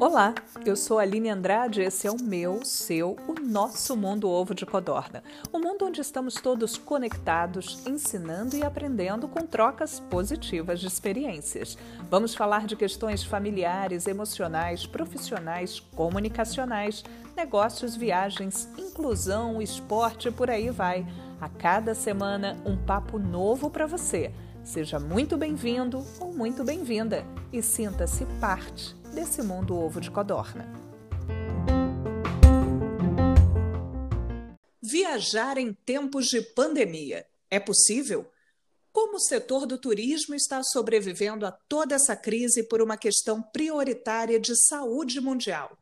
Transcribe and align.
Olá, 0.00 0.34
eu 0.64 0.74
sou 0.74 0.98
a 0.98 1.02
Aline 1.02 1.28
Andrade 1.28 1.82
e 1.82 1.84
esse 1.84 2.06
é 2.06 2.10
o 2.10 2.22
meu, 2.22 2.64
seu, 2.64 3.14
o 3.28 3.34
nosso 3.38 3.94
mundo 3.94 4.30
ovo 4.30 4.54
de 4.54 4.64
codorna. 4.64 5.22
Um 5.52 5.60
mundo 5.60 5.84
onde 5.84 6.00
estamos 6.00 6.36
todos 6.36 6.78
conectados, 6.78 7.86
ensinando 7.86 8.56
e 8.56 8.62
aprendendo 8.62 9.28
com 9.28 9.44
trocas 9.44 10.00
positivas 10.00 10.80
de 10.80 10.86
experiências. 10.86 11.76
Vamos 12.08 12.34
falar 12.34 12.66
de 12.66 12.74
questões 12.74 13.22
familiares, 13.22 14.06
emocionais, 14.06 14.86
profissionais, 14.86 15.78
comunicacionais, 15.94 17.04
negócios, 17.36 17.94
viagens, 17.94 18.66
inclusão, 18.78 19.60
esporte, 19.60 20.30
por 20.30 20.48
aí 20.48 20.70
vai. 20.70 21.06
A 21.38 21.50
cada 21.50 21.94
semana, 21.94 22.56
um 22.64 22.76
papo 22.76 23.18
novo 23.18 23.68
para 23.68 23.86
você. 23.86 24.32
Seja 24.68 24.98
muito 25.00 25.38
bem-vindo 25.38 26.06
ou 26.20 26.30
muito 26.30 26.62
bem-vinda 26.62 27.24
e 27.50 27.62
sinta-se 27.62 28.26
parte 28.38 28.94
desse 29.14 29.40
mundo 29.40 29.74
ovo 29.74 29.98
de 29.98 30.10
codorna. 30.10 30.70
Viajar 34.82 35.56
em 35.56 35.72
tempos 35.72 36.26
de 36.26 36.42
pandemia 36.42 37.26
é 37.50 37.58
possível? 37.58 38.30
Como 38.92 39.16
o 39.16 39.20
setor 39.20 39.64
do 39.64 39.78
turismo 39.78 40.34
está 40.34 40.62
sobrevivendo 40.62 41.46
a 41.46 41.50
toda 41.50 41.94
essa 41.94 42.14
crise 42.14 42.62
por 42.62 42.82
uma 42.82 42.98
questão 42.98 43.40
prioritária 43.40 44.38
de 44.38 44.54
saúde 44.68 45.18
mundial? 45.18 45.78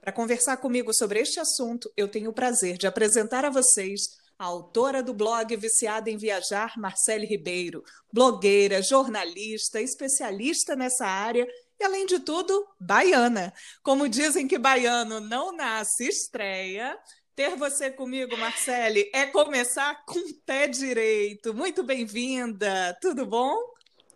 Para 0.00 0.10
conversar 0.10 0.56
comigo 0.56 0.92
sobre 0.92 1.20
este 1.20 1.38
assunto, 1.38 1.88
eu 1.96 2.08
tenho 2.08 2.30
o 2.30 2.34
prazer 2.34 2.76
de 2.76 2.88
apresentar 2.88 3.44
a 3.44 3.50
vocês 3.50 4.15
a 4.38 4.44
autora 4.44 5.02
do 5.02 5.14
blog 5.14 5.56
Viciada 5.56 6.10
em 6.10 6.16
Viajar, 6.16 6.74
Marcele 6.76 7.26
Ribeiro, 7.26 7.82
blogueira, 8.12 8.82
jornalista, 8.82 9.80
especialista 9.80 10.76
nessa 10.76 11.06
área 11.06 11.46
e, 11.80 11.84
além 11.84 12.06
de 12.06 12.20
tudo, 12.20 12.66
baiana. 12.78 13.52
Como 13.82 14.08
dizem 14.08 14.46
que 14.46 14.58
baiano 14.58 15.20
não 15.20 15.52
nasce 15.52 16.06
estreia, 16.06 16.98
ter 17.34 17.56
você 17.56 17.90
comigo, 17.90 18.36
Marcele, 18.36 19.10
é 19.12 19.26
começar 19.26 20.04
com 20.06 20.18
o 20.18 20.34
pé 20.44 20.66
direito. 20.66 21.54
Muito 21.54 21.82
bem-vinda, 21.82 22.96
tudo 23.00 23.26
bom? 23.26 23.54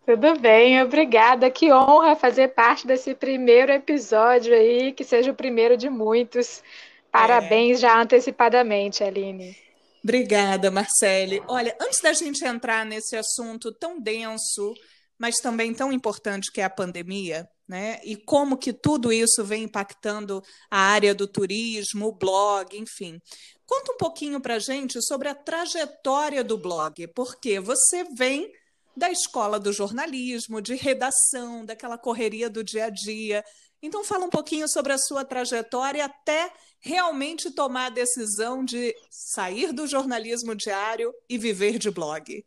Tudo 0.05 0.39
bem, 0.39 0.81
obrigada. 0.81 1.49
Que 1.51 1.71
honra 1.71 2.15
fazer 2.15 2.49
parte 2.49 2.87
desse 2.87 3.13
primeiro 3.13 3.71
episódio 3.71 4.53
aí, 4.53 4.91
que 4.91 5.03
seja 5.03 5.31
o 5.31 5.35
primeiro 5.35 5.77
de 5.77 5.89
muitos. 5.89 6.63
Parabéns 7.11 7.77
é. 7.77 7.81
já 7.81 8.01
antecipadamente, 8.01 9.03
Aline. 9.03 9.55
Obrigada, 10.03 10.71
Marcele. 10.71 11.41
Olha, 11.47 11.75
antes 11.79 12.01
da 12.01 12.13
gente 12.13 12.43
entrar 12.43 12.85
nesse 12.85 13.15
assunto 13.15 13.71
tão 13.71 13.99
denso 13.99 14.73
mas 15.21 15.37
também 15.37 15.71
tão 15.71 15.93
importante 15.93 16.51
que 16.51 16.59
é 16.59 16.63
a 16.63 16.69
pandemia, 16.69 17.47
né? 17.67 17.99
E 18.03 18.15
como 18.15 18.57
que 18.57 18.73
tudo 18.73 19.13
isso 19.13 19.43
vem 19.43 19.65
impactando 19.65 20.41
a 20.67 20.79
área 20.79 21.13
do 21.13 21.27
turismo, 21.27 22.07
o 22.07 22.11
blog, 22.11 22.75
enfim. 22.75 23.21
Conta 23.63 23.91
um 23.93 23.97
pouquinho 23.97 24.41
para 24.41 24.55
a 24.55 24.59
gente 24.59 24.99
sobre 24.99 25.29
a 25.29 25.35
trajetória 25.35 26.43
do 26.43 26.57
blog, 26.57 27.07
porque 27.09 27.59
você 27.59 28.03
vem 28.15 28.51
da 28.97 29.11
escola 29.11 29.59
do 29.59 29.71
jornalismo, 29.71 30.59
de 30.59 30.73
redação, 30.73 31.63
daquela 31.63 31.99
correria 31.99 32.49
do 32.49 32.63
dia 32.63 32.85
a 32.85 32.89
dia. 32.89 33.43
Então 33.81 34.03
fala 34.03 34.25
um 34.25 34.29
pouquinho 34.29 34.67
sobre 34.67 34.93
a 34.93 34.97
sua 34.97 35.25
trajetória 35.25 36.05
até 36.05 36.51
realmente 36.79 37.51
tomar 37.51 37.87
a 37.87 37.89
decisão 37.89 38.63
de 38.63 38.95
sair 39.09 39.71
do 39.71 39.87
jornalismo 39.87 40.55
diário 40.55 41.13
e 41.29 41.37
viver 41.37 41.77
de 41.77 41.89
blog. 41.89 42.43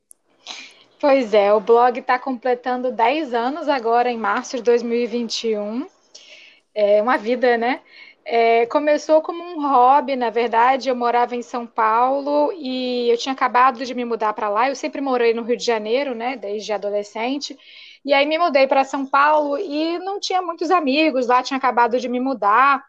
Pois 1.01 1.35
é, 1.35 1.53
o 1.53 1.61
blog 1.61 1.99
está 1.99 2.19
completando 2.19 2.91
10 2.91 3.35
anos 3.35 3.69
agora, 3.69 4.11
em 4.11 4.17
março 4.17 4.57
de 4.57 4.63
2021. 4.63 5.87
É 6.75 7.03
uma 7.03 7.17
vida, 7.17 7.57
né? 7.57 7.81
É, 8.25 8.65
começou 8.67 9.21
como 9.21 9.45
um 9.45 9.69
hobby, 9.69 10.17
na 10.17 10.31
verdade. 10.31 10.89
Eu 10.89 10.97
morava 10.97 11.37
em 11.37 11.43
São 11.43 11.67
Paulo 11.67 12.53
e 12.57 13.11
eu 13.11 13.19
tinha 13.19 13.35
acabado 13.35 13.85
de 13.85 13.95
me 13.95 14.05
mudar 14.05 14.33
para 14.33 14.49
lá. 14.49 14.69
Eu 14.69 14.75
sempre 14.75 15.01
morei 15.01 15.35
no 15.35 15.43
Rio 15.43 15.57
de 15.57 15.65
Janeiro, 15.65 16.15
né? 16.15 16.37
Desde 16.37 16.73
adolescente. 16.73 17.57
E 18.05 18.13
aí 18.13 18.27
me 18.27 18.39
mudei 18.39 18.67
para 18.67 18.85
São 18.85 19.07
Paulo 19.07 19.59
e 19.59 19.99
não 20.01 20.21
tinha 20.21 20.43
muitos 20.43 20.71
amigos 20.71 21.27
lá, 21.27 21.43
tinha 21.43 21.57
acabado 21.57 21.99
de 21.99 22.09
me 22.09 22.21
mudar. 22.21 22.85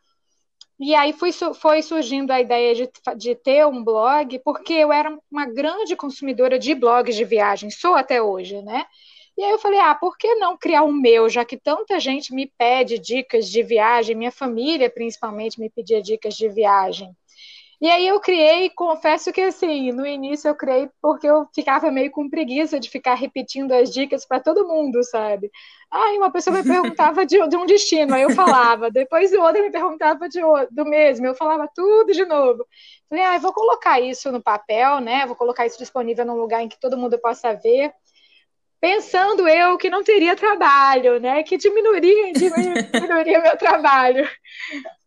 E 0.78 0.94
aí 0.94 1.14
foi, 1.14 1.32
foi 1.32 1.82
surgindo 1.82 2.32
a 2.32 2.42
ideia 2.42 2.76
de, 2.76 2.90
de 3.16 3.34
ter 3.36 3.66
um 3.66 3.82
blog, 3.82 4.40
porque 4.40 4.74
eu 4.74 4.92
era 4.92 5.18
uma 5.32 5.46
grande 5.46 5.96
consumidora 5.96 6.60
de 6.60 6.76
blogs 6.76 7.16
de 7.16 7.24
viagem, 7.24 7.70
sou 7.70 7.96
até 7.96 8.22
hoje, 8.22 8.62
né? 8.62 8.86
E 9.38 9.44
aí 9.44 9.52
eu 9.52 9.60
falei, 9.60 9.80
ah, 9.80 9.96
por 9.96 10.18
que 10.18 10.36
não 10.36 10.58
criar 10.58 10.84
o 10.84 10.92
meu, 10.92 11.30
já 11.30 11.44
que 11.46 11.58
tanta 11.58 12.00
gente 12.00 12.34
me 12.34 12.48
pede 12.58 12.98
dicas 13.00 13.50
de 13.50 13.64
viagem, 13.64 14.16
minha 14.16 14.32
família 14.32 14.90
principalmente 14.90 15.60
me 15.60 15.70
pedia 15.70 16.02
dicas 16.02 16.36
de 16.36 16.48
viagem. 16.50 17.16
E 17.86 17.90
aí 17.92 18.08
eu 18.08 18.20
criei, 18.20 18.72
confesso 18.72 19.32
que 19.32 19.40
assim, 19.40 19.92
no 19.92 20.08
início 20.08 20.48
eu 20.48 20.56
criei 20.56 20.90
porque 21.00 21.28
eu 21.28 21.48
ficava 21.54 21.92
meio 21.92 22.10
com 22.10 22.28
preguiça 22.28 22.80
de 22.80 22.90
ficar 22.90 23.14
repetindo 23.14 23.72
as 23.74 23.92
dicas 23.92 24.26
para 24.26 24.40
todo 24.40 24.68
mundo, 24.68 25.04
sabe? 25.04 25.52
Aí 25.92 26.18
uma 26.18 26.32
pessoa 26.32 26.58
me 26.58 26.64
perguntava 26.64 27.24
de, 27.28 27.48
de, 27.48 27.56
um 27.56 27.64
destino, 27.64 28.16
aí 28.16 28.24
eu 28.24 28.32
falava, 28.32 28.90
depois 28.90 29.32
o 29.34 29.40
outro 29.40 29.62
me 29.62 29.70
perguntava 29.70 30.28
de, 30.28 30.40
do 30.72 30.84
mesmo, 30.84 31.28
eu 31.28 31.36
falava 31.36 31.70
tudo 31.76 32.12
de 32.12 32.26
novo. 32.26 32.66
Falei, 33.08 33.24
ah, 33.24 33.38
vou 33.38 33.54
colocar 33.54 34.00
isso 34.00 34.32
no 34.32 34.42
papel, 34.42 35.00
né? 35.00 35.28
Vou 35.28 35.36
colocar 35.36 35.68
isso 35.68 35.78
disponível 35.78 36.26
num 36.26 36.38
lugar 36.38 36.64
em 36.64 36.68
que 36.68 36.80
todo 36.80 36.98
mundo 36.98 37.20
possa 37.20 37.54
ver 37.54 37.94
pensando 38.82 39.48
eu 39.48 39.78
que 39.78 39.92
não 39.92 40.04
teria 40.04 40.36
trabalho, 40.36 41.20
né? 41.20 41.44
Que 41.44 41.56
diminuiria, 41.56 42.34
diminuiria 42.34 43.42
meu 43.42 43.56
trabalho. 43.58 44.28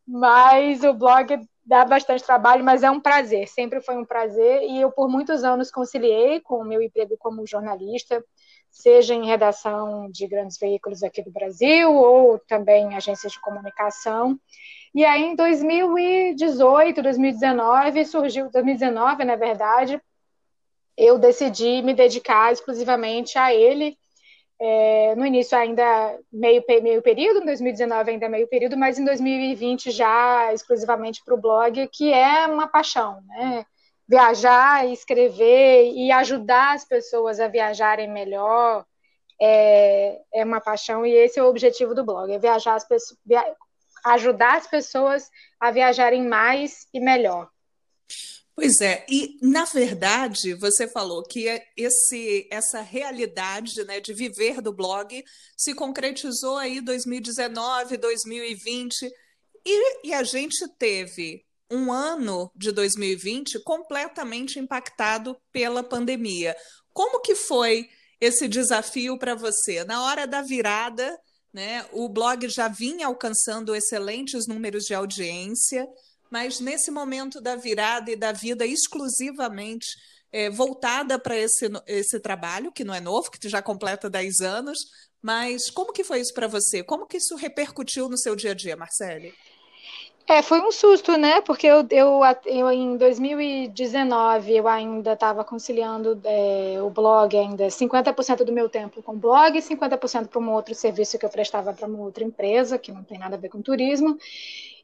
Mas 0.07 0.85
o 0.85 0.95
blog 0.95 1.41
dá 1.69 1.85
bastante 1.85 2.25
trabalho, 2.25 2.65
mas 2.65 2.83
é 2.83 2.91
um 2.91 2.99
prazer, 2.99 3.47
sempre 3.47 3.83
foi 3.83 3.95
um 3.99 4.05
prazer, 4.05 4.63
e 4.63 4.81
eu 4.81 4.91
por 4.91 5.07
muitos 5.07 5.45
anos 5.45 5.71
conciliei 5.71 6.41
com 6.41 6.57
o 6.57 6.65
meu 6.65 6.81
emprego 6.81 7.15
como 7.19 7.47
jornalista, 7.47 8.25
seja 8.71 9.13
em 9.13 9.27
redação 9.27 10.11
de 10.11 10.27
grandes 10.27 10.57
veículos 10.59 11.03
aqui 11.03 11.23
do 11.23 11.31
Brasil, 11.31 11.93
ou 11.95 12.39
também 12.39 12.87
em 12.87 12.97
agências 12.97 13.33
de 13.33 13.41
comunicação, 13.41 14.41
e 14.95 15.05
aí 15.05 15.23
em 15.23 15.37
2018, 15.37 17.03
2019, 17.03 18.05
surgiu, 18.07 18.51
2019 18.51 19.25
na 19.25 19.37
verdade, 19.37 20.01
eu 20.97 21.19
decidi 21.19 21.83
me 21.83 21.93
dedicar 21.93 22.51
exclusivamente 22.51 23.39
a 23.39 23.53
ele, 23.53 23.98
é, 24.61 25.15
no 25.15 25.25
início 25.25 25.57
ainda 25.57 26.19
meio, 26.33 26.65
meio 26.83 27.01
período, 27.01 27.41
em 27.41 27.47
2019 27.47 28.11
ainda 28.11 28.29
meio 28.29 28.49
período, 28.49 28.77
mas 28.77 28.99
em 28.99 29.05
2020 29.05 29.91
já 29.91 30.53
exclusivamente 30.53 31.23
para 31.25 31.35
o 31.35 31.41
blog, 31.41 31.89
que 31.89 32.13
é 32.13 32.47
uma 32.47 32.67
paixão, 32.67 33.23
né? 33.27 33.65
Viajar, 34.09 34.87
escrever 34.89 35.93
e 35.93 36.11
ajudar 36.11 36.75
as 36.75 36.85
pessoas 36.85 37.39
a 37.39 37.47
viajarem 37.47 38.11
melhor 38.11 38.85
é, 39.41 40.21
é 40.35 40.45
uma 40.45 40.61
paixão 40.61 41.07
e 41.07 41.13
esse 41.13 41.39
é 41.39 41.43
o 41.43 41.49
objetivo 41.49 41.95
do 41.95 42.05
blog, 42.05 42.33
é 42.33 42.39
viajar 42.39 42.75
as 42.75 42.85
pessoas, 42.87 43.19
via, 43.25 43.45
ajudar 44.05 44.57
as 44.57 44.67
pessoas 44.67 45.31
a 45.61 45.71
viajarem 45.71 46.27
mais 46.27 46.89
e 46.93 47.01
melhor. 47.01 47.49
Pois 48.61 48.81
é, 48.81 49.07
e 49.09 49.39
na 49.41 49.65
verdade 49.65 50.53
você 50.53 50.89
falou 50.89 51.23
que 51.23 51.47
é 51.47 51.65
esse, 51.77 52.49
essa 52.51 52.81
realidade 52.81 53.85
né, 53.85 54.01
de 54.01 54.13
viver 54.13 54.61
do 54.61 54.73
blog 54.73 55.25
se 55.57 55.75
concretizou 55.75 56.57
aí 56.57 56.81
2019, 56.81 57.97
2020, 57.97 59.09
e, 59.65 60.09
e 60.09 60.13
a 60.13 60.25
gente 60.25 60.67
teve 60.77 61.45
um 61.71 61.93
ano 61.93 62.51
de 62.57 62.73
2020 62.73 63.61
completamente 63.61 64.59
impactado 64.59 65.37
pela 65.53 65.85
pandemia. 65.85 66.57
Como 66.93 67.21
que 67.21 67.37
foi 67.37 67.89
esse 68.21 68.49
desafio 68.49 69.17
para 69.21 69.37
você? 69.37 69.85
Na 69.85 70.03
hora 70.03 70.27
da 70.27 70.43
virada, 70.43 71.17
né, 71.53 71.87
o 71.93 72.09
blog 72.09 72.49
já 72.49 72.67
vinha 72.67 73.07
alcançando 73.07 73.73
excelentes 73.73 74.49
números 74.49 74.83
de 74.83 74.95
audiência, 74.95 75.87
mas 76.31 76.61
nesse 76.61 76.91
momento 76.91 77.41
da 77.41 77.57
virada 77.57 78.11
e 78.11 78.17
da 78.17 78.33
vida 78.33 78.67
exclusivamente 78.67 79.87
é, 80.33 80.51
voltada 80.51 81.19
para 81.19 81.37
esse, 81.37 81.71
esse 81.87 82.21
trabalho, 82.21 82.73
que 82.73 82.85
não 82.85 82.95
é 82.95 83.01
novo, 83.01 83.31
que 83.31 83.49
já 83.49 83.63
completa 83.63 84.11
10 84.11 84.41
anos, 84.41 84.79
mas 85.23 85.71
como 85.71 85.93
que 85.93 86.05
foi 86.05 86.21
isso 86.21 86.35
para 86.35 86.47
você? 86.47 86.83
Como 86.83 87.07
que 87.07 87.17
isso 87.17 87.35
repercutiu 87.37 88.09
no 88.09 88.19
seu 88.19 88.37
dia 88.37 88.53
a 88.53 88.55
dia, 88.55 88.77
Marcele? 88.77 89.35
É, 90.31 90.43
foi 90.43 90.61
um 90.61 90.71
susto, 90.71 91.17
né? 91.17 91.41
Porque 91.41 91.67
eu, 91.67 91.87
eu, 91.91 92.21
eu 92.45 92.71
em 92.71 92.99
2019 92.99 94.57
eu 94.57 94.69
ainda 94.69 95.15
estava 95.15 95.43
conciliando 95.43 96.21
é, 96.23 96.77
o 96.83 96.91
blog, 96.91 97.35
ainda 97.35 97.67
50% 97.69 98.45
do 98.45 98.53
meu 98.53 98.69
tempo 98.69 99.03
com 99.03 99.17
blog 99.17 99.57
e 99.57 99.63
50% 99.63 100.29
para 100.29 100.39
um 100.39 100.53
outro 100.53 100.75
serviço 100.75 101.19
que 101.19 101.25
eu 101.25 101.31
prestava 101.31 101.73
para 101.73 101.89
uma 101.89 102.01
outra 102.01 102.23
empresa, 102.23 102.79
que 102.79 102.93
não 102.93 103.03
tem 103.03 103.19
nada 103.19 103.37
a 103.37 103.39
ver 103.39 103.49
com 103.49 103.63
turismo. 103.63 104.19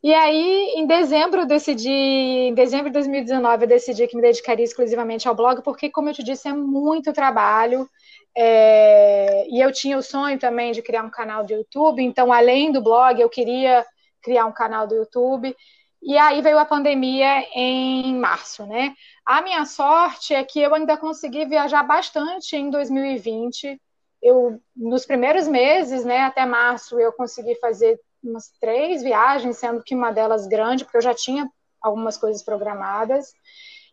E 0.04 0.12
aí, 0.12 0.74
em 0.76 0.86
dezembro, 0.86 1.40
eu 1.40 1.46
decidi, 1.46 1.88
em 1.88 2.52
dezembro 2.52 2.88
de 2.90 2.92
2019, 2.92 3.64
eu 3.64 3.68
decidi 3.68 4.06
que 4.06 4.14
me 4.14 4.20
dedicaria 4.20 4.62
exclusivamente 4.62 5.26
ao 5.26 5.34
blog, 5.34 5.62
porque, 5.62 5.88
como 5.88 6.10
eu 6.10 6.12
te 6.12 6.22
disse, 6.22 6.46
é 6.46 6.52
muito 6.52 7.10
trabalho. 7.10 7.88
É, 8.36 9.46
e 9.48 9.58
eu 9.62 9.72
tinha 9.72 9.96
o 9.96 10.02
sonho 10.02 10.38
também 10.38 10.72
de 10.72 10.82
criar 10.82 11.04
um 11.04 11.10
canal 11.10 11.42
do 11.42 11.54
YouTube, 11.54 12.02
então, 12.02 12.30
além 12.30 12.70
do 12.70 12.82
blog, 12.82 13.18
eu 13.18 13.30
queria 13.30 13.82
criar 14.22 14.44
um 14.44 14.52
canal 14.52 14.86
do 14.86 14.94
YouTube. 14.94 15.56
E 16.02 16.18
aí 16.18 16.42
veio 16.42 16.58
a 16.58 16.66
pandemia 16.66 17.46
em 17.54 18.14
março, 18.14 18.66
né? 18.66 18.94
A 19.24 19.40
minha 19.40 19.64
sorte 19.64 20.34
é 20.34 20.44
que 20.44 20.60
eu 20.60 20.74
ainda 20.74 20.98
consegui 20.98 21.46
viajar 21.46 21.82
bastante 21.82 22.54
em 22.56 22.68
2020. 22.68 23.80
Eu, 24.20 24.60
nos 24.76 25.06
primeiros 25.06 25.48
meses, 25.48 26.04
né, 26.04 26.20
até 26.20 26.44
março, 26.44 27.00
eu 27.00 27.10
consegui 27.14 27.54
fazer 27.54 27.98
umas 28.24 28.50
três 28.60 29.02
viagens, 29.02 29.56
sendo 29.56 29.82
que 29.82 29.94
uma 29.94 30.10
delas 30.10 30.46
grande, 30.46 30.84
porque 30.84 30.96
eu 30.96 31.02
já 31.02 31.14
tinha 31.14 31.48
algumas 31.80 32.16
coisas 32.16 32.42
programadas. 32.42 33.32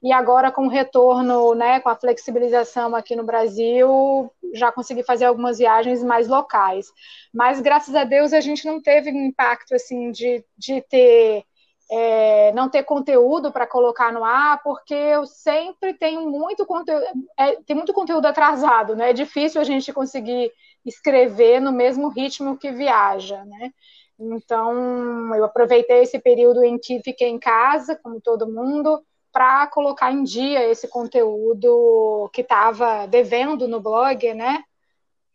E 0.04 0.12
agora, 0.12 0.52
com 0.52 0.66
o 0.66 0.70
retorno, 0.70 1.54
né, 1.54 1.80
com 1.80 1.90
a 1.90 1.96
flexibilização 1.96 2.96
aqui 2.96 3.16
no 3.16 3.24
Brasil, 3.24 4.32
já 4.54 4.72
consegui 4.72 5.04
fazer 5.04 5.26
algumas 5.26 5.60
viagens 5.60 6.04
mais 6.04 6.28
locais. 6.28 6.88
Mas, 7.32 7.62
graças 7.62 7.94
a 7.94 8.04
Deus, 8.04 8.34
a 8.34 8.42
gente 8.42 8.66
não 8.66 8.82
teve 8.82 9.12
um 9.12 9.26
impacto 9.28 9.76
assim 9.76 10.12
de, 10.12 10.44
de 10.58 10.82
ter 10.82 11.46
é, 11.92 12.54
não 12.54 12.70
ter 12.70 12.84
conteúdo 12.84 13.52
para 13.52 13.68
colocar 13.68 14.14
no 14.14 14.24
ar, 14.24 14.64
porque 14.64 14.94
eu 14.94 15.26
sempre 15.26 15.94
tenho 15.94 16.30
muito 16.30 16.66
conteúdo, 16.66 17.06
é, 17.38 17.58
tem 17.64 17.76
muito 17.76 17.94
conteúdo 17.94 18.26
atrasado, 18.26 18.96
né? 18.96 19.10
É 19.10 19.14
difícil 19.14 19.60
a 19.60 19.64
gente 19.66 19.92
conseguir 19.92 20.52
escrever 20.86 21.60
no 21.60 21.72
mesmo 21.72 22.08
ritmo 22.08 22.58
que 22.58 22.72
viaja, 22.72 23.44
né? 23.44 23.74
Então, 24.22 25.34
eu 25.36 25.46
aproveitei 25.46 26.04
esse 26.04 26.20
período 26.20 26.64
em 26.64 26.78
que 26.78 27.02
fiquei 27.02 27.28
em 27.28 27.40
casa, 27.40 27.96
como 27.96 28.22
todo 28.22 28.52
mundo, 28.52 29.04
para 29.32 29.66
colocar 29.68 30.12
em 30.12 30.24
dia 30.24 30.70
esse 30.70 30.88
conteúdo 30.88 32.30
que 32.34 32.42
estava 32.42 33.08
devendo 33.08 33.68
no 33.68 33.80
blog, 33.82 34.34
né? 34.34 34.64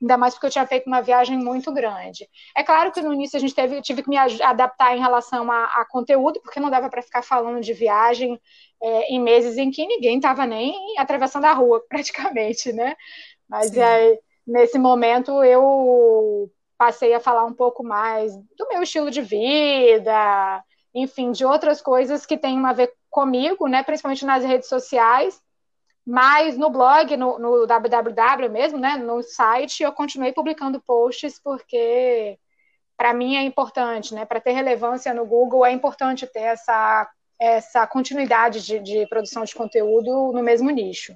ainda 0.01 0.17
mais 0.19 0.35
porque 0.35 0.47
eu 0.47 0.51
tinha 0.51 0.67
feito 0.67 0.87
uma 0.87 1.01
viagem 1.01 1.39
muito 1.39 1.73
grande. 1.73 2.29
É 2.55 2.63
claro 2.63 2.93
que 2.93 3.01
no 3.01 3.13
início 3.13 3.37
a 3.37 3.41
gente 3.41 3.55
teve, 3.55 3.81
tive 3.81 4.03
que 4.03 4.09
me 4.09 4.17
adaptar 4.17 4.97
em 4.97 5.01
relação 5.01 5.51
a, 5.51 5.65
a 5.65 5.87
conteúdo, 5.89 6.41
porque 6.43 6.61
não 6.61 6.71
dava 6.71 6.89
para 6.89 7.03
ficar 7.03 7.23
falando 7.23 7.61
de 7.61 7.73
viagem 7.73 8.41
é, 8.83 9.13
em 9.13 9.21
meses 9.21 9.57
em 9.57 9.71
que 9.71 9.87
ninguém 9.87 10.17
estava 10.17 10.47
nem 10.47 10.99
atravessando 10.99 11.47
a 11.47 11.53
rua, 11.53 11.83
praticamente, 11.89 12.73
né? 12.73 12.95
Mas 13.49 13.77
aí, 13.77 14.19
nesse 14.47 14.79
momento 14.79 15.43
eu 15.43 16.51
passei 16.79 17.15
a 17.15 17.21
falar 17.21 17.45
um 17.45 17.55
pouco 17.55 17.83
mais 17.83 18.37
do 18.57 18.69
meu 18.69 18.83
estilo 18.83 19.11
de 19.11 19.23
vida, 19.23 20.65
enfim, 20.95 21.33
de 21.33 21.45
outras 21.45 21.81
coisas 21.81 22.27
que 22.27 22.37
têm 22.37 22.65
a 22.65 22.73
ver 22.73 22.93
comigo, 23.11 23.67
né? 23.67 23.83
Principalmente 23.83 24.25
nas 24.25 24.45
redes 24.45 24.69
sociais 24.69 25.41
mas 26.07 26.57
no 26.57 26.71
blog, 26.71 27.17
no, 27.17 27.37
no 27.37 27.67
www 27.67 28.49
mesmo, 28.49 28.79
né, 28.79 28.97
no 28.97 29.25
site, 29.25 29.83
eu 29.83 29.93
continuei 29.93 30.33
publicando 30.33 30.81
posts 30.81 31.41
porque 31.43 32.39
para 32.97 33.13
mim 33.13 33.35
é 33.37 33.43
importante, 33.43 34.15
né? 34.15 34.25
Para 34.25 34.41
ter 34.41 34.53
relevância 34.53 35.13
no 35.13 35.27
Google 35.27 35.67
é 35.67 35.73
importante 35.73 36.27
ter 36.27 36.43
essa, 36.43 37.11
essa 37.39 37.87
continuidade 37.89 38.65
de, 38.65 38.79
de 38.79 39.07
produção 39.09 39.45
de 39.45 39.55
conteúdo 39.55 40.33
no 40.33 40.43
mesmo 40.43 40.71
nicho. 40.71 41.13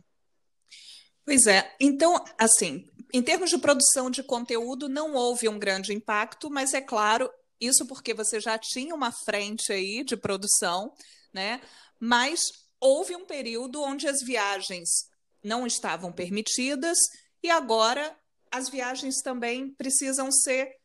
Pois 1.24 1.46
é. 1.46 1.70
Então, 1.80 2.22
assim, 2.36 2.84
em 3.12 3.22
termos 3.22 3.50
de 3.50 3.58
produção 3.58 4.10
de 4.10 4.22
conteúdo, 4.22 4.88
não 4.88 5.14
houve 5.14 5.48
um 5.48 5.58
grande 5.58 5.92
impacto, 5.92 6.50
mas 6.50 6.74
é 6.74 6.80
claro, 6.80 7.30
isso 7.60 7.86
porque 7.86 8.14
você 8.14 8.40
já 8.40 8.58
tinha 8.58 8.94
uma 8.94 9.12
frente 9.12 9.72
aí 9.72 10.02
de 10.02 10.16
produção, 10.16 10.92
né? 11.32 11.60
Mas 11.98 12.40
houve 12.80 13.14
um 13.14 13.26
período 13.26 13.82
onde 13.82 14.08
as 14.08 14.22
viagens 14.22 14.88
não 15.42 15.66
estavam 15.66 16.12
permitidas 16.12 16.98
e 17.42 17.50
agora 17.50 18.16
as 18.50 18.68
viagens 18.68 19.22
também 19.22 19.72
precisam 19.74 20.32
ser 20.32 20.76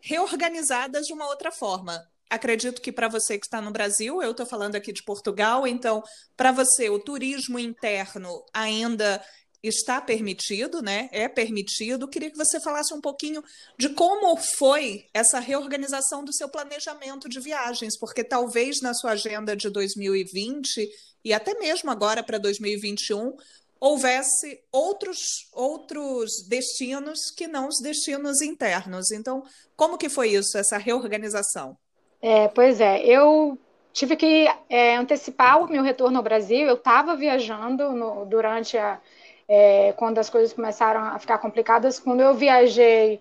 reorganizadas 0.00 1.06
de 1.06 1.12
uma 1.12 1.26
outra 1.26 1.50
forma. 1.50 2.06
Acredito 2.28 2.80
que 2.80 2.92
para 2.92 3.08
você 3.08 3.38
que 3.38 3.46
está 3.46 3.60
no 3.60 3.72
Brasil, 3.72 4.22
eu 4.22 4.30
estou 4.30 4.46
falando 4.46 4.76
aqui 4.76 4.92
de 4.92 5.02
Portugal, 5.02 5.66
então, 5.66 6.02
para 6.36 6.52
você, 6.52 6.88
o 6.88 7.00
turismo 7.00 7.58
interno 7.58 8.44
ainda 8.54 9.20
está 9.62 10.00
permitido, 10.00 10.80
né? 10.80 11.08
É 11.12 11.28
permitido. 11.28 12.08
Queria 12.08 12.30
que 12.30 12.36
você 12.36 12.60
falasse 12.60 12.94
um 12.94 13.00
pouquinho 13.00 13.42
de 13.78 13.90
como 13.90 14.36
foi 14.36 15.06
essa 15.12 15.38
reorganização 15.38 16.24
do 16.24 16.32
seu 16.32 16.48
planejamento 16.48 17.28
de 17.28 17.40
viagens, 17.40 17.98
porque 17.98 18.24
talvez 18.24 18.80
na 18.80 18.94
sua 18.94 19.12
agenda 19.12 19.54
de 19.56 19.68
2020 19.68 20.88
e 21.24 21.32
até 21.32 21.58
mesmo 21.58 21.90
agora 21.90 22.22
para 22.22 22.38
2021 22.38 23.36
houvesse 23.78 24.60
outros 24.70 25.18
outros 25.52 26.46
destinos 26.48 27.30
que 27.30 27.46
não 27.46 27.68
os 27.68 27.80
destinos 27.80 28.40
internos. 28.42 29.10
Então, 29.10 29.42
como 29.76 29.98
que 29.98 30.08
foi 30.08 30.30
isso, 30.30 30.56
essa 30.56 30.78
reorganização? 30.78 31.76
É, 32.22 32.48
pois 32.48 32.80
é, 32.80 33.02
eu 33.04 33.58
tive 33.92 34.16
que 34.16 34.46
é, 34.68 34.96
antecipar 34.96 35.62
o 35.62 35.70
meu 35.70 35.82
retorno 35.82 36.18
ao 36.18 36.22
Brasil. 36.22 36.66
Eu 36.66 36.74
estava 36.74 37.16
viajando 37.16 37.92
no, 37.92 38.26
durante 38.26 38.76
a 38.76 39.00
é, 39.50 39.92
quando 39.94 40.18
as 40.18 40.30
coisas 40.30 40.52
começaram 40.52 41.00
a 41.02 41.18
ficar 41.18 41.38
complicadas. 41.38 41.98
Quando 41.98 42.20
eu 42.20 42.32
viajei, 42.34 43.20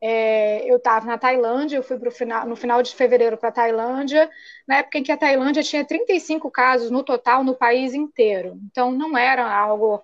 é, 0.00 0.68
eu 0.68 0.76
estava 0.76 1.06
na 1.06 1.16
Tailândia, 1.16 1.76
eu 1.76 1.84
fui 1.84 1.96
pro 1.96 2.10
final, 2.10 2.46
no 2.48 2.56
final 2.56 2.82
de 2.82 2.92
fevereiro 2.92 3.36
para 3.36 3.50
a 3.50 3.52
Tailândia, 3.52 4.28
na 4.66 4.78
época 4.78 4.98
em 4.98 5.04
que 5.04 5.12
a 5.12 5.16
Tailândia 5.16 5.62
tinha 5.62 5.84
35 5.84 6.50
casos 6.50 6.90
no 6.90 7.04
total 7.04 7.44
no 7.44 7.54
país 7.54 7.94
inteiro. 7.94 8.58
Então, 8.68 8.90
não 8.90 9.16
era 9.16 9.48
algo 9.48 10.02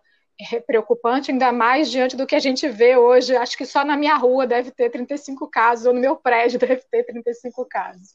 é, 0.53 0.61
preocupante, 0.61 1.33
ainda 1.33 1.51
mais 1.51 1.91
diante 1.91 2.17
do 2.17 2.27
que 2.27 2.37
a 2.37 2.41
gente 2.41 2.69
vê 2.69 2.97
hoje. 2.97 3.37
Acho 3.37 3.57
que 3.59 3.67
só 3.67 3.85
na 3.85 3.97
minha 3.97 4.15
rua 4.15 4.47
deve 4.47 4.71
ter 4.71 4.91
35 4.91 5.49
casos, 5.49 5.87
ou 5.87 5.93
no 5.93 6.01
meu 6.01 6.15
prédio 6.15 6.59
deve 6.61 6.83
ter 6.89 7.03
35 7.05 7.65
casos. 7.67 8.15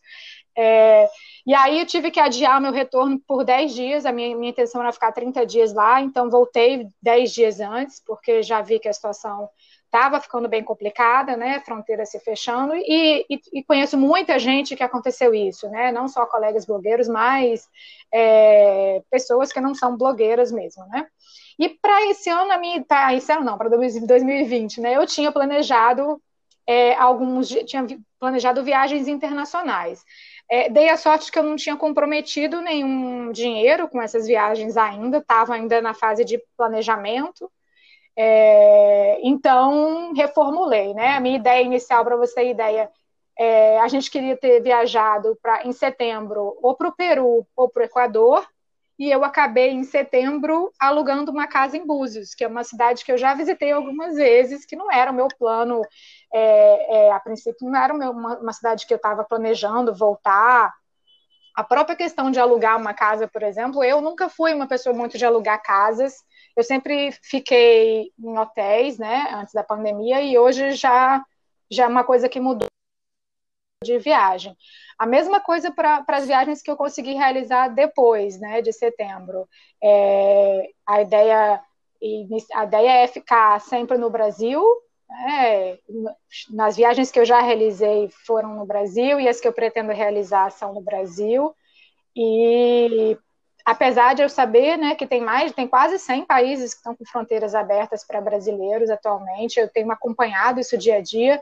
É, 0.58 1.10
e 1.50 1.56
aí 1.56 1.80
eu 1.80 1.86
tive 1.88 2.12
que 2.12 2.20
adiar 2.20 2.62
meu 2.62 2.72
retorno 2.72 3.20
por 3.28 3.44
10 3.44 3.74
dias, 3.74 4.06
a 4.06 4.12
minha, 4.12 4.36
minha 4.38 4.52
intenção 4.52 4.82
era 4.82 4.92
ficar 4.92 5.12
30 5.12 5.48
dias 5.48 5.74
lá, 5.74 6.00
então 6.00 6.30
voltei 6.30 6.88
10 7.02 7.34
dias 7.34 7.60
antes, 7.60 8.00
porque 8.06 8.44
já 8.44 8.62
vi 8.62 8.78
que 8.78 8.88
a 8.88 8.94
situação 8.94 9.50
estava 9.84 10.22
ficando 10.22 10.48
bem 10.48 10.64
complicada, 10.64 11.36
né, 11.36 11.60
fronteira 11.62 12.06
se 12.06 12.20
fechando, 12.20 12.76
e, 12.76 13.26
e, 13.28 13.42
e, 13.52 13.64
conheço 13.64 13.98
muita 13.98 14.38
gente 14.38 14.76
que 14.76 14.84
aconteceu 14.84 15.34
isso, 15.34 15.68
né, 15.70 15.92
não 15.92 16.08
só 16.08 16.24
colegas 16.28 16.68
blogueiros, 16.68 17.08
mas 17.08 17.68
é, 18.14 19.02
pessoas 19.10 19.52
que 19.52 19.60
não 19.60 19.74
são 19.74 19.98
blogueiras 19.98 20.52
mesmo, 20.52 20.86
né. 20.90 21.08
E 21.58 21.68
para 21.68 22.06
esse 22.12 22.30
ano, 22.30 22.52
a 22.52 22.60
minha, 22.60 22.84
tá, 22.84 23.12
esse 23.16 23.32
ano 23.32 23.44
não, 23.44 23.58
para 23.58 23.70
2020, 23.70 24.82
né, 24.82 24.96
eu 24.96 25.08
tinha 25.08 25.32
planejado 25.32 26.22
é, 26.68 26.94
alguns, 26.94 27.50
tinha 27.50 27.88
planejado 28.20 28.64
viagens 28.64 29.08
internacionais. 29.08 30.06
É, 30.52 30.70
dei 30.70 30.90
a 30.90 30.98
sorte 30.98 31.32
que 31.32 31.38
eu 31.38 31.44
não 31.44 31.56
tinha 31.56 31.78
comprometido 31.78 32.60
nenhum 32.60 33.32
dinheiro 33.32 33.88
com 33.88 34.02
essas 34.02 34.26
viagens 34.26 34.76
ainda, 34.78 35.20
estava 35.20 35.54
ainda 35.54 35.80
na 35.82 35.94
fase 35.94 36.26
de 36.26 36.42
planejamento. 36.58 37.52
É, 38.18 39.20
então, 39.22 40.12
reformulei, 40.14 40.94
né? 40.94 41.16
A 41.16 41.20
minha 41.20 41.38
ideia 41.38 41.64
inicial, 41.64 42.04
para 42.04 42.18
você 42.18 42.36
ter 42.36 42.50
ideia, 42.50 42.92
é, 43.38 43.80
a 43.80 43.88
gente 43.88 44.10
queria 44.12 44.36
ter 44.36 44.60
viajado 44.62 45.38
pra, 45.42 45.66
em 45.66 45.72
setembro 45.72 46.58
ou 46.62 46.76
para 46.76 46.90
o 46.90 46.96
Peru 46.96 47.48
ou 47.56 47.70
para 47.70 47.84
o 47.84 47.86
Equador, 47.86 48.46
e 49.00 49.10
eu 49.10 49.24
acabei 49.24 49.72
em 49.72 49.84
setembro 49.86 50.74
alugando 50.78 51.32
uma 51.32 51.48
casa 51.48 51.78
em 51.78 51.88
Búzios, 51.88 52.36
que 52.36 52.44
é 52.44 52.48
uma 52.48 52.66
cidade 52.66 53.06
que 53.06 53.12
eu 53.12 53.18
já 53.18 53.34
visitei 53.34 53.72
algumas 53.72 54.16
vezes, 54.16 54.66
que 54.66 54.76
não 54.76 54.92
era 54.92 55.10
o 55.10 55.16
meu 55.16 55.30
plano, 55.30 55.82
é, 56.34 57.08
é, 57.08 57.12
a 57.14 57.20
princípio 57.22 57.66
não 57.66 57.82
era 57.82 57.94
uma, 57.94 58.38
uma 58.38 58.52
cidade 58.52 58.86
que 58.86 58.94
eu 58.94 58.98
estava 58.98 59.24
planejando 59.24 59.96
voltar. 59.96 60.74
A 61.56 61.64
própria 61.64 61.96
questão 61.96 62.30
de 62.30 62.42
alugar 62.42 62.78
uma 62.78 62.94
casa, 62.94 63.26
por 63.26 63.42
exemplo, 63.42 63.82
eu 63.86 64.02
nunca 64.02 64.28
fui 64.28 64.54
uma 64.54 64.68
pessoa 64.68 64.94
muito 64.94 65.18
de 65.18 65.26
alugar 65.26 65.64
casas, 65.64 66.16
eu 66.54 66.64
sempre 66.64 67.14
fiquei 67.24 68.12
em 68.20 68.38
hotéis, 68.38 68.98
né, 68.98 69.30
antes 69.34 69.54
da 69.54 69.64
pandemia, 69.64 70.22
e 70.22 70.38
hoje 70.38 70.72
já, 70.72 71.24
já 71.72 71.86
é 71.86 71.88
uma 71.88 72.04
coisa 72.04 72.28
que 72.28 72.40
mudou 72.42 72.68
de 73.82 73.98
viagem. 73.98 74.58
A 74.98 75.06
mesma 75.06 75.40
coisa 75.40 75.72
para 75.72 76.04
as 76.10 76.28
viagens 76.28 76.62
que 76.62 76.70
eu 76.70 76.76
consegui 76.76 77.14
realizar 77.14 77.70
depois, 77.70 78.38
né, 78.38 78.62
de 78.62 78.74
setembro. 78.74 79.48
É, 79.82 80.70
a 80.86 81.02
ideia 81.02 81.62
a 82.54 82.64
ideia 82.64 83.04
é 83.04 83.08
ficar 83.08 83.60
sempre 83.62 83.98
no 83.98 84.10
Brasil. 84.10 84.62
Né, 85.10 85.78
nas 86.52 86.76
viagens 86.76 87.10
que 87.10 87.20
eu 87.20 87.26
já 87.26 87.40
realizei 87.40 88.10
foram 88.26 88.54
no 88.56 88.66
Brasil 88.66 89.20
e 89.20 89.28
as 89.28 89.40
que 89.40 89.48
eu 89.48 89.54
pretendo 89.54 89.94
realizar 89.94 90.52
são 90.52 90.74
no 90.74 90.82
Brasil. 90.82 91.56
E 92.14 93.18
apesar 93.66 94.14
de 94.14 94.24
eu 94.24 94.30
saber 94.30 94.78
né, 94.78 94.94
que 94.94 95.08
tem 95.08 95.22
mais, 95.22 95.54
tem 95.54 95.68
quase 95.68 95.98
100 95.98 96.26
países 96.26 96.74
que 96.74 96.80
estão 96.80 96.96
com 96.96 97.06
fronteiras 97.06 97.56
abertas 97.56 98.06
para 98.06 98.20
brasileiros 98.20 98.90
atualmente, 98.90 99.58
eu 99.58 99.70
tenho 99.70 99.90
acompanhado 99.92 100.60
isso 100.60 100.78
dia 100.78 100.98
a 100.98 101.02
dia, 101.02 101.42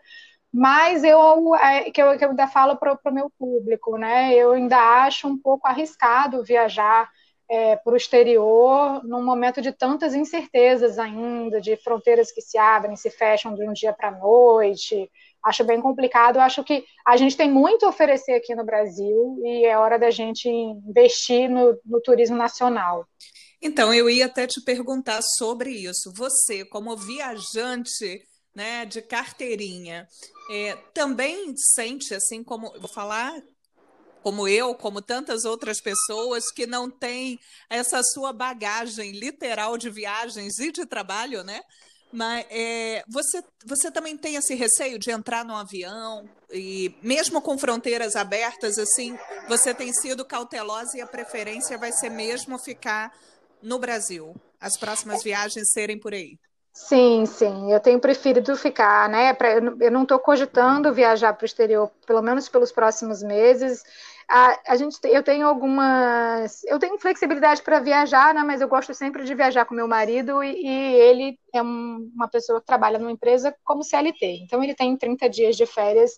mas 0.54 1.04
eu 1.04 1.56
é, 1.56 1.92
que, 1.92 2.01
eu 2.01 2.18
que 2.18 2.25
eu 2.25 2.30
ainda 2.30 2.48
falo 2.48 2.77
para 2.77 2.98
o 3.06 3.13
meu 3.13 3.32
público, 3.38 3.98
né? 3.98 4.34
Eu 4.34 4.54
ainda 4.54 4.77
acho 5.06 5.27
um 5.27 5.38
pouco 5.38 5.68
arriscado 5.68 6.44
viajar 6.44 7.10
é, 7.50 7.75
para 7.77 7.94
o 7.94 7.98
exterior 7.98 9.04
num 9.04 9.24
momento 9.24 9.62
de 9.62 9.72
tantas 9.72 10.13
incertezas 10.13 11.00
ainda, 11.00 11.62
de 11.62 11.75
fronteiras 11.77 12.32
que 12.32 12.42
se 12.42 12.58
abrem, 12.58 12.96
se 12.96 13.10
fecham 13.10 13.56
de 13.56 13.68
um 13.68 13.74
dia 13.74 13.94
para 13.94 14.10
a 14.10 14.20
noite. 14.20 15.10
Acho 15.44 15.63
bem 15.63 15.80
complicado. 15.82 16.39
Acho 16.39 16.63
que 16.63 16.84
a 17.06 17.16
gente 17.16 17.38
tem 17.38 17.50
muito 17.50 17.86
a 17.86 17.89
oferecer 17.89 18.34
aqui 18.34 18.54
no 18.54 18.66
Brasil 18.66 19.39
e 19.44 19.66
é 19.66 19.77
hora 19.77 19.98
da 19.98 20.12
gente 20.12 20.50
investir 20.50 21.50
no, 21.50 21.80
no 21.86 22.01
turismo 22.01 22.36
nacional. 22.36 23.06
Então, 23.62 23.94
eu 23.94 24.10
ia 24.10 24.27
até 24.27 24.46
te 24.46 24.62
perguntar 24.63 25.22
sobre 25.38 25.72
isso. 25.72 26.12
Você, 26.16 26.63
como 26.66 26.96
viajante 26.96 28.22
né, 28.58 28.86
de 28.86 29.04
carteirinha, 29.04 30.08
é, 30.50 30.76
também 30.92 31.54
sente, 31.76 32.16
assim 32.16 32.44
como 32.44 32.72
vou 32.80 32.90
falar 32.90 33.40
como 34.24 34.48
eu, 34.48 34.74
como 34.74 35.00
tantas 35.00 35.46
outras 35.46 35.80
pessoas 35.80 36.52
que 36.52 36.66
não 36.66 36.90
têm 36.90 37.40
essa 37.70 38.02
sua 38.02 38.34
bagagem 38.34 39.12
literal 39.12 39.78
de 39.78 39.92
viagens 39.92 40.58
e 40.58 40.72
de 40.72 40.88
trabalho, 40.88 41.44
né? 41.44 41.62
Mas 42.12 42.48
é, 42.50 43.04
você, 43.08 43.44
você 43.64 43.92
também 43.92 44.18
tem 44.18 44.36
esse 44.36 44.56
receio 44.56 44.98
de 44.98 45.12
entrar 45.12 45.46
no 45.46 45.56
avião 45.56 46.28
e 46.52 46.96
mesmo 47.04 47.40
com 47.40 47.60
fronteiras 47.60 48.16
abertas, 48.16 48.80
assim, 48.80 49.16
você 49.48 49.72
tem 49.72 49.94
sido 49.94 50.26
cautelosa 50.26 50.98
e 50.98 51.02
a 51.02 51.06
preferência 51.06 51.78
vai 51.78 51.92
ser 51.92 52.10
mesmo 52.10 52.58
ficar 52.58 53.14
no 53.62 53.78
Brasil, 53.78 54.36
as 54.60 54.78
próximas 54.78 55.22
viagens 55.22 55.72
serem 55.72 56.00
por 56.00 56.14
aí. 56.14 56.40
Sim, 56.80 57.26
sim, 57.26 57.72
eu 57.74 57.80
tenho 57.80 58.00
preferido 58.00 58.56
ficar, 58.56 59.10
né? 59.10 59.34
Pra, 59.34 59.54
eu 59.56 59.92
não 59.92 60.04
estou 60.04 60.20
cogitando 60.20 60.94
viajar 60.94 61.34
para 61.34 61.44
o 61.44 61.46
exterior, 61.46 61.90
pelo 62.06 62.22
menos 62.22 62.48
pelos 62.48 62.72
próximos 62.72 63.24
meses. 63.24 63.84
A, 64.30 64.74
a 64.74 64.76
gente, 64.76 65.00
eu 65.06 65.24
tenho 65.24 65.48
algumas, 65.48 66.64
eu 66.66 66.78
tenho 66.78 67.00
flexibilidade 67.00 67.64
para 67.64 67.80
viajar, 67.80 68.32
né? 68.34 68.44
Mas 68.44 68.62
eu 68.62 68.68
gosto 68.68 68.94
sempre 68.94 69.24
de 69.26 69.34
viajar 69.34 69.66
com 69.66 69.74
meu 69.74 69.88
marido 69.88 70.44
e, 70.44 70.52
e 70.64 70.96
ele 71.02 71.40
é 71.54 71.62
um, 71.64 72.12
uma 72.14 72.28
pessoa 72.30 72.60
que 72.62 72.68
trabalha 72.68 73.00
numa 73.00 73.12
empresa 73.12 73.56
como 73.64 73.84
CLT. 73.84 74.26
Então 74.44 74.64
ele 74.64 74.76
tem 74.76 74.96
30 74.96 75.28
dias 75.28 75.56
de 75.58 75.66
férias 75.66 76.12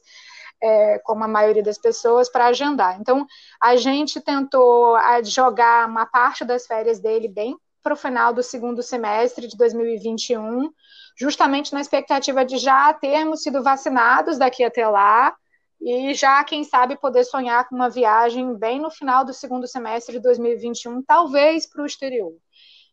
é, 0.62 1.00
como 1.00 1.24
a 1.24 1.28
maioria 1.28 1.64
das 1.64 1.78
pessoas, 1.78 2.30
para 2.30 2.48
agendar. 2.48 3.00
Então, 3.00 3.26
a 3.62 3.76
gente 3.78 4.20
tentou 4.22 4.98
jogar 5.24 5.88
uma 5.88 6.06
parte 6.06 6.44
das 6.44 6.68
férias 6.68 7.00
dele 7.00 7.28
bem 7.30 7.58
para 7.90 7.94
o 7.96 7.98
final 7.98 8.32
do 8.32 8.44
segundo 8.44 8.84
semestre 8.84 9.48
de 9.48 9.58
2021, 9.58 10.70
justamente 11.18 11.74
na 11.74 11.82
expectativa 11.82 12.46
de 12.46 12.60
já 12.60 12.94
termos 12.94 13.42
sido 13.42 13.64
vacinados 13.64 14.38
daqui 14.38 14.64
até 14.64 14.88
lá 14.88 15.36
e 15.82 16.14
já, 16.14 16.44
quem 16.44 16.64
sabe, 16.64 16.98
poder 16.98 17.24
sonhar 17.24 17.68
com 17.68 17.76
uma 17.76 17.90
viagem 17.90 18.54
bem 18.56 18.80
no 18.80 18.92
final 18.92 19.26
do 19.26 19.34
segundo 19.34 19.66
semestre 19.66 20.18
de 20.18 20.22
2021, 20.22 21.02
talvez 21.02 21.66
para 21.66 21.82
o 21.82 21.86
exterior 21.86 22.34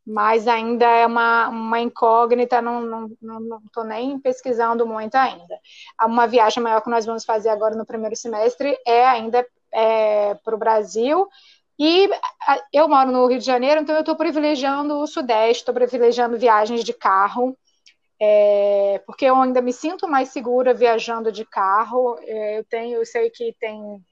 mas 0.09 0.47
ainda 0.47 0.87
é 0.87 1.05
uma, 1.05 1.49
uma 1.49 1.81
incógnita, 1.81 2.63
não 2.63 3.07
estou 3.09 3.17
não, 3.21 3.41
não, 3.41 3.63
não 3.77 3.85
nem 3.85 4.17
pesquisando 4.21 4.87
muito 4.87 5.17
ainda. 5.17 5.59
Uma 6.01 6.29
viagem 6.29 6.63
maior 6.63 6.81
que 6.81 6.89
nós 6.89 7.05
vamos 7.05 7.25
fazer 7.25 7.49
agora 7.49 7.75
no 7.75 7.85
primeiro 7.85 8.15
semestre 8.15 8.79
é 8.87 9.05
ainda 9.05 9.45
é, 9.73 10.35
para 10.37 10.55
o 10.55 10.59
Brasil. 10.59 11.29
E 11.79 12.09
eu 12.73 12.89
moro 12.89 13.11
no 13.13 13.27
Rio 13.27 13.39
de 13.39 13.45
Janeiro, 13.45 13.81
então 13.81 13.95
eu 13.95 14.01
estou 14.01 14.17
privilegiando 14.17 14.99
o 14.99 15.07
Sudeste, 15.07 15.63
estou 15.63 15.75
privilegiando 15.75 16.39
viagens 16.39 16.83
de 16.83 16.95
carro, 16.95 17.57
é, 18.21 19.03
porque 19.07 19.27
eu 19.27 19.37
ainda 19.37 19.61
me 19.61 19.73
sinto 19.73 20.09
mais 20.09 20.31
segura 20.31 20.73
viajando 20.73 21.31
de 21.31 21.45
carro. 21.45 22.17
É, 22.23 22.59
eu 22.59 22.65
tenho, 22.65 22.97
eu 22.99 23.05
sei 23.05 23.29
que 23.31 23.55
tem 23.61 24.03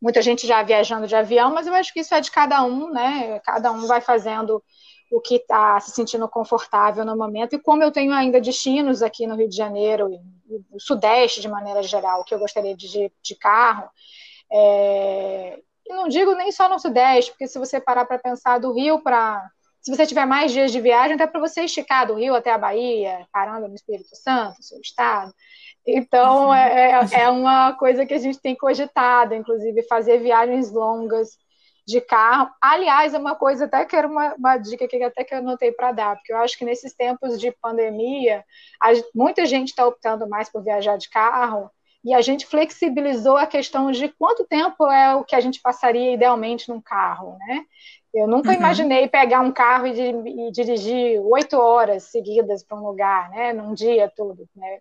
muita 0.00 0.22
gente 0.22 0.46
já 0.46 0.62
viajando 0.62 1.06
de 1.06 1.14
avião, 1.16 1.52
mas 1.52 1.66
eu 1.66 1.74
acho 1.74 1.92
que 1.92 2.00
isso 2.00 2.14
é 2.14 2.20
de 2.20 2.30
cada 2.30 2.62
um, 2.62 2.90
né? 2.90 3.40
Cada 3.40 3.72
um 3.72 3.86
vai 3.86 4.00
fazendo 4.00 4.62
o 5.10 5.20
que 5.20 5.36
está 5.36 5.78
se 5.80 5.90
sentindo 5.90 6.28
confortável 6.28 7.04
no 7.04 7.16
momento. 7.16 7.54
E 7.54 7.60
como 7.60 7.82
eu 7.82 7.90
tenho 7.90 8.12
ainda 8.12 8.40
destinos 8.40 9.02
aqui 9.02 9.26
no 9.26 9.34
Rio 9.34 9.48
de 9.48 9.56
Janeiro 9.56 10.08
e 10.08 10.20
no 10.70 10.80
Sudeste 10.80 11.40
de 11.40 11.48
maneira 11.48 11.82
geral, 11.82 12.24
que 12.24 12.32
eu 12.32 12.38
gostaria 12.38 12.76
de 12.76 13.12
de 13.20 13.34
carro, 13.36 13.90
é... 14.52 15.58
e 15.90 15.94
não 15.94 16.08
digo 16.08 16.34
nem 16.34 16.52
só 16.52 16.68
no 16.68 16.78
Sudeste, 16.78 17.32
porque 17.32 17.48
se 17.48 17.58
você 17.58 17.80
parar 17.80 18.04
para 18.04 18.18
pensar 18.18 18.58
do 18.58 18.72
Rio 18.72 19.00
para 19.00 19.50
se 19.80 19.90
você 19.90 20.06
tiver 20.06 20.26
mais 20.26 20.52
dias 20.52 20.70
de 20.70 20.80
viagem, 20.80 21.16
dá 21.16 21.26
para 21.26 21.40
você 21.40 21.62
esticar 21.62 22.06
do 22.06 22.14
Rio 22.14 22.34
até 22.34 22.52
a 22.52 22.58
Bahia, 22.58 23.26
parando 23.32 23.66
no 23.66 23.74
Espírito 23.74 24.14
Santo, 24.14 24.62
seu 24.62 24.78
estado. 24.78 25.32
Então, 25.86 26.48
uhum. 26.48 26.54
é, 26.54 26.90
é, 26.90 27.22
é 27.22 27.28
uma 27.30 27.72
coisa 27.72 28.04
que 28.04 28.12
a 28.12 28.18
gente 28.18 28.38
tem 28.38 28.54
cogitado, 28.54 29.34
inclusive, 29.34 29.82
fazer 29.84 30.18
viagens 30.18 30.70
longas 30.70 31.38
de 31.86 31.98
carro. 32.00 32.50
Aliás, 32.60 33.14
é 33.14 33.18
uma 33.18 33.34
coisa 33.34 33.64
até 33.64 33.84
que 33.86 33.96
era 33.96 34.06
uma, 34.06 34.34
uma 34.34 34.58
dica 34.58 34.86
que 34.86 35.02
até 35.02 35.24
que 35.24 35.34
eu 35.34 35.38
anotei 35.38 35.72
para 35.72 35.92
dar, 35.92 36.16
porque 36.16 36.32
eu 36.32 36.36
acho 36.36 36.58
que 36.58 36.64
nesses 36.64 36.94
tempos 36.94 37.40
de 37.40 37.50
pandemia, 37.50 38.44
a, 38.82 38.88
muita 39.14 39.46
gente 39.46 39.68
está 39.68 39.86
optando 39.86 40.28
mais 40.28 40.50
por 40.50 40.62
viajar 40.62 40.98
de 40.98 41.08
carro 41.08 41.70
e 42.04 42.14
a 42.14 42.20
gente 42.20 42.46
flexibilizou 42.46 43.36
a 43.36 43.46
questão 43.46 43.90
de 43.90 44.08
quanto 44.08 44.44
tempo 44.44 44.90
é 44.90 45.14
o 45.14 45.24
que 45.24 45.36
a 45.36 45.40
gente 45.40 45.60
passaria 45.60 46.14
idealmente 46.14 46.68
num 46.68 46.80
carro, 46.80 47.36
né? 47.38 47.64
Eu 48.12 48.26
nunca 48.26 48.48
uhum. 48.50 48.56
imaginei 48.56 49.06
pegar 49.06 49.40
um 49.40 49.52
carro 49.52 49.86
e, 49.86 50.48
e 50.48 50.50
dirigir 50.50 51.20
oito 51.20 51.56
horas 51.56 52.04
seguidas 52.04 52.64
para 52.64 52.76
um 52.76 52.84
lugar, 52.84 53.30
né? 53.30 53.52
Num 53.52 53.72
dia 53.74 54.10
tudo, 54.16 54.48
né? 54.56 54.78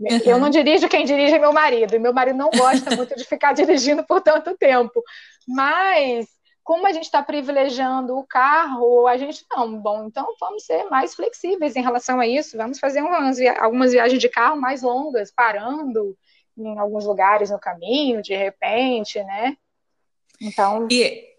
Uhum. 0.00 0.20
Eu 0.24 0.38
não 0.38 0.50
dirijo, 0.50 0.88
quem 0.88 1.04
dirige 1.04 1.34
é 1.34 1.38
meu 1.38 1.52
marido, 1.52 1.94
e 1.94 1.98
meu 1.98 2.12
marido 2.12 2.36
não 2.36 2.50
gosta 2.50 2.90
muito 2.96 3.14
de 3.14 3.24
ficar 3.24 3.52
dirigindo 3.52 4.04
por 4.04 4.20
tanto 4.20 4.56
tempo. 4.56 5.02
Mas 5.46 6.26
como 6.64 6.86
a 6.86 6.92
gente 6.92 7.04
está 7.04 7.22
privilegiando 7.22 8.16
o 8.16 8.26
carro, 8.26 9.06
a 9.06 9.16
gente 9.16 9.44
não, 9.50 9.78
bom, 9.78 10.06
então 10.06 10.26
vamos 10.40 10.64
ser 10.64 10.84
mais 10.84 11.14
flexíveis 11.14 11.76
em 11.76 11.82
relação 11.82 12.18
a 12.18 12.26
isso, 12.26 12.56
vamos 12.56 12.78
fazer 12.78 13.02
umas, 13.02 13.38
algumas 13.60 13.92
viagens 13.92 14.20
de 14.20 14.28
carro 14.28 14.60
mais 14.60 14.82
longas, 14.82 15.32
parando 15.32 16.16
em 16.56 16.78
alguns 16.78 17.04
lugares 17.04 17.50
no 17.50 17.58
caminho, 17.58 18.22
de 18.22 18.34
repente, 18.36 19.22
né? 19.22 19.56
Então. 20.40 20.88
E 20.90 21.32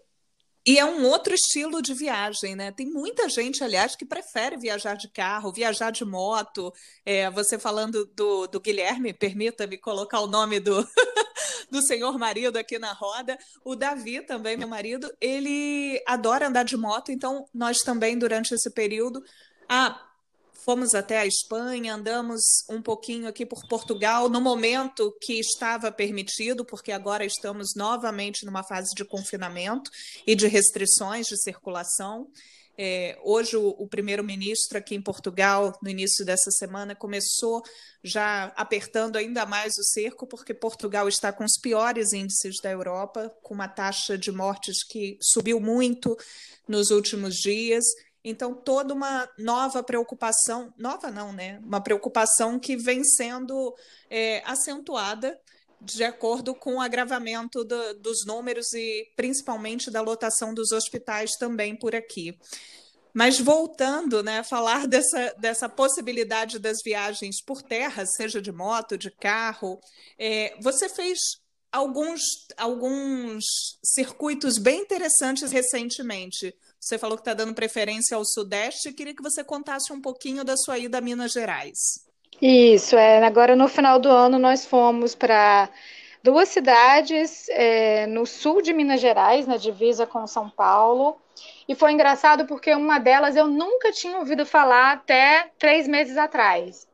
e 0.66 0.78
é 0.78 0.84
um 0.84 1.04
outro 1.04 1.34
estilo 1.34 1.82
de 1.82 1.92
viagem, 1.92 2.56
né? 2.56 2.72
Tem 2.72 2.86
muita 2.86 3.28
gente, 3.28 3.62
aliás, 3.62 3.94
que 3.94 4.06
prefere 4.06 4.56
viajar 4.56 4.96
de 4.96 5.08
carro, 5.10 5.52
viajar 5.52 5.90
de 5.90 6.06
moto. 6.06 6.72
É, 7.04 7.30
você 7.30 7.58
falando 7.58 8.06
do, 8.16 8.46
do 8.46 8.58
Guilherme, 8.58 9.12
permita-me 9.12 9.76
colocar 9.76 10.20
o 10.20 10.26
nome 10.26 10.60
do, 10.60 10.74
do 11.70 11.82
senhor 11.82 12.18
marido 12.18 12.56
aqui 12.56 12.78
na 12.78 12.94
roda. 12.94 13.38
O 13.62 13.76
Davi, 13.76 14.22
também, 14.22 14.56
meu 14.56 14.66
marido, 14.66 15.14
ele 15.20 16.02
adora 16.06 16.48
andar 16.48 16.64
de 16.64 16.78
moto, 16.78 17.12
então 17.12 17.44
nós 17.52 17.80
também, 17.80 18.18
durante 18.18 18.54
esse 18.54 18.70
período. 18.72 19.22
Ah, 19.68 20.00
fomos 20.64 20.94
até 20.94 21.18
a 21.18 21.26
Espanha, 21.26 21.94
andamos 21.94 22.42
um 22.70 22.80
pouquinho 22.80 23.28
aqui 23.28 23.44
por 23.44 23.66
Portugal, 23.68 24.28
no 24.30 24.40
momento 24.40 25.14
que 25.20 25.38
estava 25.38 25.92
permitido, 25.92 26.64
porque 26.64 26.90
agora 26.90 27.24
estamos 27.24 27.74
novamente 27.76 28.46
numa 28.46 28.62
fase 28.62 28.94
de 28.94 29.04
confinamento 29.04 29.90
e 30.26 30.34
de 30.34 30.46
restrições 30.46 31.26
de 31.26 31.36
circulação. 31.36 32.28
É, 32.76 33.16
hoje, 33.22 33.56
o, 33.56 33.68
o 33.68 33.86
primeiro-ministro 33.86 34.78
aqui 34.78 34.94
em 34.94 35.02
Portugal, 35.02 35.78
no 35.80 35.88
início 35.88 36.24
dessa 36.24 36.50
semana, 36.50 36.94
começou 36.94 37.62
já 38.02 38.46
apertando 38.56 39.16
ainda 39.16 39.46
mais 39.46 39.74
o 39.78 39.84
cerco, 39.84 40.26
porque 40.26 40.52
Portugal 40.52 41.08
está 41.08 41.32
com 41.32 41.44
os 41.44 41.58
piores 41.60 42.12
índices 42.12 42.56
da 42.60 42.70
Europa, 42.70 43.32
com 43.42 43.54
uma 43.54 43.68
taxa 43.68 44.18
de 44.18 44.32
mortes 44.32 44.82
que 44.82 45.16
subiu 45.20 45.60
muito 45.60 46.16
nos 46.66 46.90
últimos 46.90 47.34
dias 47.36 47.84
então, 48.24 48.54
toda 48.54 48.94
uma 48.94 49.28
nova 49.38 49.82
preocupação, 49.82 50.72
nova 50.78 51.10
não, 51.10 51.30
né? 51.30 51.60
Uma 51.62 51.80
preocupação 51.80 52.58
que 52.58 52.74
vem 52.74 53.04
sendo 53.04 53.74
é, 54.08 54.42
acentuada 54.46 55.38
de 55.78 56.02
acordo 56.02 56.54
com 56.54 56.76
o 56.76 56.80
agravamento 56.80 57.62
do, 57.62 57.94
dos 58.00 58.24
números 58.24 58.72
e 58.72 59.12
principalmente 59.14 59.90
da 59.90 60.00
lotação 60.00 60.54
dos 60.54 60.72
hospitais 60.72 61.32
também 61.32 61.76
por 61.76 61.94
aqui. 61.94 62.38
Mas 63.12 63.38
voltando 63.38 64.22
né, 64.22 64.38
a 64.38 64.44
falar 64.44 64.86
dessa, 64.88 65.34
dessa 65.38 65.68
possibilidade 65.68 66.58
das 66.58 66.78
viagens 66.82 67.42
por 67.42 67.62
terra, 67.62 68.06
seja 68.06 68.40
de 68.40 68.50
moto, 68.50 68.96
de 68.96 69.10
carro, 69.10 69.78
é, 70.18 70.56
você 70.60 70.88
fez 70.88 71.18
alguns, 71.70 72.20
alguns 72.56 73.44
circuitos 73.84 74.58
bem 74.58 74.80
interessantes 74.80 75.50
recentemente. 75.50 76.54
Você 76.84 76.98
falou 76.98 77.16
que 77.16 77.22
está 77.22 77.32
dando 77.32 77.54
preferência 77.54 78.14
ao 78.14 78.26
Sudeste. 78.26 78.92
Queria 78.92 79.14
que 79.14 79.22
você 79.22 79.42
contasse 79.42 79.90
um 79.90 80.02
pouquinho 80.02 80.44
da 80.44 80.54
sua 80.54 80.76
ida 80.78 80.98
a 80.98 81.00
Minas 81.00 81.32
Gerais. 81.32 81.78
Isso, 82.42 82.94
é. 82.94 83.24
Agora 83.24 83.56
no 83.56 83.68
final 83.68 83.98
do 83.98 84.10
ano 84.10 84.38
nós 84.38 84.66
fomos 84.66 85.14
para 85.14 85.70
duas 86.22 86.50
cidades 86.50 87.48
é, 87.48 88.06
no 88.06 88.26
sul 88.26 88.60
de 88.60 88.74
Minas 88.74 89.00
Gerais, 89.00 89.46
na 89.46 89.56
divisa 89.56 90.06
com 90.06 90.26
São 90.26 90.50
Paulo. 90.50 91.16
E 91.66 91.74
foi 91.74 91.90
engraçado 91.90 92.44
porque 92.44 92.74
uma 92.74 92.98
delas 92.98 93.34
eu 93.34 93.46
nunca 93.46 93.90
tinha 93.90 94.18
ouvido 94.18 94.44
falar 94.44 94.92
até 94.92 95.50
três 95.58 95.88
meses 95.88 96.18
atrás. 96.18 96.86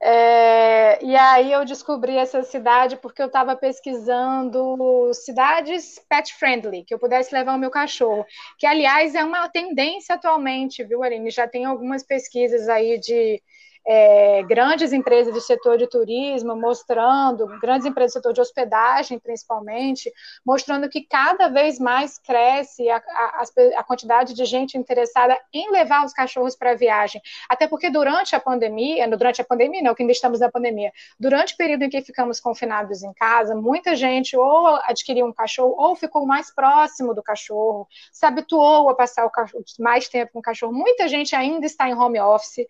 É, 0.00 1.04
E 1.04 1.16
aí 1.16 1.52
eu 1.52 1.64
descobri 1.64 2.16
essa 2.16 2.42
cidade 2.42 2.96
porque 2.96 3.20
eu 3.22 3.26
estava 3.26 3.56
pesquisando 3.56 5.12
cidades 5.14 5.98
pet 6.08 6.34
friendly, 6.34 6.84
que 6.84 6.94
eu 6.94 6.98
pudesse 6.98 7.34
levar 7.34 7.54
o 7.54 7.58
meu 7.58 7.70
cachorro. 7.70 8.24
Que, 8.58 8.66
aliás, 8.66 9.14
é 9.14 9.24
uma 9.24 9.48
tendência 9.48 10.14
atualmente, 10.14 10.84
viu, 10.84 11.02
Aline? 11.02 11.30
Já 11.30 11.48
tem 11.48 11.64
algumas 11.64 12.02
pesquisas 12.04 12.68
aí 12.68 12.98
de 12.98 13.42
é, 13.86 14.42
grandes 14.42 14.92
empresas 14.92 15.32
do 15.32 15.40
setor 15.40 15.78
de 15.78 15.86
turismo 15.86 16.54
mostrando, 16.56 17.46
grandes 17.60 17.86
empresas 17.86 18.12
do 18.12 18.18
setor 18.18 18.32
de 18.32 18.40
hospedagem, 18.40 19.18
principalmente, 19.18 20.12
mostrando 20.44 20.88
que 20.88 21.02
cada 21.02 21.48
vez 21.48 21.78
mais 21.78 22.18
cresce 22.18 22.88
a, 22.90 22.96
a, 22.96 23.42
a 23.76 23.84
quantidade 23.84 24.34
de 24.34 24.44
gente 24.44 24.76
interessada 24.76 25.38
em 25.52 25.70
levar 25.70 26.04
os 26.04 26.12
cachorros 26.12 26.56
para 26.56 26.72
a 26.72 26.74
viagem. 26.74 27.20
Até 27.48 27.66
porque 27.66 27.90
durante 27.90 28.34
a 28.36 28.40
pandemia, 28.40 29.08
durante 29.08 29.40
a 29.40 29.44
pandemia, 29.44 29.82
não, 29.82 29.94
que 29.94 30.02
ainda 30.02 30.12
estamos 30.12 30.40
na 30.40 30.50
pandemia, 30.50 30.92
durante 31.18 31.54
o 31.54 31.56
período 31.56 31.84
em 31.84 31.90
que 31.90 32.02
ficamos 32.02 32.40
confinados 32.40 33.02
em 33.02 33.12
casa, 33.14 33.54
muita 33.54 33.96
gente 33.96 34.36
ou 34.36 34.66
adquiriu 34.84 35.26
um 35.26 35.32
cachorro 35.32 35.74
ou 35.78 35.96
ficou 35.96 36.26
mais 36.26 36.54
próximo 36.54 37.14
do 37.14 37.22
cachorro, 37.22 37.88
se 38.12 38.24
habituou 38.26 38.88
a 38.88 38.94
passar 38.94 39.24
o 39.24 39.30
cachorro, 39.30 39.64
mais 39.78 40.08
tempo 40.08 40.32
com 40.32 40.38
o 40.40 40.42
cachorro. 40.42 40.72
Muita 40.72 41.08
gente 41.08 41.34
ainda 41.34 41.66
está 41.66 41.88
em 41.88 41.94
home 41.94 42.20
office, 42.20 42.66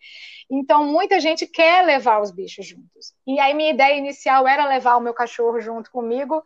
então, 0.50 0.84
muita 0.98 1.20
gente 1.20 1.46
quer 1.46 1.86
levar 1.86 2.20
os 2.20 2.32
bichos 2.32 2.66
juntos. 2.66 3.14
E 3.24 3.38
aí, 3.38 3.54
minha 3.54 3.70
ideia 3.70 3.96
inicial 3.96 4.48
era 4.48 4.66
levar 4.66 4.96
o 4.96 5.00
meu 5.00 5.14
cachorro 5.14 5.60
junto 5.60 5.92
comigo. 5.92 6.42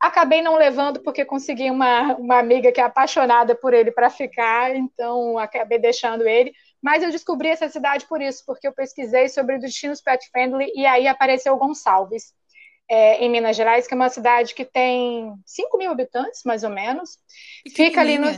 Acabei 0.00 0.40
não 0.40 0.56
levando 0.56 1.00
porque 1.02 1.26
consegui 1.26 1.70
uma, 1.70 2.16
uma 2.16 2.38
amiga 2.38 2.72
que 2.72 2.80
é 2.80 2.84
apaixonada 2.84 3.54
por 3.54 3.74
ele 3.74 3.92
para 3.92 4.08
ficar, 4.08 4.74
então 4.74 5.38
acabei 5.38 5.78
deixando 5.78 6.26
ele. 6.26 6.54
Mas 6.80 7.02
eu 7.02 7.10
descobri 7.10 7.48
essa 7.48 7.68
cidade 7.68 8.06
por 8.06 8.22
isso, 8.22 8.42
porque 8.46 8.66
eu 8.66 8.72
pesquisei 8.72 9.28
sobre 9.28 9.58
destinos 9.58 10.00
pet 10.00 10.26
friendly 10.30 10.72
e 10.74 10.86
aí 10.86 11.06
apareceu 11.06 11.56
Gonçalves, 11.58 12.32
é, 12.88 13.22
em 13.22 13.30
Minas 13.30 13.56
Gerais, 13.56 13.86
que 13.86 13.92
é 13.92 13.96
uma 13.96 14.08
cidade 14.08 14.54
que 14.54 14.64
tem 14.64 15.34
5 15.44 15.76
mil 15.76 15.90
habitantes, 15.90 16.40
mais 16.44 16.64
ou 16.64 16.70
menos. 16.70 17.18
Fica 17.74 18.00
ali 18.00 18.18
no 18.18 18.30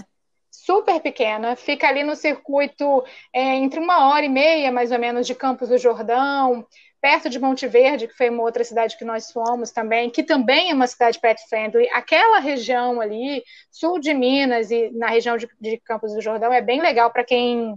super 0.55 1.01
pequena, 1.01 1.57
fica 1.57 1.89
ali 1.89 2.05
no 2.05 2.15
circuito 2.15 3.05
é, 3.33 3.57
entre 3.57 3.81
uma 3.81 4.09
hora 4.09 4.25
e 4.25 4.29
meia, 4.29 4.71
mais 4.71 4.93
ou 4.93 4.99
menos, 4.99 5.27
de 5.27 5.35
Campos 5.35 5.69
do 5.69 5.79
Jordão, 5.79 6.65
perto 7.01 7.29
de 7.29 7.41
Monte 7.41 7.67
Verde, 7.67 8.07
que 8.07 8.17
foi 8.17 8.31
uma 8.31 8.43
outra 8.43 8.63
cidade 8.63 8.97
que 8.97 9.05
nós 9.05 9.33
fomos 9.33 9.73
também, 9.73 10.09
que 10.09 10.23
também 10.23 10.71
é 10.71 10.75
uma 10.75 10.87
cidade 10.87 11.19
pet 11.19 11.43
friendly. 11.49 11.89
Aquela 11.91 12.39
região 12.39 13.01
ali, 13.01 13.43
sul 13.71 13.99
de 13.99 14.15
Minas 14.15 14.71
e 14.71 14.91
na 14.93 15.09
região 15.09 15.37
de, 15.37 15.49
de 15.61 15.77
Campos 15.79 16.15
do 16.15 16.23
Jordão, 16.23 16.53
é 16.53 16.63
bem 16.63 16.81
legal 16.81 17.11
para 17.11 17.25
quem 17.25 17.75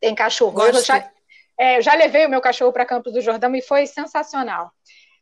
tem 0.00 0.14
cachorro. 0.14 0.60
Eu 0.62 0.82
já, 0.82 1.10
é, 1.58 1.76
eu 1.76 1.82
já 1.82 1.94
levei 1.94 2.26
o 2.26 2.30
meu 2.30 2.40
cachorro 2.40 2.72
para 2.72 2.86
Campos 2.86 3.12
do 3.12 3.20
Jordão 3.20 3.54
e 3.54 3.60
foi 3.60 3.86
sensacional 3.86 4.72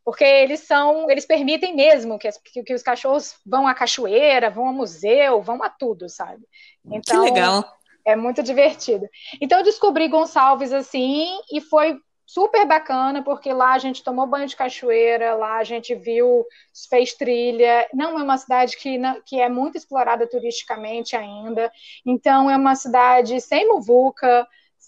porque 0.07 0.23
eles 0.23 0.61
são, 0.61 1.11
eles 1.11 1.27
permitem 1.27 1.75
mesmo 1.75 2.17
que, 2.17 2.31
que, 2.45 2.63
que, 2.63 2.75
os 2.75 2.83
cachorros 2.83 3.41
vão 3.45 3.67
à 3.67 3.75
cachoeira, 3.75 4.49
vão 4.49 4.69
ao 4.69 4.73
museu, 4.73 5.43
vão 5.43 5.61
a 5.65 5.69
tudo, 5.69 6.09
sabe? 6.09 6.45
Então, 6.85 7.25
que 7.25 7.31
legal. 7.33 7.65
É 8.05 8.15
muito 8.15 8.41
divertido. 8.41 9.09
Então 9.41 9.59
eu 9.59 9.65
descobri 9.65 10.07
Gonçalves 10.07 10.73
assim 10.73 11.27
e 11.51 11.61
foi 11.61 11.99
super 12.25 12.65
bacana, 12.65 13.21
porque 13.25 13.53
lá 13.53 13.73
a 13.73 13.79
gente 13.79 14.05
tomou 14.05 14.29
banho 14.29 14.47
de 14.47 14.55
cachoeira, 14.55 15.35
lá 15.35 15.57
a 15.57 15.65
gente 15.65 15.93
viu, 15.97 16.47
fez 16.89 17.13
trilha. 17.15 17.89
Não 17.93 18.17
é 18.17 18.23
uma 18.23 18.39
cidade 18.39 18.77
que, 18.77 19.01
que 19.25 19.41
é 19.41 19.49
muito 19.49 19.77
explorada 19.77 20.25
turisticamente 20.29 21.17
ainda. 21.17 21.69
Então 22.07 22.49
é 22.49 22.57
uma 22.57 22.77
cidade 22.77 23.41
sem 23.41 23.67
muvuca, 23.67 24.47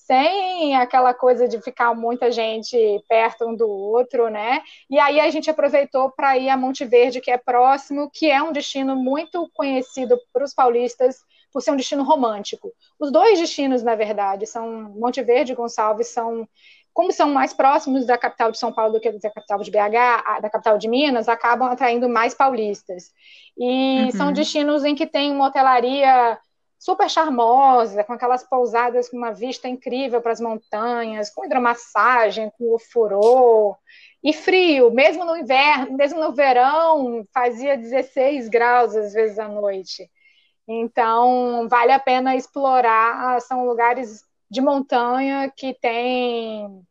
sem 0.09 0.75
aquela 0.75 1.13
coisa 1.13 1.47
de 1.47 1.61
ficar 1.61 1.95
muita 1.95 2.33
gente 2.33 2.75
perto 3.07 3.47
um 3.47 3.55
do 3.55 3.69
outro, 3.69 4.31
né? 4.31 4.63
E 4.89 4.99
aí 4.99 5.21
a 5.21 5.29
gente 5.29 5.51
aproveitou 5.51 6.11
para 6.11 6.39
ir 6.39 6.49
a 6.49 6.57
Monte 6.57 6.83
Verde, 6.87 7.21
que 7.21 7.31
é 7.31 7.37
próximo, 7.37 8.11
que 8.11 8.31
é 8.31 8.43
um 8.43 8.51
destino 8.51 8.97
muito 8.97 9.51
conhecido 9.53 10.19
para 10.33 10.43
os 10.43 10.55
paulistas 10.55 11.19
por 11.53 11.61
ser 11.61 11.73
um 11.73 11.77
destino 11.77 12.03
romântico. 12.05 12.73
Os 12.99 13.13
dois 13.13 13.39
destinos, 13.39 13.83
na 13.83 13.95
verdade, 13.95 14.47
são 14.47 14.95
Monte 14.97 15.23
Verde 15.23 15.53
e 15.53 15.55
Gonçalves 15.55 16.09
são 16.09 16.49
como 16.95 17.13
são 17.13 17.29
mais 17.29 17.53
próximos 17.53 18.07
da 18.07 18.17
capital 18.17 18.51
de 18.51 18.59
São 18.59 18.73
Paulo 18.73 18.95
do 18.95 19.01
que 19.01 19.13
da 19.13 19.31
capital 19.31 19.59
de 19.61 19.71
BH, 19.71 20.41
da 20.41 20.51
capital 20.51 20.79
de 20.79 20.89
Minas, 20.89 21.29
acabam 21.29 21.71
atraindo 21.71 22.09
mais 22.09 22.35
paulistas. 22.35 23.13
E 23.57 24.05
uhum. 24.05 24.11
são 24.11 24.33
destinos 24.33 24.85
em 24.85 24.95
que 24.95 25.07
tem 25.07 25.31
uma 25.31 25.47
hotelaria 25.47 26.39
super 26.79 27.11
charmosa, 27.11 28.05
com 28.05 28.13
aquelas 28.13 28.45
pousadas 28.45 29.09
com 29.09 29.17
uma 29.17 29.33
vista 29.33 29.69
incrível 29.69 30.21
para 30.21 30.33
as 30.33 30.41
montanhas, 30.41 31.31
com 31.31 31.45
hidromassagem, 31.45 32.51
com 32.57 32.75
o 32.75 32.79
furô, 32.79 33.77
e 34.23 34.33
frio, 34.33 34.91
mesmo 34.91 35.25
no 35.25 35.37
inverno, 35.37 35.97
mesmo 35.97 36.21
no 36.21 36.33
verão, 36.33 37.27
fazia 37.33 37.77
16 37.77 38.49
graus 38.49 38.95
às 38.95 39.13
vezes 39.13 39.39
à 39.39 39.49
noite. 39.49 40.09
Então, 40.67 41.67
vale 41.69 41.93
a 41.93 41.99
pena 41.99 42.37
explorar, 42.37 43.41
são 43.41 43.67
lugares 43.67 44.23
de 44.51 44.61
montanha 44.61 45.53
que 45.55 45.75
tem 45.75 46.83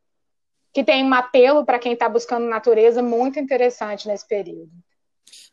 que 0.73 0.83
tem 0.83 1.03
um 1.03 1.13
apelo 1.13 1.65
para 1.65 1.79
quem 1.79 1.93
está 1.93 2.07
buscando 2.07 2.45
natureza 2.45 3.01
muito 3.01 3.39
interessante 3.39 4.07
nesse 4.07 4.27
período. 4.27 4.69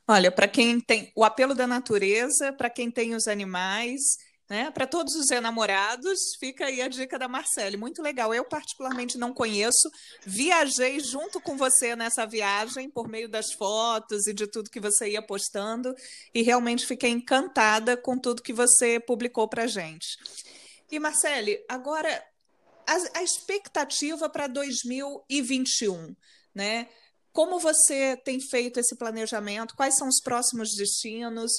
Olha, 0.06 0.30
para 0.30 0.46
quem 0.48 0.80
tem 0.80 1.12
o 1.16 1.24
apelo 1.24 1.54
da 1.54 1.66
natureza, 1.66 2.52
para 2.52 2.68
quem 2.68 2.90
tem 2.90 3.14
os 3.14 3.26
animais, 3.26 4.00
né? 4.48 4.70
Para 4.70 4.86
todos 4.86 5.14
os 5.14 5.30
enamorados, 5.30 6.18
fica 6.38 6.66
aí 6.66 6.82
a 6.82 6.88
dica 6.88 7.18
da 7.18 7.26
Marcele. 7.26 7.76
Muito 7.76 8.02
legal. 8.02 8.34
Eu, 8.34 8.44
particularmente, 8.44 9.16
não 9.16 9.32
conheço. 9.32 9.90
Viajei 10.24 11.00
junto 11.00 11.40
com 11.40 11.56
você 11.56 11.96
nessa 11.96 12.26
viagem, 12.26 12.90
por 12.90 13.08
meio 13.08 13.28
das 13.28 13.52
fotos 13.52 14.26
e 14.26 14.34
de 14.34 14.46
tudo 14.46 14.70
que 14.70 14.80
você 14.80 15.10
ia 15.10 15.22
postando, 15.22 15.94
e 16.34 16.42
realmente 16.42 16.86
fiquei 16.86 17.10
encantada 17.10 17.96
com 17.96 18.18
tudo 18.18 18.42
que 18.42 18.52
você 18.52 19.00
publicou 19.00 19.48
para 19.48 19.66
gente. 19.66 20.18
E, 20.90 20.98
Marcele, 20.98 21.64
agora 21.66 22.22
a, 22.86 23.18
a 23.18 23.22
expectativa 23.22 24.28
para 24.28 24.46
2021, 24.46 26.14
né? 26.54 26.88
Como 27.34 27.58
você 27.58 28.16
tem 28.16 28.40
feito 28.40 28.78
esse 28.78 28.94
planejamento? 28.94 29.74
Quais 29.74 29.96
são 29.96 30.06
os 30.06 30.20
próximos 30.22 30.70
destinos? 30.76 31.50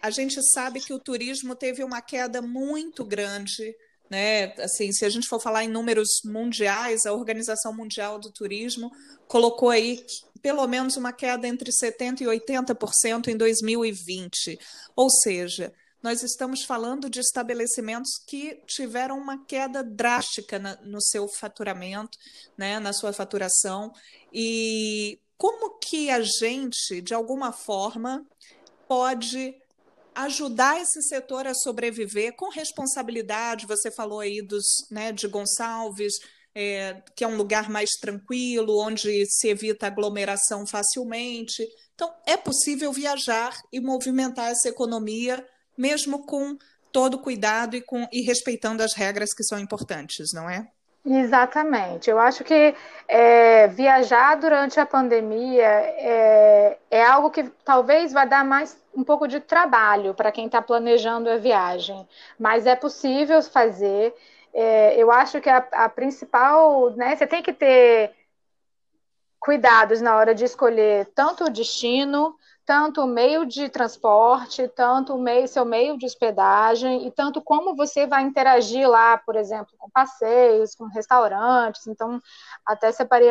A 0.00 0.10
gente 0.10 0.40
sabe 0.40 0.78
que 0.78 0.94
o 0.94 0.98
turismo 1.00 1.56
teve 1.56 1.82
uma 1.82 2.00
queda 2.00 2.40
muito 2.40 3.04
grande, 3.04 3.74
né? 4.08 4.54
Assim, 4.62 4.92
se 4.92 5.04
a 5.04 5.08
gente 5.08 5.26
for 5.26 5.40
falar 5.40 5.64
em 5.64 5.68
números 5.68 6.08
mundiais, 6.24 7.04
a 7.04 7.12
Organização 7.12 7.74
Mundial 7.74 8.20
do 8.20 8.30
Turismo 8.30 8.92
colocou 9.26 9.70
aí 9.70 10.06
pelo 10.40 10.64
menos 10.68 10.96
uma 10.96 11.12
queda 11.12 11.48
entre 11.48 11.72
70 11.72 12.22
e 12.22 12.26
80% 12.28 13.26
em 13.26 13.36
2020. 13.36 14.56
Ou 14.94 15.10
seja, 15.10 15.74
nós 16.02 16.22
estamos 16.22 16.64
falando 16.64 17.10
de 17.10 17.20
estabelecimentos 17.20 18.12
que 18.26 18.60
tiveram 18.66 19.18
uma 19.18 19.44
queda 19.44 19.82
drástica 19.82 20.58
na, 20.58 20.76
no 20.82 21.00
seu 21.00 21.28
faturamento, 21.28 22.16
né, 22.56 22.78
na 22.78 22.92
sua 22.92 23.12
faturação. 23.12 23.92
E 24.32 25.18
como 25.36 25.78
que 25.78 26.10
a 26.10 26.20
gente, 26.20 27.00
de 27.00 27.14
alguma 27.14 27.52
forma, 27.52 28.24
pode 28.86 29.54
ajudar 30.14 30.80
esse 30.80 31.02
setor 31.02 31.46
a 31.46 31.54
sobreviver 31.54 32.34
com 32.36 32.48
responsabilidade? 32.48 33.66
Você 33.66 33.90
falou 33.90 34.20
aí 34.20 34.40
dos, 34.42 34.64
né, 34.90 35.12
de 35.12 35.26
Gonçalves, 35.28 36.14
é, 36.54 37.02
que 37.14 37.22
é 37.22 37.28
um 37.28 37.36
lugar 37.36 37.70
mais 37.70 37.90
tranquilo, 38.00 38.78
onde 38.80 39.26
se 39.26 39.48
evita 39.48 39.86
aglomeração 39.86 40.66
facilmente. 40.66 41.64
Então, 41.94 42.12
é 42.26 42.36
possível 42.36 42.92
viajar 42.92 43.56
e 43.72 43.80
movimentar 43.80 44.50
essa 44.50 44.68
economia, 44.68 45.46
mesmo 45.78 46.26
com 46.26 46.58
todo 46.90 47.18
cuidado 47.18 47.76
e, 47.76 47.80
com, 47.80 48.06
e 48.12 48.22
respeitando 48.22 48.82
as 48.82 48.94
regras 48.94 49.32
que 49.32 49.44
são 49.44 49.58
importantes, 49.58 50.32
não 50.34 50.50
é? 50.50 50.66
Exatamente. 51.06 52.10
Eu 52.10 52.18
acho 52.18 52.44
que 52.44 52.74
é, 53.06 53.68
viajar 53.68 54.36
durante 54.36 54.78
a 54.78 54.84
pandemia 54.84 55.64
é, 55.64 56.78
é, 56.90 57.04
algo 57.04 57.30
que 57.30 57.44
talvez 57.64 58.12
vai 58.12 58.28
dar 58.28 58.44
mais 58.44 58.76
um 58.94 59.04
pouco 59.04 59.26
de 59.26 59.40
trabalho 59.40 60.12
para 60.12 60.32
quem 60.32 60.46
está 60.46 60.60
planejando 60.60 61.30
a 61.30 61.36
viagem, 61.36 62.06
mas 62.38 62.66
é 62.66 62.74
possível 62.74 63.40
fazer. 63.42 64.14
É, 64.52 65.00
eu 65.00 65.10
acho 65.10 65.40
que 65.40 65.48
a, 65.48 65.66
a 65.72 65.88
principal, 65.88 66.90
né, 66.90 67.16
você 67.16 67.26
tem 67.26 67.42
que 67.42 67.52
ter 67.52 68.12
cuidados 69.38 70.00
na 70.00 70.16
hora 70.16 70.34
de 70.34 70.44
escolher 70.44 71.06
tanto 71.14 71.44
o 71.44 71.50
destino, 71.50 72.36
tanto 72.68 73.00
o 73.00 73.06
meio 73.06 73.46
de 73.46 73.70
transporte, 73.70 74.68
tanto 74.68 75.14
o 75.14 75.18
meio, 75.18 75.48
seu 75.48 75.64
meio 75.64 75.96
de 75.96 76.04
hospedagem 76.04 77.06
e 77.06 77.10
tanto 77.10 77.40
como 77.40 77.74
você 77.74 78.06
vai 78.06 78.22
interagir 78.22 78.86
lá, 78.86 79.16
por 79.16 79.36
exemplo, 79.36 79.72
com 79.78 79.88
passeios, 79.88 80.74
com 80.74 80.84
restaurantes. 80.84 81.86
Então, 81.86 82.20
até 82.66 82.92
separei 82.92 83.30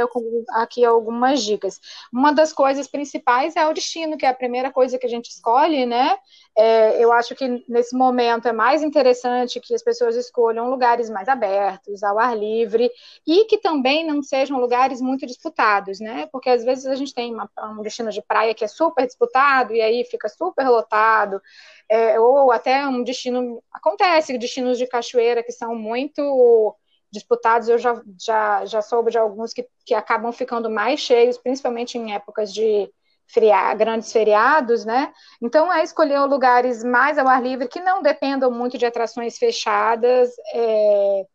aqui 0.50 0.84
algumas 0.84 1.44
dicas. 1.44 1.80
Uma 2.12 2.34
das 2.34 2.52
coisas 2.52 2.88
principais 2.88 3.56
é 3.56 3.68
o 3.68 3.74
destino, 3.74 4.18
que 4.18 4.26
é 4.26 4.30
a 4.30 4.34
primeira 4.34 4.72
coisa 4.72 4.98
que 4.98 5.06
a 5.06 5.10
gente 5.10 5.30
escolhe, 5.30 5.86
né? 5.86 6.18
É, 6.58 7.00
eu 7.00 7.14
acho 7.14 7.36
que 7.36 7.64
nesse 7.70 7.96
momento 7.96 8.48
é 8.48 8.52
mais 8.52 8.82
interessante 8.82 9.60
que 9.60 9.76
as 9.76 9.84
pessoas 9.84 10.16
escolham 10.16 10.72
lugares 10.72 11.12
mais 11.12 11.30
abertos, 11.30 12.02
ao 12.02 12.18
ar 12.18 12.36
livre, 12.36 12.90
e 13.28 13.46
que 13.46 13.60
também 13.60 14.04
não 14.04 14.24
sejam 14.24 14.60
lugares 14.60 15.00
muito 15.00 15.28
disputados, 15.28 16.00
né? 16.00 16.28
Porque 16.32 16.50
às 16.50 16.64
vezes 16.64 16.88
a 16.88 16.96
gente 16.96 17.14
tem 17.14 17.32
uma, 17.32 17.48
um 17.78 17.84
destino 17.84 18.10
de 18.10 18.24
praia 18.24 18.56
que 18.56 18.66
é 18.66 18.68
super 18.68 19.06
disputado 19.28 19.74
e 19.74 19.82
aí 19.82 20.04
fica 20.06 20.30
super 20.30 20.68
lotado, 20.70 21.42
é, 21.90 22.20
ou 22.20 22.52
até 22.52 22.88
um 22.88 23.04
destino. 23.04 23.62
Acontece 23.72 24.38
destinos 24.38 24.78
de 24.78 24.88
cachoeira 24.88 25.44
que 25.44 25.52
são 25.52 25.76
muito 25.76 26.76
disputados, 27.12 27.70
eu 27.70 27.78
já, 27.78 28.02
já, 28.20 28.66
já 28.66 28.82
soube 28.82 29.12
de 29.12 29.18
alguns 29.18 29.54
que, 29.54 29.66
que 29.86 29.94
acabam 29.94 30.32
ficando 30.32 30.70
mais 30.70 31.00
cheios, 31.00 31.38
principalmente 31.38 31.98
em 31.98 32.14
épocas 32.14 32.54
de 32.54 32.92
grandes 33.78 34.12
feriados, 34.12 34.86
né? 34.86 35.12
Então 35.42 35.72
é 35.72 35.84
escolher 35.84 36.20
lugares 36.22 36.82
mais 36.84 37.18
ao 37.18 37.28
ar 37.28 37.42
livre 37.42 37.68
que 37.68 37.82
não 37.82 38.02
dependam 38.02 38.50
muito 38.50 38.78
de 38.78 38.86
atrações 38.86 39.38
fechadas 39.38 40.32
é, 40.54 41.26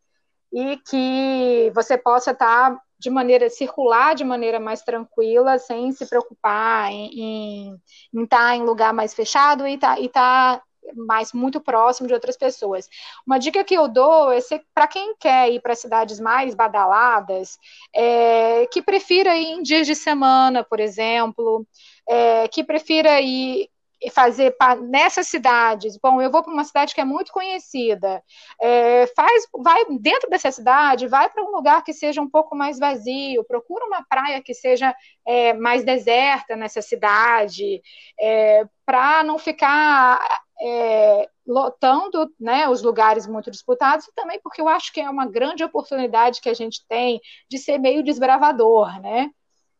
e 0.51 0.77
que 0.77 1.71
você 1.73 1.97
possa 1.97 2.31
estar 2.31 2.75
de 3.03 3.09
maneira 3.09 3.49
circular 3.49 4.15
de 4.15 4.23
maneira 4.23 4.61
mais 4.61 4.81
tranquila, 4.81 5.59
sem 5.59 5.91
se 5.91 6.07
preocupar 6.07 6.89
em, 6.89 7.19
em, 7.19 7.81
em 8.13 8.23
estar 8.23 8.55
em 8.55 8.63
lugar 8.63 8.93
mais 8.93 9.13
fechado 9.13 9.67
e 9.67 9.77
tá, 9.77 9.99
estar 9.99 10.59
tá 10.59 10.63
mais 10.95 11.33
muito 11.33 11.59
próximo 11.59 12.07
de 12.07 12.13
outras 12.13 12.37
pessoas. 12.37 12.87
Uma 13.27 13.37
dica 13.37 13.61
que 13.63 13.73
eu 13.73 13.89
dou 13.89 14.31
é 14.31 14.39
para 14.73 14.87
quem 14.87 15.15
quer 15.17 15.51
ir 15.51 15.59
para 15.59 15.75
cidades 15.75 16.17
mais 16.17 16.55
badaladas, 16.55 17.57
é, 17.93 18.65
que 18.67 18.81
prefira 18.81 19.35
ir 19.35 19.47
em 19.47 19.61
dias 19.61 19.85
de 19.85 19.95
semana, 19.95 20.63
por 20.63 20.79
exemplo, 20.79 21.67
é, 22.07 22.47
que 22.47 22.63
prefira 22.63 23.19
ir 23.19 23.69
fazer 24.11 24.55
nessas 24.89 25.27
cidades. 25.27 25.97
Bom, 26.01 26.21
eu 26.21 26.31
vou 26.31 26.43
para 26.43 26.53
uma 26.53 26.63
cidade 26.63 26.93
que 26.93 27.01
é 27.01 27.05
muito 27.05 27.31
conhecida. 27.31 28.23
É, 28.59 29.07
faz, 29.07 29.47
vai 29.57 29.83
dentro 29.99 30.29
dessa 30.29 30.51
cidade, 30.51 31.07
vai 31.07 31.29
para 31.29 31.43
um 31.43 31.51
lugar 31.51 31.83
que 31.83 31.93
seja 31.93 32.21
um 32.21 32.29
pouco 32.29 32.55
mais 32.55 32.79
vazio. 32.79 33.43
Procura 33.45 33.85
uma 33.85 34.03
praia 34.03 34.41
que 34.41 34.53
seja 34.53 34.95
é, 35.25 35.53
mais 35.53 35.83
deserta 35.83 36.55
nessa 36.55 36.81
cidade, 36.81 37.81
é, 38.19 38.65
para 38.85 39.23
não 39.23 39.37
ficar 39.37 40.19
é, 40.61 41.29
lotando 41.45 42.29
né, 42.39 42.67
os 42.69 42.81
lugares 42.81 43.27
muito 43.27 43.51
disputados, 43.51 44.07
e 44.07 44.13
também 44.13 44.39
porque 44.41 44.61
eu 44.61 44.67
acho 44.67 44.93
que 44.93 45.01
é 45.01 45.09
uma 45.09 45.25
grande 45.25 45.63
oportunidade 45.63 46.41
que 46.41 46.49
a 46.49 46.53
gente 46.53 46.85
tem 46.87 47.19
de 47.49 47.57
ser 47.57 47.77
meio 47.77 48.03
desbravador, 48.03 49.01
né? 49.01 49.29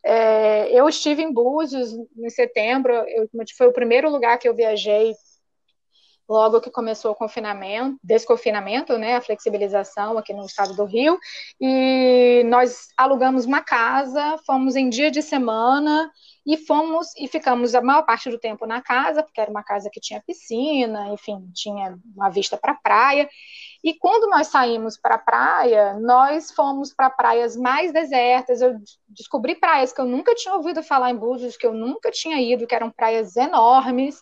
É, 0.06 0.70
eu 0.72 0.88
estive 0.90 1.22
em 1.22 1.32
Búzios 1.32 1.94
em 1.94 2.30
setembro, 2.30 2.94
eu, 2.94 3.30
foi 3.58 3.68
o 3.68 3.74
primeiro 3.74 4.10
lugar 4.10 4.38
que 4.38 4.48
eu 4.48 4.54
viajei 4.54 5.14
logo 6.28 6.62
que 6.62 6.72
começou 6.72 7.12
o 7.12 7.16
confinamento, 7.16 7.98
desconfinamento, 8.04 8.98
né, 8.98 9.16
a 9.16 9.22
flexibilização 9.22 10.18
aqui 10.18 10.34
no 10.34 10.46
estado 10.46 10.76
do 10.76 10.86
Rio, 10.86 11.20
e 11.60 12.44
nós 12.46 12.88
alugamos 12.98 13.46
uma 13.46 13.62
casa, 13.62 14.38
fomos 14.46 14.76
em 14.76 14.90
dia 14.90 15.12
de 15.12 15.22
semana 15.22 16.10
e 16.46 16.58
fomos 16.58 17.08
e 17.18 17.28
ficamos 17.28 17.76
a 17.76 17.82
maior 17.82 18.04
parte 18.04 18.30
do 18.30 18.40
tempo 18.40 18.66
na 18.66 18.82
casa, 18.82 19.24
porque 19.24 19.40
era 19.40 19.52
uma 19.52 19.64
casa 19.64 19.90
que 19.92 20.00
tinha 20.00 20.24
piscina, 20.26 21.10
enfim, 21.10 21.50
tinha 21.54 21.98
uma 22.16 22.30
vista 22.30 22.58
para 22.58 22.72
a 22.72 22.76
praia. 22.76 23.30
E 23.84 23.94
quando 23.94 24.30
nós 24.30 24.48
saímos 24.48 24.98
para 24.98 25.16
a 25.16 25.20
praia, 25.20 25.94
nós 26.00 26.52
fomos 26.52 26.94
para 26.94 27.10
praias 27.10 27.58
mais 27.58 27.92
desertas. 27.92 28.62
Eu 28.62 28.80
descobri 29.10 29.56
praias 29.56 29.92
que 29.92 30.00
eu 30.00 30.06
nunca 30.06 30.34
tinha 30.34 30.56
ouvido 30.56 30.82
falar 30.82 31.10
em 31.12 31.18
Búzios, 31.18 31.58
que 31.58 31.68
eu 31.68 31.74
nunca 31.74 32.10
tinha 32.10 32.40
ido, 32.42 32.66
que 32.66 32.76
eram 32.76 32.90
praias 32.90 33.36
enormes, 33.36 34.22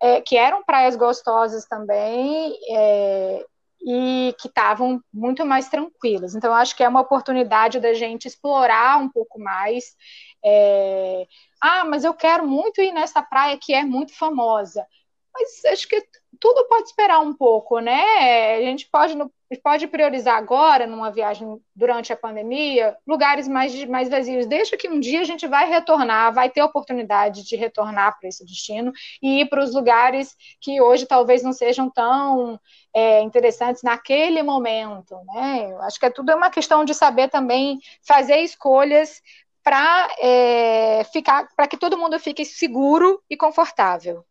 é, 0.00 0.20
que 0.20 0.36
eram 0.36 0.62
praias 0.62 0.94
gostosas 0.94 1.66
também. 1.66 2.56
É, 2.70 3.44
e 3.82 4.34
que 4.38 4.48
estavam 4.48 5.02
muito 5.12 5.44
mais 5.46 5.68
tranquilas. 5.68 6.34
Então, 6.34 6.52
acho 6.54 6.76
que 6.76 6.84
é 6.84 6.88
uma 6.88 7.00
oportunidade 7.00 7.80
da 7.80 7.94
gente 7.94 8.26
explorar 8.26 8.98
um 8.98 9.08
pouco 9.08 9.40
mais. 9.40 9.96
É... 10.44 11.26
Ah, 11.60 11.84
mas 11.84 12.04
eu 12.04 12.12
quero 12.14 12.46
muito 12.46 12.80
ir 12.82 12.92
nessa 12.92 13.22
praia 13.22 13.58
que 13.58 13.72
é 13.72 13.84
muito 13.84 14.14
famosa. 14.14 14.86
Mas 15.32 15.64
acho 15.72 15.88
que 15.88 16.02
tudo 16.40 16.66
pode 16.66 16.88
esperar 16.88 17.20
um 17.20 17.34
pouco, 17.34 17.78
né? 17.80 18.56
A 18.56 18.62
gente 18.62 18.88
pode, 18.90 19.14
pode 19.62 19.86
priorizar 19.86 20.36
agora, 20.38 20.86
numa 20.86 21.10
viagem 21.10 21.60
durante 21.76 22.12
a 22.12 22.16
pandemia, 22.16 22.96
lugares 23.06 23.46
mais, 23.46 23.84
mais 23.84 24.08
vazios. 24.08 24.46
Deixa 24.46 24.76
que 24.76 24.88
um 24.88 24.98
dia 24.98 25.20
a 25.20 25.24
gente 25.24 25.46
vai 25.46 25.68
retornar, 25.68 26.32
vai 26.32 26.48
ter 26.48 26.62
oportunidade 26.62 27.44
de 27.44 27.56
retornar 27.56 28.18
para 28.18 28.28
esse 28.28 28.44
destino 28.44 28.90
e 29.22 29.42
ir 29.42 29.50
para 29.50 29.62
os 29.62 29.74
lugares 29.74 30.34
que 30.60 30.80
hoje 30.80 31.04
talvez 31.04 31.42
não 31.42 31.52
sejam 31.52 31.90
tão 31.90 32.58
é, 32.94 33.20
interessantes 33.20 33.82
naquele 33.82 34.42
momento, 34.42 35.14
né? 35.26 35.68
Eu 35.70 35.82
acho 35.82 36.00
que 36.00 36.06
é 36.06 36.10
tudo 36.10 36.34
uma 36.34 36.50
questão 36.50 36.86
de 36.86 36.94
saber 36.94 37.28
também 37.28 37.78
fazer 38.02 38.38
escolhas 38.38 39.20
para 39.62 40.08
é, 40.22 41.04
ficar, 41.12 41.46
para 41.54 41.68
que 41.68 41.76
todo 41.76 41.98
mundo 41.98 42.18
fique 42.18 42.46
seguro 42.46 43.22
e 43.28 43.36
confortável. 43.36 44.24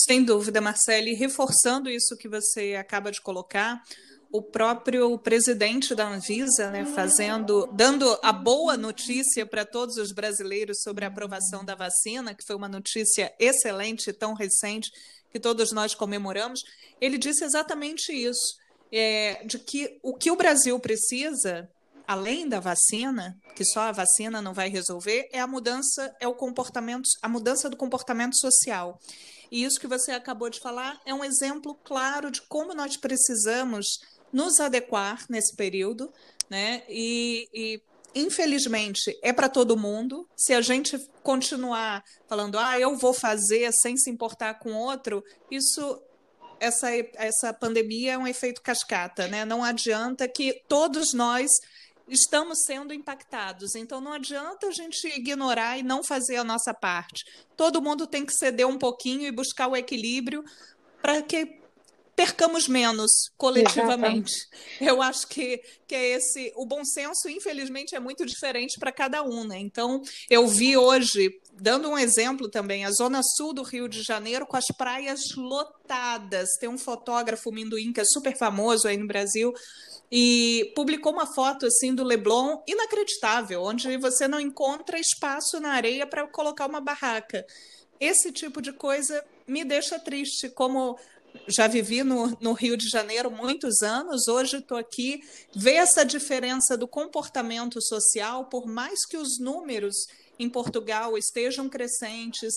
Sem 0.00 0.22
dúvida, 0.22 0.60
Marcele, 0.60 1.12
reforçando 1.14 1.90
isso 1.90 2.16
que 2.16 2.28
você 2.28 2.76
acaba 2.78 3.10
de 3.10 3.20
colocar, 3.20 3.82
o 4.30 4.40
próprio 4.40 5.18
presidente 5.18 5.92
da 5.92 6.08
Anvisa, 6.08 6.70
né, 6.70 6.84
fazendo, 6.84 7.66
dando 7.72 8.16
a 8.22 8.32
boa 8.32 8.76
notícia 8.76 9.44
para 9.44 9.64
todos 9.64 9.96
os 9.96 10.12
brasileiros 10.12 10.82
sobre 10.82 11.04
a 11.04 11.08
aprovação 11.08 11.64
da 11.64 11.74
vacina, 11.74 12.32
que 12.32 12.44
foi 12.46 12.54
uma 12.54 12.68
notícia 12.68 13.34
excelente, 13.40 14.12
tão 14.12 14.34
recente, 14.34 14.88
que 15.32 15.40
todos 15.40 15.72
nós 15.72 15.94
comemoramos, 15.96 16.60
ele 17.00 17.18
disse 17.18 17.44
exatamente 17.44 18.12
isso, 18.12 18.56
é, 18.92 19.42
de 19.44 19.58
que 19.58 19.98
o 20.02 20.14
que 20.14 20.30
o 20.30 20.36
Brasil 20.36 20.78
precisa, 20.78 21.68
além 22.08 22.48
da 22.48 22.58
vacina, 22.58 23.38
que 23.54 23.62
só 23.62 23.80
a 23.80 23.92
vacina 23.92 24.40
não 24.40 24.54
vai 24.54 24.70
resolver, 24.70 25.28
é 25.30 25.40
a 25.40 25.46
mudança, 25.46 26.10
é 26.18 26.26
o 26.26 26.34
comportamento, 26.34 27.06
a 27.20 27.28
mudança 27.28 27.68
do 27.68 27.76
comportamento 27.76 28.34
social. 28.38 28.98
E 29.50 29.62
isso 29.62 29.78
que 29.78 29.86
você 29.86 30.12
acabou 30.12 30.48
de 30.48 30.58
falar 30.58 30.98
é 31.04 31.12
um 31.12 31.22
exemplo 31.22 31.74
claro 31.84 32.30
de 32.30 32.40
como 32.48 32.72
nós 32.72 32.96
precisamos 32.96 33.98
nos 34.32 34.58
adequar 34.58 35.26
nesse 35.28 35.54
período, 35.54 36.10
né? 36.48 36.82
E, 36.88 37.46
e 37.52 37.82
infelizmente 38.14 39.14
é 39.22 39.30
para 39.30 39.48
todo 39.50 39.76
mundo. 39.76 40.26
Se 40.34 40.54
a 40.54 40.62
gente 40.62 40.98
continuar 41.22 42.02
falando, 42.26 42.58
ah, 42.58 42.80
eu 42.80 42.96
vou 42.96 43.12
fazer 43.12 43.70
sem 43.72 43.98
se 43.98 44.08
importar 44.08 44.54
com 44.54 44.72
outro, 44.72 45.22
isso 45.50 46.02
essa, 46.60 46.88
essa 47.14 47.52
pandemia 47.52 48.14
é 48.14 48.18
um 48.18 48.26
efeito 48.26 48.62
cascata, 48.62 49.28
né? 49.28 49.44
Não 49.44 49.62
adianta 49.62 50.26
que 50.26 50.62
todos 50.68 51.12
nós 51.12 51.50
estamos 52.08 52.62
sendo 52.64 52.92
impactados. 52.92 53.74
Então 53.74 54.00
não 54.00 54.12
adianta 54.12 54.68
a 54.68 54.72
gente 54.72 55.06
ignorar 55.08 55.78
e 55.78 55.82
não 55.82 56.02
fazer 56.02 56.36
a 56.36 56.44
nossa 56.44 56.72
parte. 56.74 57.24
Todo 57.56 57.82
mundo 57.82 58.06
tem 58.06 58.24
que 58.24 58.32
ceder 58.32 58.66
um 58.66 58.78
pouquinho 58.78 59.26
e 59.26 59.32
buscar 59.32 59.68
o 59.68 59.76
equilíbrio 59.76 60.42
para 61.00 61.22
que 61.22 61.58
percamos 62.18 62.66
menos 62.66 63.30
coletivamente. 63.36 64.32
Exatamente. 64.32 64.48
Eu 64.80 65.00
acho 65.00 65.28
que, 65.28 65.62
que 65.86 65.94
é 65.94 66.16
esse. 66.16 66.52
O 66.56 66.66
bom 66.66 66.84
senso, 66.84 67.28
infelizmente, 67.28 67.94
é 67.94 68.00
muito 68.00 68.26
diferente 68.26 68.76
para 68.80 68.90
cada 68.90 69.22
um, 69.22 69.44
né? 69.44 69.56
Então, 69.60 70.02
eu 70.28 70.48
vi 70.48 70.76
hoje, 70.76 71.30
dando 71.60 71.88
um 71.88 71.98
exemplo 71.98 72.48
também, 72.48 72.84
a 72.84 72.90
zona 72.90 73.20
sul 73.22 73.52
do 73.52 73.62
Rio 73.62 73.88
de 73.88 74.02
Janeiro 74.02 74.46
com 74.46 74.56
as 74.56 74.66
praias 74.76 75.34
lotadas. 75.36 76.50
Tem 76.58 76.68
um 76.68 76.78
fotógrafo 76.78 77.52
minduim 77.52 77.92
que 77.92 78.00
é 78.00 78.04
super 78.04 78.36
famoso 78.36 78.88
aí 78.88 78.96
no 78.96 79.06
Brasil, 79.06 79.52
e 80.10 80.72
publicou 80.74 81.12
uma 81.12 81.26
foto 81.26 81.66
assim 81.66 81.94
do 81.94 82.04
Leblon 82.04 82.62
inacreditável, 82.66 83.62
onde 83.62 83.96
você 83.98 84.26
não 84.26 84.40
encontra 84.40 84.98
espaço 84.98 85.60
na 85.60 85.72
areia 85.72 86.06
para 86.06 86.26
colocar 86.26 86.66
uma 86.66 86.80
barraca. 86.80 87.44
Esse 88.00 88.32
tipo 88.32 88.62
de 88.62 88.72
coisa 88.72 89.22
me 89.46 89.64
deixa 89.64 89.98
triste, 89.98 90.48
como 90.48 90.98
já 91.46 91.66
vivi 91.66 92.02
no, 92.02 92.36
no 92.40 92.52
Rio 92.52 92.76
de 92.76 92.88
Janeiro 92.88 93.30
muitos 93.30 93.82
anos, 93.82 94.28
hoje 94.28 94.56
estou 94.56 94.78
aqui, 94.78 95.20
ver 95.54 95.74
essa 95.74 96.04
diferença 96.04 96.76
do 96.76 96.88
comportamento 96.88 97.80
social, 97.82 98.46
por 98.46 98.66
mais 98.66 99.04
que 99.04 99.16
os 99.16 99.38
números 99.38 100.06
em 100.38 100.48
Portugal 100.48 101.16
estejam 101.16 101.68
crescentes, 101.68 102.54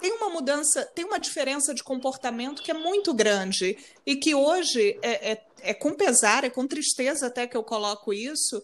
tem 0.00 0.12
uma 0.12 0.28
mudança, 0.28 0.84
tem 0.94 1.04
uma 1.04 1.18
diferença 1.18 1.72
de 1.72 1.82
comportamento 1.82 2.62
que 2.62 2.70
é 2.70 2.74
muito 2.74 3.14
grande 3.14 3.76
e 4.04 4.16
que 4.16 4.34
hoje 4.34 4.98
é, 5.00 5.32
é, 5.32 5.44
é 5.62 5.74
com 5.74 5.94
pesar, 5.94 6.44
é 6.44 6.50
com 6.50 6.66
tristeza 6.66 7.26
até 7.26 7.46
que 7.46 7.56
eu 7.56 7.62
coloco 7.62 8.12
isso, 8.12 8.62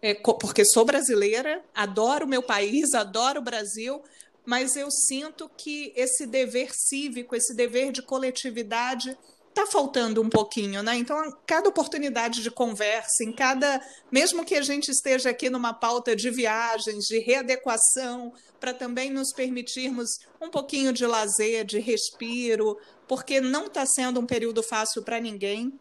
é, 0.00 0.14
porque 0.14 0.64
sou 0.64 0.84
brasileira, 0.84 1.62
adoro 1.74 2.24
o 2.24 2.28
meu 2.28 2.42
país, 2.42 2.94
adoro 2.94 3.40
o 3.40 3.44
Brasil, 3.44 4.02
mas 4.46 4.76
eu 4.76 4.90
sinto 4.90 5.50
que 5.58 5.92
esse 5.94 6.26
dever 6.26 6.70
cívico, 6.72 7.36
esse 7.36 7.54
dever 7.54 7.92
de 7.92 8.00
coletividade 8.00 9.16
está 9.58 9.66
faltando 9.66 10.22
um 10.22 10.28
pouquinho, 10.28 10.82
né? 10.82 10.96
Então, 10.96 11.36
cada 11.44 11.68
oportunidade 11.68 12.42
de 12.42 12.50
conversa, 12.50 13.24
em 13.24 13.32
cada, 13.32 13.80
mesmo 14.10 14.44
que 14.44 14.54
a 14.54 14.62
gente 14.62 14.90
esteja 14.90 15.30
aqui 15.30 15.50
numa 15.50 15.74
pauta 15.74 16.14
de 16.14 16.30
viagens, 16.30 17.06
de 17.06 17.18
readequação, 17.18 18.32
para 18.60 18.72
também 18.72 19.10
nos 19.10 19.32
permitirmos 19.32 20.08
um 20.40 20.48
pouquinho 20.48 20.92
de 20.92 21.04
lazer, 21.06 21.64
de 21.64 21.80
respiro, 21.80 22.78
porque 23.08 23.40
não 23.40 23.66
está 23.66 23.84
sendo 23.84 24.20
um 24.20 24.26
período 24.26 24.62
fácil 24.62 25.02
para 25.02 25.20
ninguém, 25.20 25.72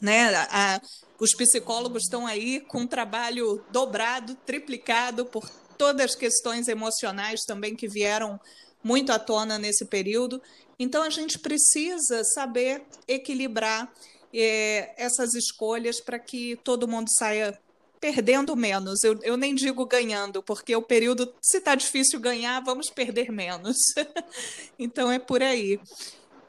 né? 0.00 0.34
A, 0.50 0.80
os 1.18 1.34
psicólogos 1.34 2.04
estão 2.04 2.26
aí 2.26 2.60
com 2.60 2.80
um 2.80 2.86
trabalho 2.86 3.64
dobrado, 3.72 4.36
triplicado 4.46 5.26
por 5.26 5.48
todas 5.76 6.12
as 6.12 6.14
questões 6.14 6.68
emocionais 6.68 7.40
também 7.46 7.74
que 7.74 7.88
vieram 7.88 8.38
muito 8.82 9.10
à 9.10 9.18
tona 9.18 9.58
nesse 9.58 9.84
período. 9.84 10.40
Então, 10.78 11.02
a 11.02 11.10
gente 11.10 11.38
precisa 11.38 12.22
saber 12.24 12.82
equilibrar 13.06 13.92
é, 14.32 14.94
essas 14.96 15.34
escolhas 15.34 16.00
para 16.00 16.18
que 16.18 16.56
todo 16.62 16.88
mundo 16.88 17.08
saia 17.10 17.58
perdendo 18.00 18.54
menos. 18.56 19.02
Eu, 19.02 19.18
eu 19.22 19.36
nem 19.36 19.54
digo 19.54 19.84
ganhando, 19.84 20.42
porque 20.42 20.74
o 20.74 20.82
período, 20.82 21.32
se 21.42 21.58
está 21.58 21.74
difícil 21.74 22.20
ganhar, 22.20 22.60
vamos 22.60 22.90
perder 22.90 23.30
menos. 23.30 23.76
então, 24.78 25.10
é 25.10 25.18
por 25.18 25.42
aí. 25.42 25.80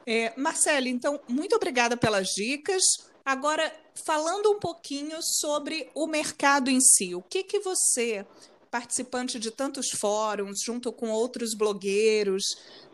É, 0.06 0.32
Marcele, 0.36 0.90
então, 0.90 1.20
muito 1.28 1.56
obrigada 1.56 1.96
pelas 1.96 2.28
dicas. 2.28 2.82
Agora, 3.24 3.72
falando 4.04 4.50
um 4.50 4.58
pouquinho 4.58 5.18
sobre 5.22 5.90
o 5.94 6.06
mercado 6.06 6.70
em 6.70 6.80
si, 6.80 7.14
o 7.14 7.22
que, 7.22 7.42
que 7.42 7.60
você 7.60 8.24
participante 8.70 9.38
de 9.38 9.50
tantos 9.50 9.90
fóruns, 9.90 10.60
junto 10.64 10.92
com 10.92 11.10
outros 11.10 11.54
blogueiros, 11.54 12.44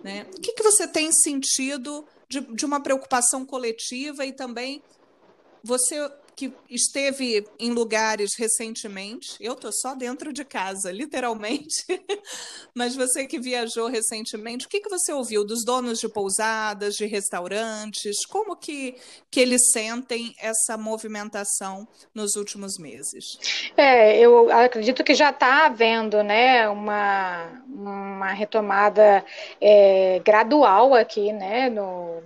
né? 0.03 0.27
O 0.37 0.41
que, 0.41 0.53
que 0.53 0.63
você 0.63 0.89
tem 0.89 1.13
sentido 1.13 2.07
de, 2.29 2.41
de 2.41 2.65
uma 2.65 2.81
preocupação 2.81 3.45
coletiva 3.45 4.25
e 4.25 4.33
também 4.33 4.83
você 5.63 6.11
que 6.37 6.53
esteve 6.69 7.47
em 7.59 7.71
lugares 7.71 8.35
recentemente, 8.37 9.37
eu 9.41 9.55
estou 9.55 9.73
só 9.73 9.95
dentro 9.95 10.35
de 10.35 10.45
casa, 10.45 10.93
literalmente, 10.93 11.85
mas 12.75 12.95
você 12.95 13.27
que 13.27 13.39
viajou 13.39 13.89
recentemente, 13.89 14.67
o 14.67 14.69
que, 14.69 14.81
que 14.81 14.91
você 14.91 15.15
ouviu 15.15 15.47
dos 15.47 15.65
donos 15.65 15.99
de 15.99 16.09
pousadas, 16.11 16.95
de 16.95 17.07
restaurantes? 17.07 18.27
Como 18.27 18.55
que, 18.55 18.97
que 19.31 19.41
eles 19.41 19.73
sentem 19.73 20.35
essa 20.39 20.77
movimentação 20.77 21.89
nos 22.15 22.37
últimos 22.37 22.77
meses? 22.77 23.39
É, 23.75 24.19
eu 24.19 24.53
acredito 24.53 25.03
que 25.03 25.15
já 25.15 25.31
está 25.31 25.65
havendo 25.65 26.23
né, 26.23 26.69
uma, 26.69 27.63
uma 27.67 28.33
retomada 28.33 29.25
é, 29.59 30.21
gradual 30.23 30.95
aqui 30.95 31.33
né, 31.33 31.71
no 31.71 32.23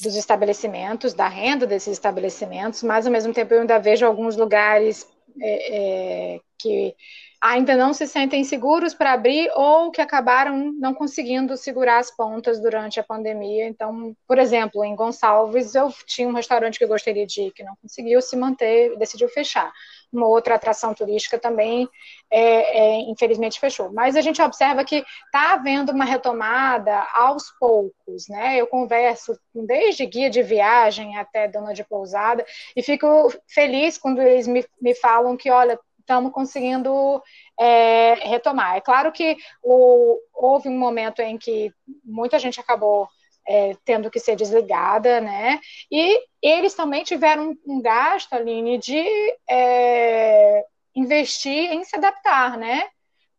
dos 0.00 0.16
estabelecimentos, 0.16 1.14
da 1.14 1.28
renda 1.28 1.66
desses 1.66 1.92
estabelecimentos, 1.92 2.82
mas 2.82 3.06
ao 3.06 3.12
mesmo 3.12 3.32
tempo 3.32 3.54
eu 3.54 3.60
ainda 3.60 3.78
vejo 3.78 4.06
alguns 4.06 4.36
lugares 4.36 5.06
é, 5.40 6.34
é, 6.36 6.40
que 6.58 6.94
ainda 7.40 7.74
não 7.74 7.94
se 7.94 8.06
sentem 8.06 8.44
seguros 8.44 8.92
para 8.92 9.12
abrir 9.12 9.50
ou 9.54 9.90
que 9.90 10.00
acabaram 10.00 10.72
não 10.78 10.92
conseguindo 10.92 11.56
segurar 11.56 11.98
as 11.98 12.10
pontas 12.10 12.60
durante 12.60 13.00
a 13.00 13.04
pandemia. 13.04 13.66
Então, 13.66 14.14
por 14.26 14.38
exemplo, 14.38 14.84
em 14.84 14.94
Gonçalves, 14.94 15.74
eu 15.74 15.90
tinha 16.06 16.28
um 16.28 16.34
restaurante 16.34 16.76
que 16.76 16.84
eu 16.84 16.88
gostaria 16.88 17.26
de 17.26 17.42
ir, 17.42 17.52
que 17.52 17.64
não 17.64 17.74
conseguiu 17.80 18.20
se 18.20 18.36
manter, 18.36 18.96
decidiu 18.98 19.28
fechar 19.28 19.72
uma 20.12 20.26
outra 20.26 20.56
atração 20.56 20.92
turística 20.92 21.38
também, 21.38 21.88
é, 22.30 22.78
é, 22.78 23.00
infelizmente, 23.02 23.60
fechou. 23.60 23.92
Mas 23.92 24.16
a 24.16 24.20
gente 24.20 24.42
observa 24.42 24.84
que 24.84 25.04
está 25.26 25.52
havendo 25.52 25.92
uma 25.92 26.04
retomada 26.04 27.06
aos 27.14 27.50
poucos, 27.58 28.28
né? 28.28 28.56
Eu 28.56 28.66
converso 28.66 29.38
desde 29.54 30.04
guia 30.06 30.28
de 30.28 30.42
viagem 30.42 31.16
até 31.16 31.46
dona 31.46 31.72
de 31.72 31.84
pousada 31.84 32.44
e 32.74 32.82
fico 32.82 33.32
feliz 33.48 33.96
quando 33.96 34.20
eles 34.20 34.46
me, 34.46 34.64
me 34.80 34.94
falam 34.94 35.36
que, 35.36 35.50
olha, 35.50 35.78
estamos 36.10 36.32
conseguindo 36.32 37.22
é, 37.56 38.14
retomar. 38.14 38.76
É 38.76 38.80
claro 38.80 39.12
que 39.12 39.36
o, 39.62 40.18
houve 40.34 40.68
um 40.68 40.76
momento 40.76 41.20
em 41.20 41.38
que 41.38 41.72
muita 42.04 42.36
gente 42.36 42.58
acabou 42.58 43.08
é, 43.46 43.76
tendo 43.84 44.10
que 44.10 44.18
ser 44.18 44.34
desligada, 44.34 45.20
né? 45.20 45.60
E 45.90 46.20
eles 46.42 46.74
também 46.74 47.04
tiveram 47.04 47.56
um 47.64 47.80
gasto, 47.80 48.32
Aline, 48.32 48.76
de 48.78 49.04
é, 49.48 50.64
investir 50.96 51.72
em 51.72 51.84
se 51.84 51.94
adaptar, 51.96 52.58
né? 52.58 52.88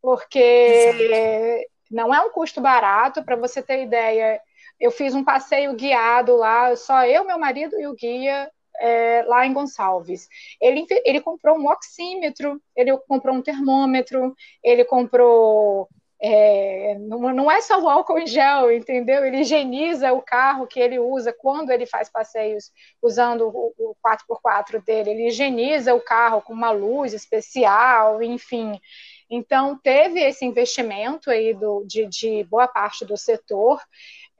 Porque 0.02 0.40
Exato. 0.40 1.70
não 1.92 2.14
é 2.14 2.22
um 2.22 2.32
custo 2.32 2.62
barato, 2.62 3.24
para 3.24 3.36
você 3.36 3.62
ter 3.62 3.84
ideia. 3.84 4.40
Eu 4.80 4.92
fiz 4.92 5.14
um 5.14 5.26
passeio 5.26 5.76
guiado 5.76 6.38
lá, 6.38 6.74
só 6.76 7.06
eu, 7.06 7.26
meu 7.26 7.38
marido 7.38 7.78
e 7.80 7.86
o 7.86 7.94
guia, 7.94 8.50
é, 8.82 9.24
lá 9.28 9.46
em 9.46 9.54
Gonçalves. 9.54 10.28
Ele, 10.60 10.86
ele 11.06 11.22
comprou 11.22 11.58
um 11.58 11.68
oxímetro, 11.68 12.62
ele 12.76 12.98
comprou 13.08 13.36
um 13.36 13.42
termômetro, 13.42 14.36
ele 14.64 14.84
comprou 14.84 15.88
é, 16.24 17.00
não, 17.00 17.20
não, 17.34 17.52
é 17.52 17.62
só 17.62 17.82
o 17.82 17.90
álcool 17.90 18.20
em 18.20 18.28
gel, 18.28 18.72
entendeu? 18.72 19.26
Ele 19.26 19.38
higieniza 19.38 20.14
o 20.14 20.22
carro 20.22 20.68
que 20.68 20.80
ele 20.80 21.00
usa 21.00 21.34
quando 21.34 21.72
ele 21.72 21.88
faz 21.88 22.10
passeios 22.10 22.72
usando 23.02 23.48
o, 23.48 23.74
o 23.76 23.96
4x4 24.06 24.84
dele. 24.86 25.10
Ele 25.10 25.28
higieniza 25.30 25.96
o 25.96 26.00
carro 26.00 26.40
com 26.44 26.54
uma 26.54 26.70
luz 26.70 27.14
especial, 27.14 28.22
enfim. 28.22 28.80
Então, 29.28 29.76
teve 29.76 30.20
esse 30.20 30.46
investimento 30.46 31.32
aí 31.32 31.56
do, 31.56 31.84
de, 31.88 32.06
de 32.06 32.44
boa 32.44 32.68
parte 32.68 33.04
do 33.04 33.18
setor 33.18 33.82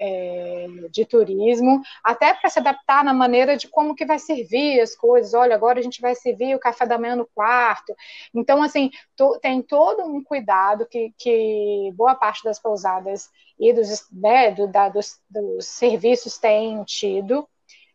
é, 0.02 0.66
de 0.90 1.06
turismo, 1.06 1.80
até 2.04 2.34
para 2.34 2.50
se 2.50 2.58
adaptar 2.58 3.04
na 3.04 3.14
maneira 3.14 3.56
de 3.56 3.68
como 3.68 3.94
que 3.94 4.06
vai 4.06 4.18
servir 4.18 4.82
as 4.82 4.96
coisas. 4.96 5.36
Olha, 5.36 5.54
agora 5.54 5.80
a 5.80 5.84
gente 5.84 6.02
vai 6.02 6.16
servir 6.16 6.56
o 6.56 6.60
café 6.60 6.88
da 6.88 6.98
manhã 6.98 7.16
no 7.16 7.30
quarto. 7.36 7.96
Então, 8.34 8.64
assim, 8.64 8.90
to, 9.16 9.38
tem 9.40 9.62
todo 9.62 10.04
um 10.04 10.24
cuidado 10.24 10.88
que, 10.88 11.14
que 11.18 11.92
boa 11.94 12.16
parte 12.16 12.44
das 12.44 12.60
pousadas 12.60 13.30
e 13.60 13.72
dos, 13.72 14.08
né, 14.12 14.50
do, 14.50 14.68
da, 14.68 14.90
dos, 14.90 15.20
dos 15.30 15.68
serviços 15.68 16.40
têm 16.40 16.84
tido. 16.84 17.48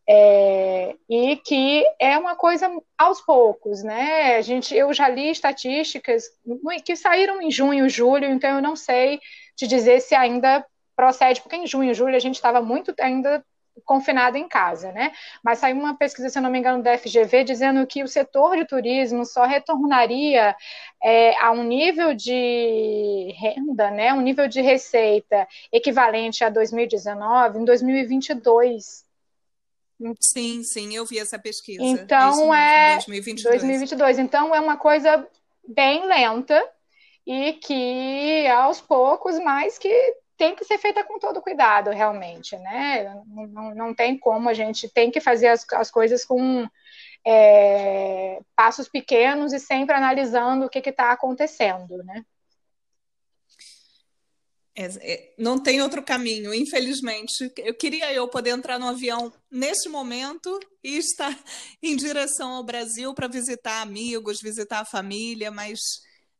É, 0.09 0.95
e 1.11 1.35
que 1.39 1.85
é 1.99 2.17
uma 2.17 2.37
coisa 2.37 2.71
aos 2.97 3.21
poucos, 3.21 3.83
né? 3.83 4.37
A 4.37 4.41
gente, 4.41 4.73
eu 4.73 4.95
já 4.95 5.09
li 5.09 5.31
estatísticas 5.31 6.27
que 6.85 6.95
saíram 6.95 7.43
em 7.43 7.51
junho, 7.51 7.89
julho, 7.89 8.27
então 8.27 8.55
eu 8.55 8.63
não 8.63 8.77
sei 8.77 9.19
te 9.57 9.67
dizer 9.67 10.01
se 10.01 10.15
ainda 10.15 10.65
procede, 10.97 11.43
porque 11.43 11.57
em 11.57 11.67
junho, 11.67 11.95
julho 11.95 12.17
a 12.17 12.21
gente 12.21 12.37
estava 12.37 12.63
muito 12.63 12.95
ainda 12.99 13.45
confinado 13.85 14.39
em 14.39 14.49
casa, 14.49 14.91
né? 14.93 15.13
Mas 15.43 15.59
saiu 15.59 15.77
uma 15.77 15.97
pesquisa, 15.97 16.31
se 16.31 16.41
não 16.41 16.51
me 16.51 16.59
engano, 16.59 16.83
da 16.83 16.97
FGV, 16.97 17.45
dizendo 17.45 17.87
que 17.87 18.03
o 18.03 18.09
setor 18.09 18.57
de 18.57 18.67
turismo 18.67 19.25
só 19.25 19.45
retornaria 19.45 20.57
é, 21.03 21.37
a 21.43 21.53
um 21.53 21.63
nível 21.63 22.15
de 22.15 23.35
renda, 23.37 23.91
né, 23.91 24.15
um 24.15 24.21
nível 24.21 24.49
de 24.49 24.61
receita 24.61 25.47
equivalente 25.71 26.43
a 26.43 26.49
2019 26.49 27.59
em 27.59 27.65
2022. 27.65 29.05
Sim, 30.21 30.63
sim, 30.63 30.95
eu 30.95 31.07
vi 31.07 31.19
essa 31.19 31.39
pesquisa. 31.39 31.83
Então 31.83 32.55
é 32.55 32.95
2022. 32.95 33.61
2022. 33.61 34.19
Então 34.19 34.55
é 34.55 34.61
uma 34.61 34.77
coisa 34.77 35.27
bem 35.67 36.07
lenta 36.07 36.63
e 37.27 37.55
que 37.55 38.47
aos 38.49 38.81
poucos, 38.81 39.39
mas 39.39 39.79
que 39.79 40.15
tem 40.37 40.55
que 40.55 40.65
ser 40.65 40.79
feita 40.79 41.03
com 41.05 41.19
todo 41.19 41.43
cuidado, 41.43 41.91
realmente, 41.91 42.57
né? 42.59 43.23
Não, 43.27 43.75
não 43.75 43.95
tem 43.95 44.19
como, 44.19 44.49
a 44.49 44.55
gente 44.55 44.89
tem 44.89 45.11
que 45.11 45.21
fazer 45.21 45.49
as, 45.49 45.67
as 45.73 45.91
coisas 45.91 46.25
com 46.25 46.67
é, 47.27 48.41
passos 48.55 48.89
pequenos 48.89 49.53
e 49.53 49.59
sempre 49.59 49.95
analisando 49.95 50.67
o 50.67 50.69
que 50.69 50.79
está 50.79 51.13
acontecendo, 51.13 52.03
né? 52.05 52.25
É, 54.79 54.85
é, 54.85 55.35
não 55.39 55.59
tem 55.59 55.81
outro 55.81 56.03
caminho, 56.03 56.53
infelizmente. 56.53 57.51
Eu 57.57 57.75
queria 57.75 58.13
eu 58.13 58.29
poder 58.29 58.51
entrar 58.51 58.79
no 58.79 58.87
avião 58.87 59.33
neste 59.51 59.89
momento 59.89 60.61
e 60.85 60.99
estar 60.99 61.35
em 61.83 61.97
direção 61.97 62.53
ao 62.53 62.63
Brasil 62.63 63.15
para 63.15 63.27
visitar 63.27 63.81
amigos, 63.81 64.39
visitar 64.43 64.81
a 64.81 64.85
família, 64.85 65.51
mas 65.51 65.81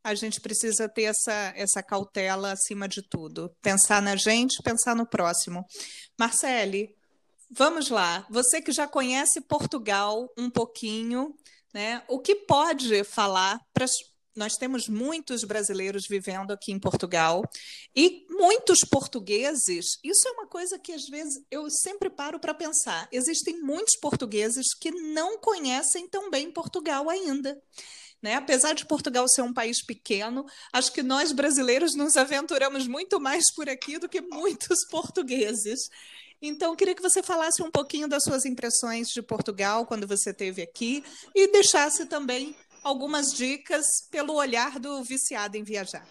a 0.07 0.15
gente 0.15 0.41
precisa 0.41 0.89
ter 0.89 1.03
essa, 1.03 1.53
essa 1.57 1.83
cautela 1.83 2.53
acima 2.53 2.87
de 2.87 3.03
tudo. 3.03 3.51
Pensar 3.61 4.01
na 4.01 4.15
gente, 4.15 4.63
pensar 4.63 4.95
no 4.95 5.05
próximo. 5.05 5.67
Marcele, 6.17 6.95
vamos 7.51 7.91
lá. 7.91 8.25
Você 8.31 8.63
que 8.63 8.71
já 8.71 8.87
conhece 8.87 9.41
Portugal 9.41 10.33
um 10.39 10.49
pouquinho, 10.49 11.35
né? 11.75 12.05
O 12.07 12.21
que 12.21 12.37
pode 12.37 13.03
falar 13.03 13.59
para 13.75 13.87
nós 14.37 14.53
temos 14.57 14.87
muitos 14.87 15.43
brasileiros 15.45 16.07
vivendo 16.07 16.53
aqui 16.53 16.71
em 16.71 16.79
Portugal 16.79 17.43
e 17.97 18.27
muitos 18.29 18.81
portugueses. 18.81 19.99
Isso 20.05 20.29
é 20.29 20.33
uma 20.33 20.47
coisa 20.47 20.79
que 20.79 20.93
às 20.93 21.07
vezes 21.07 21.43
eu 21.51 21.69
sempre 21.71 22.11
paro 22.11 22.39
para 22.39 22.53
pensar. 22.53 23.09
Existem 23.11 23.61
muitos 23.63 23.97
portugueses 23.97 24.75
que 24.79 24.91
não 24.91 25.39
conhecem 25.39 26.07
tão 26.07 26.31
bem 26.31 26.53
Portugal 26.53 27.09
ainda. 27.09 27.59
Né? 28.27 28.35
Apesar 28.35 28.75
de 28.75 28.85
Portugal 28.85 29.29
ser 29.29 29.43
um 29.43 29.55
país 29.55 29.81
pequeno, 29.81 30.45
acho 30.73 30.93
que 30.93 31.01
nós 31.01 31.31
brasileiros 31.31 31.95
nos 31.95 32.17
aventuramos 32.17 32.89
muito 32.89 33.21
mais 33.21 33.45
por 33.55 33.69
aqui 33.69 34.01
do 34.01 34.09
que 34.09 34.21
muitos 34.21 34.85
portugueses. 34.91 35.79
Então, 36.43 36.75
queria 36.75 36.97
que 36.97 37.01
você 37.01 37.23
falasse 37.23 37.63
um 37.63 37.71
pouquinho 37.71 38.09
das 38.09 38.25
suas 38.25 38.45
impressões 38.45 39.11
de 39.11 39.23
Portugal 39.23 39.87
quando 39.87 40.09
você 40.09 40.31
esteve 40.31 40.61
aqui 40.61 41.05
e 41.37 41.53
deixasse 41.53 42.07
também 42.07 42.53
algumas 42.83 43.33
dicas 43.33 43.87
pelo 44.11 44.35
olhar 44.35 44.81
do 44.81 45.05
viciado 45.05 45.57
em 45.57 45.63
viajar. 45.63 46.05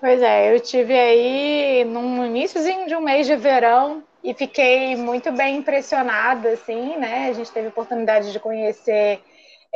Pois 0.00 0.22
é, 0.22 0.56
eu 0.56 0.60
tive 0.60 0.98
aí 0.98 1.84
no 1.84 2.24
iníciozinho 2.24 2.88
de 2.88 2.96
um 2.96 3.02
mês 3.02 3.26
de 3.26 3.36
verão 3.36 4.02
e 4.24 4.32
fiquei 4.32 4.96
muito 4.96 5.30
bem 5.32 5.58
impressionada, 5.58 6.48
assim, 6.48 6.96
né? 6.96 7.28
A 7.28 7.34
gente 7.34 7.52
teve 7.52 7.68
oportunidade 7.68 8.32
de 8.32 8.40
conhecer 8.40 9.20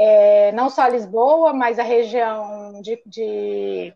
é, 0.02 0.52
não 0.52 0.68
só 0.68 0.88
Lisboa, 0.88 1.52
mas 1.52 1.78
a 1.78 1.84
região 1.84 2.80
de, 2.82 3.00
de, 3.06 3.94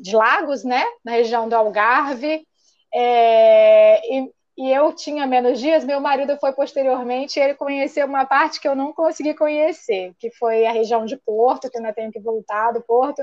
de 0.00 0.16
Lagos, 0.16 0.64
né? 0.64 0.82
Na 1.04 1.12
região 1.12 1.48
do 1.48 1.54
Algarve. 1.54 2.46
É, 2.94 4.00
e, 4.16 4.32
e 4.56 4.70
eu 4.72 4.92
tinha 4.94 5.26
menos 5.26 5.58
dias, 5.60 5.84
meu 5.84 6.00
marido 6.00 6.38
foi 6.38 6.52
posteriormente 6.52 7.38
e 7.38 7.42
ele 7.42 7.54
conheceu 7.54 8.06
uma 8.06 8.24
parte 8.24 8.60
que 8.60 8.68
eu 8.68 8.74
não 8.74 8.92
consegui 8.92 9.34
conhecer, 9.34 10.14
que 10.18 10.30
foi 10.30 10.64
a 10.64 10.72
região 10.72 11.04
de 11.04 11.16
Porto, 11.16 11.68
que 11.68 11.76
ainda 11.76 11.92
tenho 11.92 12.10
que 12.10 12.20
voltar 12.20 12.72
do 12.72 12.80
Porto. 12.80 13.22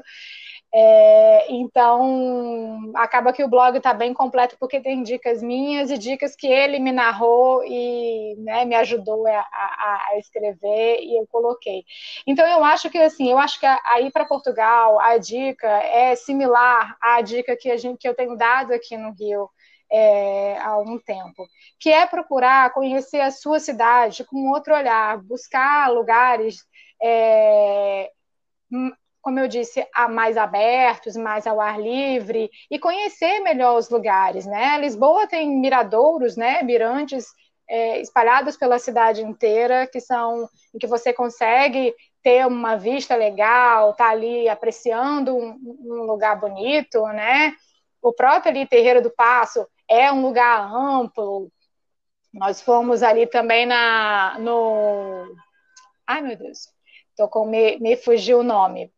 É, 0.73 1.51
então, 1.51 2.93
acaba 2.95 3.33
que 3.33 3.43
o 3.43 3.47
blog 3.49 3.75
está 3.75 3.93
bem 3.93 4.13
completo 4.13 4.55
porque 4.57 4.79
tem 4.79 5.03
dicas 5.03 5.43
minhas 5.43 5.91
e 5.91 5.97
dicas 5.97 6.33
que 6.33 6.47
ele 6.47 6.79
me 6.79 6.93
narrou 6.93 7.61
e 7.65 8.35
né, 8.37 8.63
me 8.63 8.75
ajudou 8.75 9.27
a, 9.27 9.39
a, 9.39 10.07
a, 10.11 10.17
escrever 10.17 11.01
e 11.01 11.19
eu 11.19 11.27
coloquei. 11.27 11.83
Então, 12.25 12.47
eu 12.47 12.63
acho 12.63 12.89
que 12.89 12.97
assim, 12.97 13.29
eu 13.29 13.37
acho 13.37 13.59
que 13.59 13.65
aí 13.65 14.09
para 14.11 14.25
Portugal 14.25 14.97
a 15.01 15.17
dica 15.17 15.67
é 15.67 16.15
similar 16.15 16.95
à 17.01 17.21
dica 17.21 17.57
que 17.57 17.69
a 17.69 17.75
gente 17.77 17.97
que 17.99 18.07
eu 18.07 18.15
tenho 18.15 18.37
dado 18.37 18.73
aqui 18.73 18.95
no 18.97 19.11
Rio. 19.13 19.49
É, 19.93 20.57
há 20.59 20.77
um 20.77 20.97
tempo, 20.99 21.45
que 21.77 21.89
é 21.89 22.05
procurar 22.05 22.71
conhecer 22.73 23.19
a 23.19 23.29
sua 23.29 23.59
cidade 23.59 24.23
com 24.23 24.49
outro 24.49 24.73
olhar, 24.73 25.21
buscar 25.21 25.91
lugares 25.91 26.65
é, 27.03 28.09
como 29.21 29.39
eu 29.39 29.47
disse, 29.47 29.87
a 29.93 30.07
mais 30.07 30.35
abertos, 30.35 31.15
mais 31.15 31.45
ao 31.45 31.61
ar 31.61 31.79
livre 31.79 32.49
e 32.69 32.79
conhecer 32.79 33.39
melhor 33.39 33.77
os 33.77 33.89
lugares, 33.89 34.45
né? 34.45 34.77
Lisboa 34.79 35.27
tem 35.27 35.47
miradouros, 35.59 36.35
né? 36.35 36.63
Mirantes 36.63 37.27
é, 37.69 38.01
espalhados 38.01 38.57
pela 38.57 38.79
cidade 38.79 39.21
inteira 39.21 39.87
que 39.87 40.01
são 40.01 40.49
em 40.73 40.79
que 40.79 40.87
você 40.87 41.13
consegue 41.13 41.93
ter 42.23 42.45
uma 42.47 42.75
vista 42.75 43.15
legal, 43.15 43.93
tá 43.95 44.09
ali 44.09 44.49
apreciando 44.49 45.35
um, 45.35 45.57
um 45.81 46.03
lugar 46.03 46.39
bonito, 46.39 47.05
né? 47.07 47.53
O 48.01 48.11
próprio 48.11 48.51
ali 48.51 48.67
Terreiro 48.67 49.01
do 49.01 49.11
Passo 49.11 49.67
é 49.87 50.11
um 50.11 50.21
lugar 50.21 50.71
amplo. 50.73 51.51
Nós 52.33 52.61
fomos 52.61 53.03
ali 53.03 53.27
também 53.27 53.65
na 53.65 54.37
no 54.39 55.27
Ai, 56.07 56.21
meu 56.21 56.35
Deus. 56.35 56.69
Tô 57.15 57.27
com 57.27 57.45
me, 57.45 57.77
me 57.79 57.95
fugiu 57.95 58.39
o 58.39 58.43
nome 58.43 58.91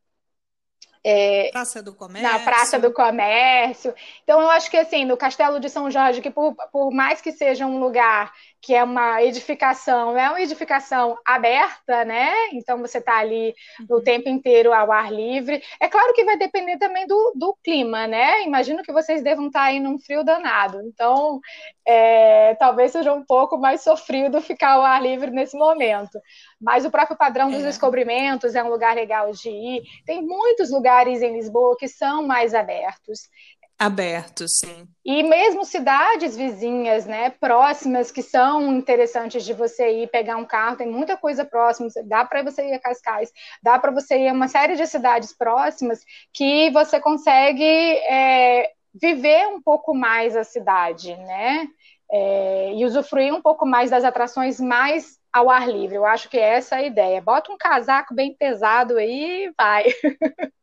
é, 1.04 1.50
Praça 1.52 1.84
do 1.84 1.94
Comércio. 1.94 2.32
Na 2.32 2.40
Praça 2.40 2.80
do 2.80 2.94
Comércio. 2.94 3.94
Então, 4.24 4.42
eu 4.42 4.50
acho 4.50 4.72
que, 4.72 4.78
assim, 4.78 5.04
no 5.04 5.18
Castelo 5.18 5.60
de 5.60 5.70
São 5.70 5.92
Jorge, 5.92 6.22
que 6.22 6.32
por, 6.32 6.56
por 6.72 6.92
mais 6.92 7.22
que 7.22 7.32
seja 7.32 7.66
um 7.66 7.80
lugar 7.80 8.32
que 8.64 8.74
é 8.74 8.82
uma 8.82 9.22
edificação, 9.22 10.18
é 10.18 10.30
uma 10.30 10.42
edificação 10.42 11.18
aberta, 11.26 12.06
né? 12.06 12.32
Então, 12.54 12.80
você 12.80 13.00
está 13.00 13.18
ali 13.18 13.54
o 13.90 13.96
uhum. 13.96 14.02
tempo 14.02 14.30
inteiro 14.30 14.72
ao 14.72 14.90
ar 14.90 15.12
livre. 15.12 15.62
É 15.82 15.90
claro 15.90 16.14
que 16.14 16.24
vai 16.24 16.38
depender 16.38 16.78
também 16.78 17.06
do, 17.06 17.34
do 17.36 17.54
clima, 17.62 18.08
né? 18.08 18.42
Imagino 18.44 18.82
que 18.82 18.94
vocês 18.94 19.22
devam 19.22 19.48
estar 19.48 19.60
tá 19.60 19.66
aí 19.66 19.82
num 19.82 20.00
frio 20.00 20.24
danado. 20.24 20.80
Então, 20.82 21.42
é, 21.86 22.56
talvez 22.56 22.94
seja 22.94 23.14
um 23.14 23.26
pouco 23.26 23.58
mais 23.58 23.82
sofrido 23.82 24.40
ficar 24.40 24.76
ao 24.76 24.82
ar 24.84 25.02
livre 25.02 25.30
nesse 25.30 25.58
momento. 25.58 26.18
Mas 26.60 26.86
o 26.86 26.92
próprio 26.92 27.18
padrão 27.18 27.52
dos 27.52 27.64
é. 27.64 27.66
descobrimentos 27.66 28.56
é 28.56 28.64
um 28.64 28.70
lugar 28.70 28.96
legal 28.96 29.30
de 29.32 29.50
ir. 29.50 29.84
Tem 30.06 30.22
muitos 30.22 30.72
lugares 30.72 31.22
em 31.22 31.34
Lisboa 31.34 31.76
que 31.78 31.90
são 31.90 32.26
mais 32.26 32.54
abertos. 32.54 33.28
Abertos, 33.78 34.60
sim. 34.60 34.88
E 35.06 35.22
mesmo 35.24 35.66
cidades 35.66 36.38
vizinhas, 36.38 37.06
né, 37.06 37.30
próximas, 37.32 38.12
que 38.12 38.22
são 38.22 38.74
interessantes 38.78 39.44
de 39.44 39.54
você 39.54 40.04
ir 40.04 40.08
pegar 40.10 40.38
um 40.38 40.46
carro, 40.46 40.78
tem 40.78 40.88
muita 40.88 41.18
coisa 41.18 41.44
próxima, 41.44 41.90
dá 42.06 42.24
para 42.24 42.42
você 42.44 42.70
ir 42.70 42.74
a 42.74 42.80
Cascais, 42.80 43.32
dá 43.62 43.78
para 43.78 43.92
você 43.92 44.18
ir 44.18 44.30
a 44.30 44.34
uma 44.34 44.48
série 44.48 44.76
de 44.76 44.88
cidades 44.88 45.36
próximas 45.36 46.00
que 46.32 46.70
você 46.72 47.00
consegue 47.02 47.64
é, 47.64 48.72
viver 48.94 49.48
um 49.48 49.62
pouco 49.62 49.94
mais 49.94 50.36
a 50.38 50.44
cidade, 50.44 51.16
né? 51.18 51.68
É, 52.10 52.74
e 52.74 52.86
usufruir 52.86 53.34
um 53.34 53.42
pouco 53.42 53.66
mais 53.66 53.90
das 53.90 54.04
atrações 54.04 54.60
mais 54.60 55.18
ao 55.34 55.50
ar 55.50 55.68
livre. 55.68 55.96
Eu 55.96 56.06
acho 56.06 56.30
que 56.30 56.38
é 56.38 56.58
essa 56.58 56.76
a 56.76 56.84
ideia. 56.84 57.20
Bota 57.22 57.52
um 57.52 57.58
casaco 57.58 58.14
bem 58.14 58.36
pesado 58.36 58.98
aí 58.98 59.48
e 59.48 59.54
vai. 59.58 59.86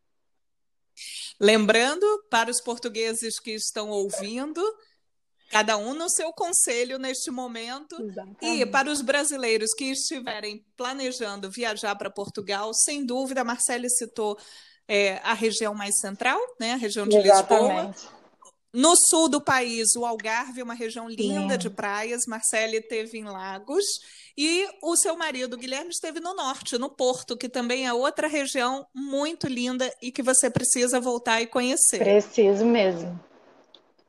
Lembrando 1.40 2.06
para 2.30 2.50
os 2.50 2.60
portugueses 2.60 3.40
que 3.40 3.52
estão 3.52 3.88
ouvindo, 3.88 4.62
cada 5.50 5.76
um 5.78 5.94
no 5.94 6.08
seu 6.10 6.32
conselho 6.32 6.98
neste 6.98 7.30
momento. 7.30 7.96
Exatamente. 8.00 8.44
E 8.44 8.66
para 8.66 8.90
os 8.90 9.00
brasileiros 9.00 9.72
que 9.72 9.86
estiverem 9.86 10.64
planejando 10.76 11.50
viajar 11.50 11.96
para 11.96 12.10
Portugal, 12.10 12.74
sem 12.74 13.06
dúvida, 13.06 13.40
a 13.40 13.44
Marcele 13.44 13.88
citou 13.88 14.38
é, 14.86 15.18
a 15.24 15.32
região 15.32 15.74
mais 15.74 15.98
central, 15.98 16.38
né, 16.60 16.74
a 16.74 16.76
região 16.76 17.06
de 17.08 17.16
Exatamente. 17.16 17.96
Lisboa. 17.96 18.19
No 18.72 18.94
sul 18.96 19.28
do 19.28 19.40
país, 19.40 19.96
o 19.96 20.06
Algarve 20.06 20.60
é 20.60 20.64
uma 20.64 20.74
região 20.74 21.08
linda 21.08 21.54
Sim. 21.54 21.58
de 21.58 21.70
praias. 21.70 22.22
Marcele 22.28 22.80
teve 22.80 23.18
em 23.18 23.24
Lagos. 23.24 23.84
E 24.38 24.66
o 24.80 24.96
seu 24.96 25.16
marido, 25.16 25.56
Guilherme, 25.56 25.90
esteve 25.90 26.20
no 26.20 26.34
norte, 26.34 26.78
no 26.78 26.88
Porto, 26.88 27.36
que 27.36 27.48
também 27.48 27.86
é 27.86 27.92
outra 27.92 28.28
região 28.28 28.86
muito 28.94 29.48
linda 29.48 29.92
e 30.00 30.12
que 30.12 30.22
você 30.22 30.48
precisa 30.48 31.00
voltar 31.00 31.40
e 31.40 31.46
conhecer. 31.46 31.98
Preciso 31.98 32.64
mesmo. 32.64 33.18